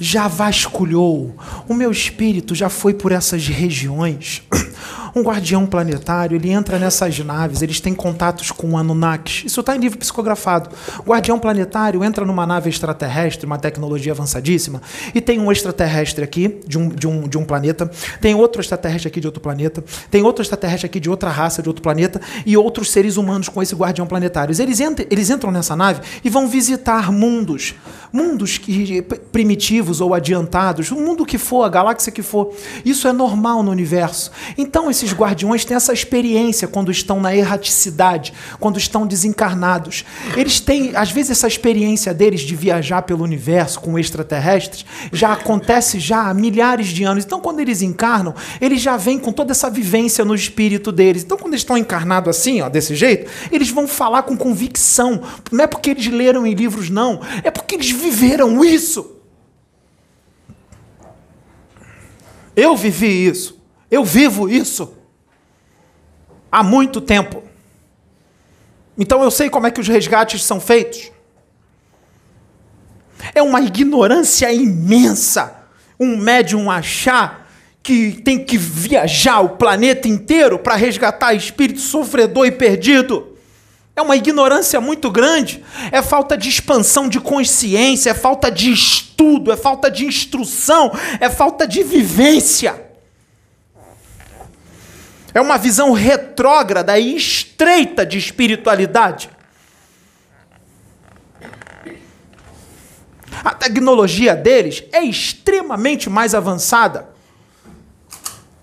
[0.00, 1.36] já vasculhou,
[1.68, 4.42] o meu espírito já foi por essas regiões.
[5.14, 9.44] Um guardião planetário, ele entra nessas naves, eles têm contatos com Anunnakis.
[9.46, 10.70] Isso está em livro psicografado.
[11.00, 14.80] O guardião planetário entra numa nave extraterrestre, uma tecnologia avançadíssima,
[15.14, 17.90] e tem um extraterrestre aqui, de um, de um, de um planeta,
[18.20, 21.68] tem outro extraterrestre aqui de outro planeta, tem outro extraterrestre aqui de outra raça, de
[21.68, 24.54] outro planeta, e outros seres humanos com esse guardião planetário.
[24.58, 27.74] Eles, entram, eles entram nessa nave e vão visitar mundos,
[28.12, 32.52] mundos que, primitivos ou adiantados, o mundo que for, a galáxia que for.
[32.84, 34.30] Isso é normal no universo.
[34.56, 40.04] Então, esse esses guardiões têm essa experiência quando estão na erraticidade, quando estão desencarnados.
[40.36, 45.98] Eles têm, às vezes, essa experiência deles de viajar pelo universo com extraterrestres já acontece
[45.98, 47.24] já há milhares de anos.
[47.24, 51.24] Então, quando eles encarnam, eles já vêm com toda essa vivência no espírito deles.
[51.24, 55.22] Então, quando eles estão encarnados assim, ó, desse jeito, eles vão falar com convicção.
[55.50, 57.20] Não é porque eles leram em livros, não.
[57.42, 59.16] É porque eles viveram isso.
[62.54, 63.61] Eu vivi isso.
[63.92, 64.94] Eu vivo isso
[66.50, 67.42] há muito tempo.
[68.96, 71.12] Então eu sei como é que os resgates são feitos.
[73.34, 75.58] É uma ignorância imensa
[76.00, 77.52] um médium achar
[77.82, 83.36] que tem que viajar o planeta inteiro para resgatar espírito sofredor e perdido.
[83.94, 85.62] É uma ignorância muito grande.
[85.90, 90.90] É falta de expansão de consciência, é falta de estudo, é falta de instrução,
[91.20, 92.91] é falta de vivência.
[95.34, 99.30] É uma visão retrógrada e estreita de espiritualidade.
[103.44, 107.08] A tecnologia deles é extremamente mais avançada.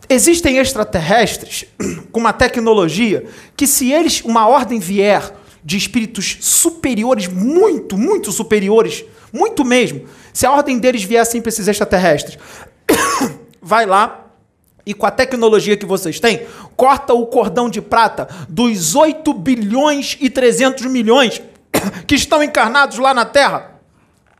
[0.07, 1.65] Existem extraterrestres
[2.11, 3.25] com uma tecnologia
[3.57, 5.33] que, se eles, uma ordem vier
[5.63, 11.49] de espíritos superiores, muito, muito superiores, muito mesmo, se a ordem deles vier assim para
[11.49, 12.37] esses extraterrestres,
[13.61, 14.28] vai lá,
[14.89, 20.17] e com a tecnologia que vocês têm, corta o cordão de prata dos 8 bilhões
[20.19, 21.39] e 300 milhões
[22.07, 23.79] que estão encarnados lá na Terra.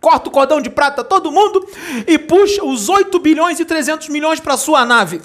[0.01, 1.63] Corta o cordão de prata todo mundo
[2.07, 5.21] e puxa os 8 bilhões e 300 milhões para sua nave.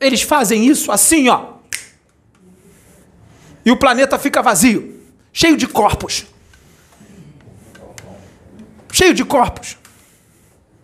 [0.00, 1.52] Eles fazem isso assim, ó.
[3.64, 5.00] E o planeta fica vazio,
[5.32, 6.26] cheio de corpos.
[8.90, 9.78] cheio de corpos.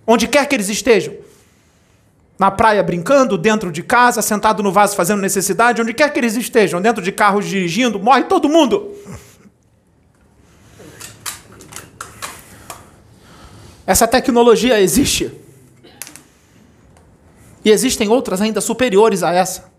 [0.06, 1.26] Onde quer que eles estejam.
[2.38, 6.36] Na praia brincando, dentro de casa, sentado no vaso fazendo necessidade, onde quer que eles
[6.36, 8.94] estejam, dentro de carros dirigindo, morre todo mundo.
[13.84, 15.32] Essa tecnologia existe.
[17.64, 19.72] E existem outras ainda superiores a essa.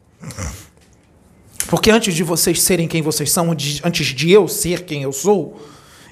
[1.70, 5.62] Porque antes de vocês serem quem vocês são, antes de eu ser quem eu sou,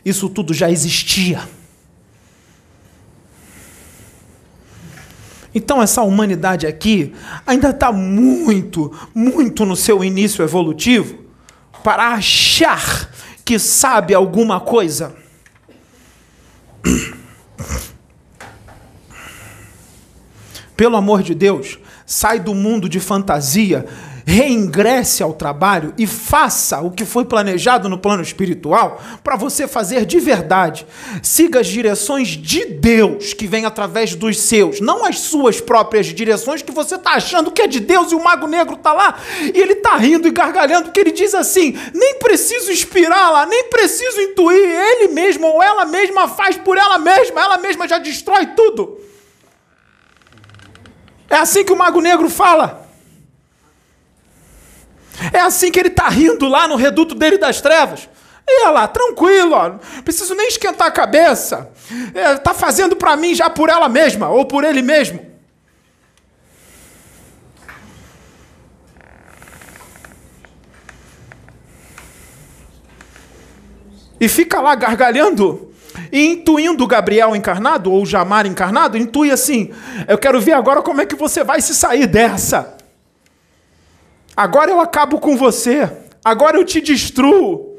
[0.06, 1.42] isso tudo já existia.
[5.54, 7.14] Então, essa humanidade aqui
[7.46, 11.26] ainda está muito, muito no seu início evolutivo
[11.84, 13.12] para achar
[13.46, 15.16] que sabe alguma coisa.
[20.76, 23.86] Pelo amor de Deus, sai do mundo de fantasia
[24.28, 30.06] reingresse ao trabalho e faça o que foi planejado no plano espiritual para você fazer
[30.06, 30.86] de verdade.
[31.24, 36.62] Siga as direções de Deus que vem através dos seus, não as suas próprias direções
[36.62, 39.58] que você está achando que é de Deus e o mago negro está lá e
[39.58, 44.60] ele está rindo e gargalhando porque ele diz assim: nem preciso inspirá-la, nem preciso intuir,
[44.60, 49.00] ele mesmo ou ela mesma faz por ela mesma, ela mesma já destrói tudo.
[51.30, 52.87] É assim que o mago negro fala.
[55.34, 58.08] É assim que ele está rindo lá no reduto dele das trevas.
[58.48, 59.72] E olha lá, tranquilo, ó,
[60.04, 61.70] preciso nem esquentar a cabeça.
[62.14, 65.26] É, tá fazendo para mim já por ela mesma ou por ele mesmo.
[74.20, 75.74] E fica lá gargalhando
[76.12, 79.72] e intuindo o Gabriel encarnado ou o Jamar encarnado, intui assim:
[80.08, 82.77] eu quero ver agora como é que você vai se sair dessa.
[84.38, 85.92] Agora eu acabo com você.
[86.24, 87.76] Agora eu te destruo.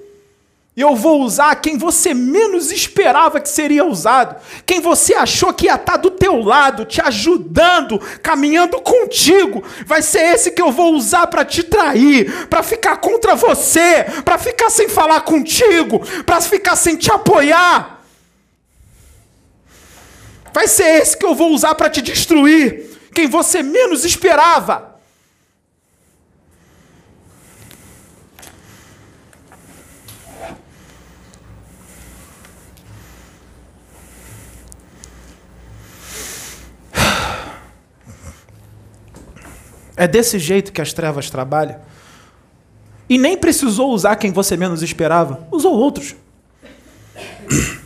[0.77, 4.37] E eu vou usar quem você menos esperava que seria usado.
[4.67, 9.63] Quem você achou que ia estar do teu lado, te ajudando, caminhando contigo.
[9.87, 14.39] Vai ser esse que eu vou usar para te trair, para ficar contra você, para
[14.39, 18.05] ficar sem falar contigo, para ficar sem te apoiar.
[20.53, 22.99] Vai ser esse que eu vou usar para te destruir.
[23.15, 24.88] Quem você menos esperava.
[39.99, 41.81] É desse jeito que as trevas trabalham.
[43.09, 46.15] E nem precisou usar quem você menos esperava, usou outros.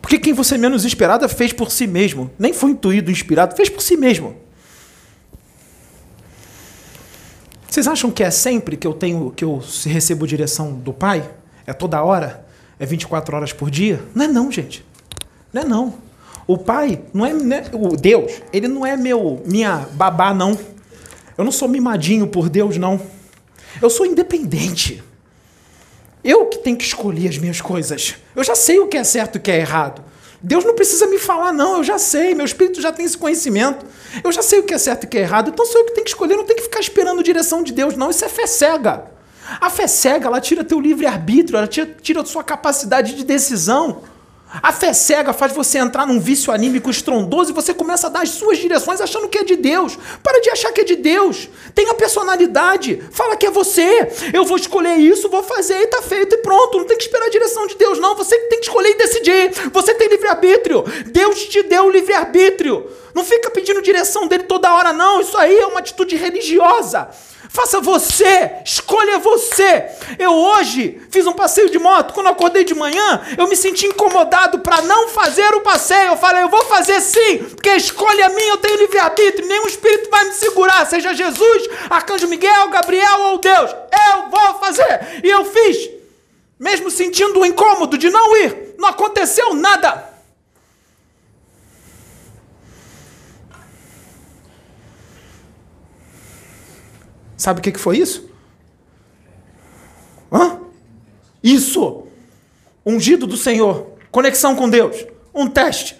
[0.00, 2.30] Porque quem você menos esperava fez por si mesmo.
[2.38, 4.34] Nem foi intuído, inspirado, fez por si mesmo.
[7.68, 11.30] Vocês acham que é sempre que eu tenho, que eu recebo direção do Pai?
[11.66, 12.46] É toda hora?
[12.78, 14.02] É 24 horas por dia?
[14.14, 14.82] Não é não, gente.
[15.52, 16.07] Não é não.
[16.48, 20.58] O pai não é, né, o Deus, ele não é meu minha babá não.
[21.36, 22.98] Eu não sou mimadinho por Deus não.
[23.82, 25.02] Eu sou independente.
[26.24, 28.16] Eu que tenho que escolher as minhas coisas.
[28.34, 30.02] Eu já sei o que é certo e o que é errado.
[30.40, 33.84] Deus não precisa me falar, não, eu já sei, meu espírito já tem esse conhecimento.
[34.24, 35.84] Eu já sei o que é certo e o que é errado, então sou eu
[35.84, 38.08] que tenho que escolher, não tenho que ficar esperando direção de Deus, não.
[38.08, 39.04] Isso é fé cega.
[39.60, 44.02] A fé cega, ela tira teu livre-arbítrio, ela tira, tira sua capacidade de decisão.
[44.50, 48.22] A fé cega faz você entrar num vício anímico estrondoso e você começa a dar
[48.22, 49.98] as suas direções achando que é de Deus.
[50.22, 51.48] Para de achar que é de Deus.
[51.74, 53.02] Tenha personalidade.
[53.10, 54.08] Fala que é você.
[54.32, 56.78] Eu vou escolher isso, vou fazer e tá feito e pronto.
[56.78, 58.14] Não tem que esperar a direção de Deus, não.
[58.14, 59.52] Você tem que escolher e decidir.
[59.70, 60.82] Você tem livre-arbítrio.
[61.06, 62.90] Deus te deu o livre-arbítrio.
[63.14, 65.20] Não fica pedindo direção dele toda hora, não.
[65.20, 67.08] Isso aí é uma atitude religiosa.
[67.48, 69.86] Faça você, escolha você.
[70.18, 72.12] Eu hoje fiz um passeio de moto.
[72.12, 76.08] Quando acordei de manhã, eu me senti incomodado para não fazer o passeio.
[76.08, 79.48] Eu falei, eu vou fazer sim, porque a escolha é minha, eu tenho livre-arbítrio.
[79.48, 83.70] Nenhum espírito vai me segurar, seja Jesus, Arcanjo Miguel, Gabriel ou Deus.
[83.70, 85.20] Eu vou fazer.
[85.24, 85.90] E eu fiz,
[86.58, 88.74] mesmo sentindo o incômodo de não ir.
[88.78, 90.17] Não aconteceu nada.
[97.38, 98.28] Sabe o que, que foi isso?
[100.30, 100.58] Hã?
[101.42, 102.02] Isso!
[102.84, 103.92] Ungido do Senhor.
[104.10, 105.06] Conexão com Deus.
[105.32, 105.96] Um teste.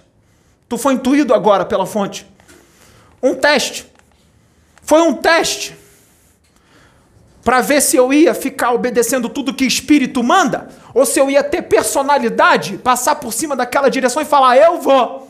[0.68, 2.26] Tu foi intuído agora pela fonte.
[3.22, 3.86] Um teste.
[4.82, 5.76] Foi um teste.
[7.44, 11.44] Para ver se eu ia ficar obedecendo tudo que Espírito manda, ou se eu ia
[11.44, 15.27] ter personalidade, passar por cima daquela direção e falar: Eu vou.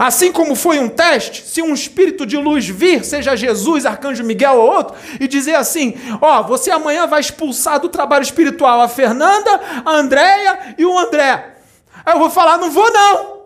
[0.00, 4.54] Assim como foi um teste, se um espírito de luz vir, seja Jesus, Arcanjo Miguel
[4.54, 8.88] ou outro, e dizer assim: Ó, oh, você amanhã vai expulsar do trabalho espiritual a
[8.88, 11.54] Fernanda, a Andréia e o André.
[12.02, 13.40] Aí eu vou falar: não vou não.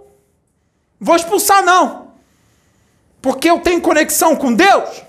[1.01, 2.12] Vou expulsar não.
[3.20, 5.02] Porque eu tenho conexão com Deus.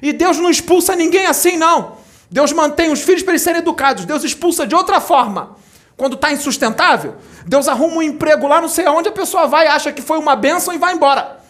[0.00, 1.98] E Deus não expulsa ninguém assim não.
[2.30, 4.06] Deus mantém os filhos para eles serem educados.
[4.06, 5.58] Deus expulsa de outra forma.
[5.96, 7.16] Quando está insustentável,
[7.46, 10.34] Deus arruma um emprego lá, não sei aonde, a pessoa vai, acha que foi uma
[10.34, 11.44] bênção e vai embora.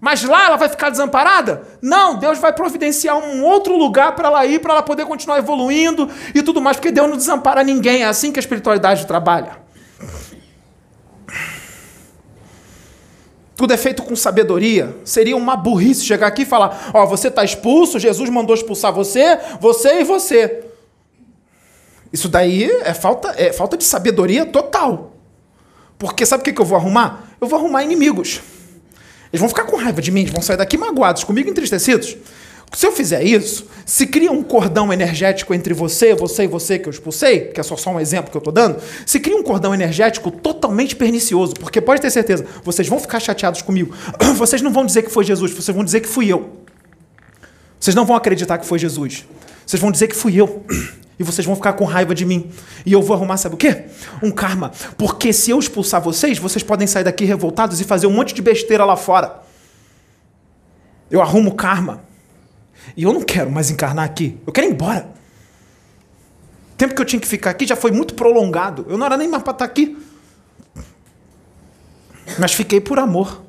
[0.00, 1.62] Mas lá ela vai ficar desamparada?
[1.82, 6.08] Não, Deus vai providenciar um outro lugar para ela ir, para ela poder continuar evoluindo
[6.34, 8.02] e tudo mais, porque Deus não desampara ninguém.
[8.02, 9.56] É assim que a espiritualidade trabalha.
[13.56, 14.96] Tudo é feito com sabedoria.
[15.04, 18.92] Seria uma burrice chegar aqui e falar: Ó, oh, você está expulso, Jesus mandou expulsar
[18.92, 20.67] você, você e você.
[22.12, 25.12] Isso daí é falta, é falta de sabedoria total.
[25.98, 27.28] Porque sabe o que, que eu vou arrumar?
[27.40, 28.40] Eu vou arrumar inimigos.
[29.32, 32.16] Eles vão ficar com raiva de mim, vão sair daqui magoados, comigo entristecidos.
[32.72, 36.86] Se eu fizer isso, se cria um cordão energético entre você, você e você que
[36.86, 39.42] eu expulsei, que é só, só um exemplo que eu estou dando, se cria um
[39.42, 43.94] cordão energético totalmente pernicioso, porque pode ter certeza, vocês vão ficar chateados comigo.
[44.36, 46.58] Vocês não vão dizer que foi Jesus, vocês vão dizer que fui eu.
[47.80, 49.24] Vocês não vão acreditar que foi Jesus.
[49.66, 50.64] Vocês vão dizer que fui eu.
[51.18, 52.48] E vocês vão ficar com raiva de mim.
[52.86, 53.86] E eu vou arrumar, sabe o quê?
[54.22, 54.70] Um karma.
[54.96, 58.40] Porque se eu expulsar vocês, vocês podem sair daqui revoltados e fazer um monte de
[58.40, 59.42] besteira lá fora.
[61.10, 62.04] Eu arrumo karma.
[62.96, 64.38] E eu não quero mais encarnar aqui.
[64.46, 65.08] Eu quero ir embora.
[66.72, 68.86] O tempo que eu tinha que ficar aqui já foi muito prolongado.
[68.88, 69.98] Eu não era nem mais para estar aqui.
[72.38, 73.42] Mas fiquei por amor.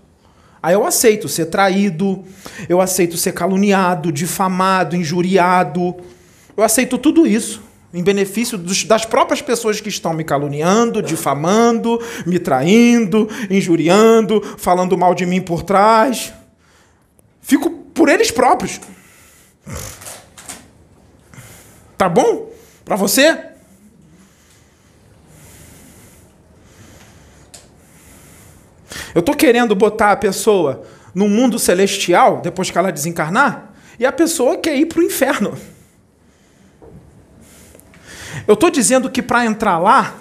[0.62, 2.26] Aí eu aceito ser traído,
[2.68, 5.96] eu aceito ser caluniado, difamado, injuriado
[6.60, 7.62] eu aceito tudo isso
[7.94, 14.98] em benefício dos, das próprias pessoas que estão me caluniando, difamando, me traindo, injuriando, falando
[14.98, 16.34] mal de mim por trás.
[17.42, 18.82] Fico por eles próprios.
[21.98, 22.52] Tá bom?
[22.84, 23.46] Para você?
[29.16, 30.84] Eu tô querendo botar a pessoa
[31.16, 35.58] no mundo celestial depois que ela desencarnar, e a pessoa quer ir para o inferno.
[38.48, 40.16] Eu estou dizendo que para entrar lá,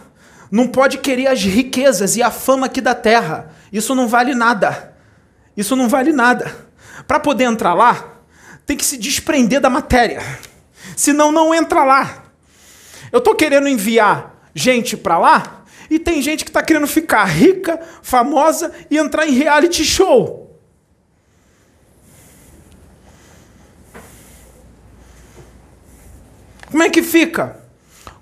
[0.51, 3.53] não pode querer as riquezas e a fama aqui da terra.
[3.73, 4.95] Isso não vale nada.
[5.57, 6.55] Isso não vale nada.
[7.07, 8.19] Para poder entrar lá,
[8.67, 10.23] tem que se desprender da matéria.
[10.97, 12.25] Senão, não entra lá.
[13.11, 17.81] Eu estou querendo enviar gente para lá e tem gente que está querendo ficar rica,
[18.03, 20.49] famosa e entrar em reality show.
[26.71, 27.68] Como é que fica?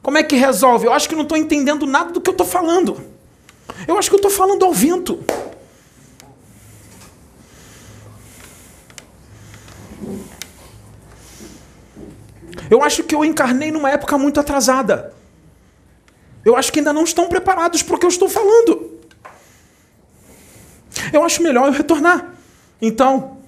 [0.07, 0.87] Como é que resolve?
[0.87, 3.03] Eu acho que não estou entendendo nada do que eu estou falando.
[3.89, 5.19] Eu acho que eu estou falando ao vento.
[12.71, 15.13] Eu acho que eu encarnei numa época muito atrasada.
[16.45, 19.01] Eu acho que ainda não estão preparados para o que eu estou falando.
[21.13, 22.33] Eu acho melhor eu retornar.
[22.81, 23.39] Então,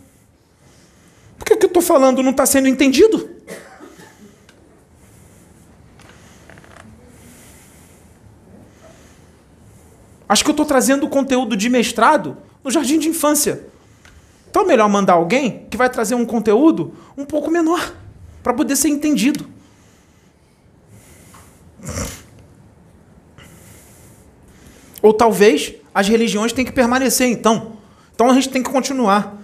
[1.39, 3.38] por que o que eu estou falando não está sendo entendido?
[10.29, 13.67] Acho que eu estou trazendo conteúdo de mestrado no jardim de infância.
[14.51, 17.95] Então é melhor mandar alguém que vai trazer um conteúdo um pouco menor,
[18.43, 19.49] para poder ser entendido.
[25.01, 27.79] Ou talvez as religiões tenham que permanecer, então.
[28.15, 29.37] Então a gente tem que continuar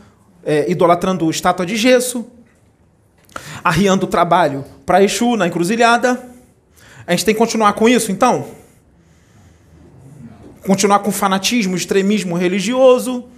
[0.45, 2.27] é, idolatrando estátua de gesso,
[3.63, 6.29] arriando o trabalho para Exu na encruzilhada.
[7.07, 8.47] A gente tem que continuar com isso, então?
[10.67, 13.29] Continuar com fanatismo, extremismo religioso.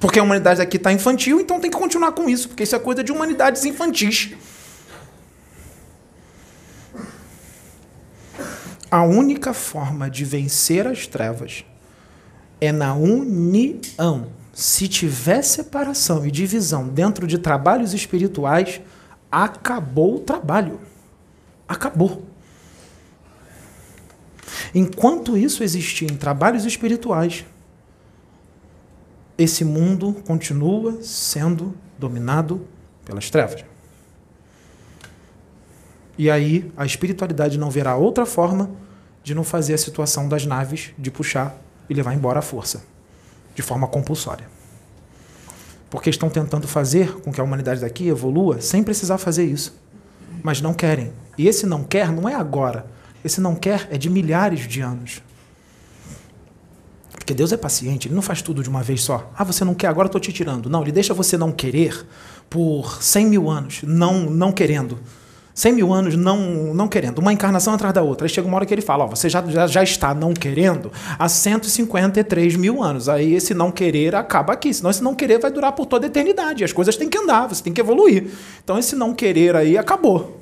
[0.00, 2.78] Porque a humanidade aqui está infantil, então tem que continuar com isso, porque isso é
[2.78, 4.30] coisa de humanidades infantis.
[8.90, 11.64] A única forma de vencer as trevas
[12.60, 14.28] é na união.
[14.52, 18.80] Se tiver separação e divisão dentro de trabalhos espirituais,
[19.30, 20.80] acabou o trabalho.
[21.68, 22.24] Acabou.
[24.74, 27.44] Enquanto isso existir em trabalhos espirituais,
[29.36, 32.66] esse mundo continua sendo dominado
[33.04, 33.64] pelas trevas.
[36.18, 38.70] E aí a espiritualidade não verá outra forma
[39.22, 41.56] de não fazer a situação das naves de puxar
[41.88, 42.82] e levar embora a força,
[43.54, 44.46] de forma compulsória.
[45.88, 49.78] Porque estão tentando fazer com que a humanidade daqui evolua sem precisar fazer isso.
[50.42, 51.12] Mas não querem.
[51.38, 52.86] E esse não quer não é agora
[53.24, 55.22] esse não quer é de milhares de anos.
[57.12, 59.30] Porque Deus é paciente, Ele não faz tudo de uma vez só.
[59.36, 60.70] Ah, você não quer, agora estou te tirando.
[60.70, 62.06] Não, Ele deixa você não querer
[62.48, 64.98] por 100 mil anos, não, não querendo.
[65.58, 68.26] 100 mil anos não, não querendo, uma encarnação atrás da outra.
[68.26, 70.92] Aí chega uma hora que ele fala: ó, você já, já, já está não querendo
[71.18, 73.08] há 153 mil anos.
[73.08, 76.08] Aí esse não querer acaba aqui, senão esse não querer vai durar por toda a
[76.08, 76.62] eternidade.
[76.62, 78.30] As coisas têm que andar, você tem que evoluir.
[78.62, 80.40] Então esse não querer aí acabou.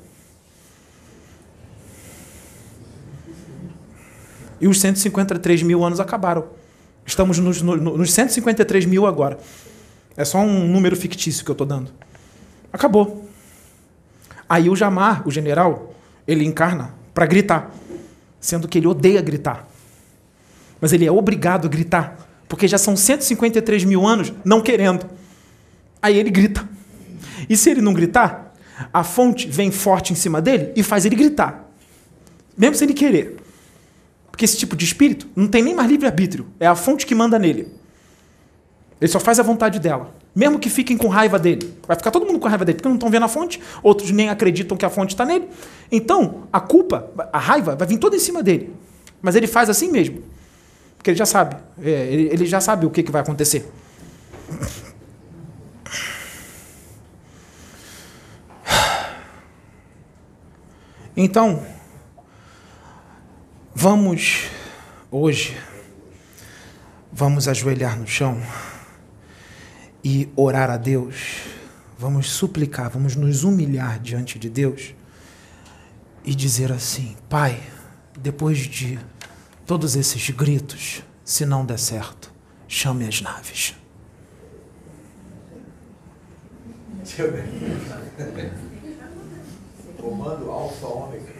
[4.59, 6.45] E os 153 mil anos acabaram.
[7.05, 9.39] Estamos nos, nos 153 mil agora.
[10.15, 11.91] É só um número fictício que eu estou dando.
[12.71, 13.27] Acabou.
[14.49, 15.93] Aí o Jamar, o general,
[16.27, 17.71] ele encarna para gritar,
[18.39, 19.67] sendo que ele odeia gritar.
[20.79, 25.05] Mas ele é obrigado a gritar, porque já são 153 mil anos não querendo.
[26.01, 26.67] Aí ele grita.
[27.49, 28.53] E se ele não gritar,
[28.93, 31.69] a fonte vem forte em cima dele e faz ele gritar,
[32.57, 33.37] mesmo sem ele querer.
[34.37, 37.39] Porque esse tipo de espírito não tem nem mais livre-arbítrio, é a fonte que manda
[37.39, 37.73] nele.
[39.01, 40.13] Ele só faz a vontade dela.
[40.35, 41.75] Mesmo que fiquem com raiva dele.
[41.87, 44.29] Vai ficar todo mundo com raiva dele, porque não estão vendo a fonte, outros nem
[44.29, 45.49] acreditam que a fonte está nele.
[45.91, 48.71] Então, a culpa, a raiva, vai vir toda em cima dele.
[49.23, 50.21] Mas ele faz assim mesmo.
[50.97, 51.55] Porque ele já sabe.
[51.81, 53.67] É, ele, ele já sabe o que, que vai acontecer.
[61.19, 61.65] Então,
[63.79, 64.49] vamos
[65.11, 65.55] hoje,
[67.11, 68.41] vamos ajoelhar no chão
[70.03, 71.43] e orar a Deus,
[71.95, 74.95] vamos suplicar, vamos nos humilhar diante de Deus
[76.25, 77.61] e dizer assim: Pai,
[78.17, 78.97] depois de
[79.63, 82.33] todos esses gritos, se não der certo,
[82.67, 83.75] chame as naves.
[89.97, 91.31] Comando alfa ômega.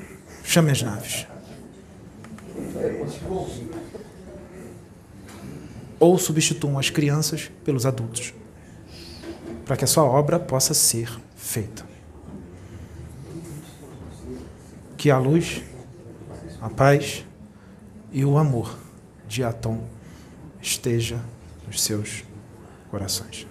[0.43, 1.25] Chame as naves.
[5.99, 8.33] Ou substituam as crianças pelos adultos
[9.67, 11.85] para que a sua obra possa ser feita.
[14.95, 15.61] Que a luz,
[16.61, 17.25] a paz
[18.11, 18.77] e o amor
[19.27, 19.83] de Atom
[20.61, 21.19] esteja
[21.67, 22.23] nos seus
[22.89, 23.45] corações.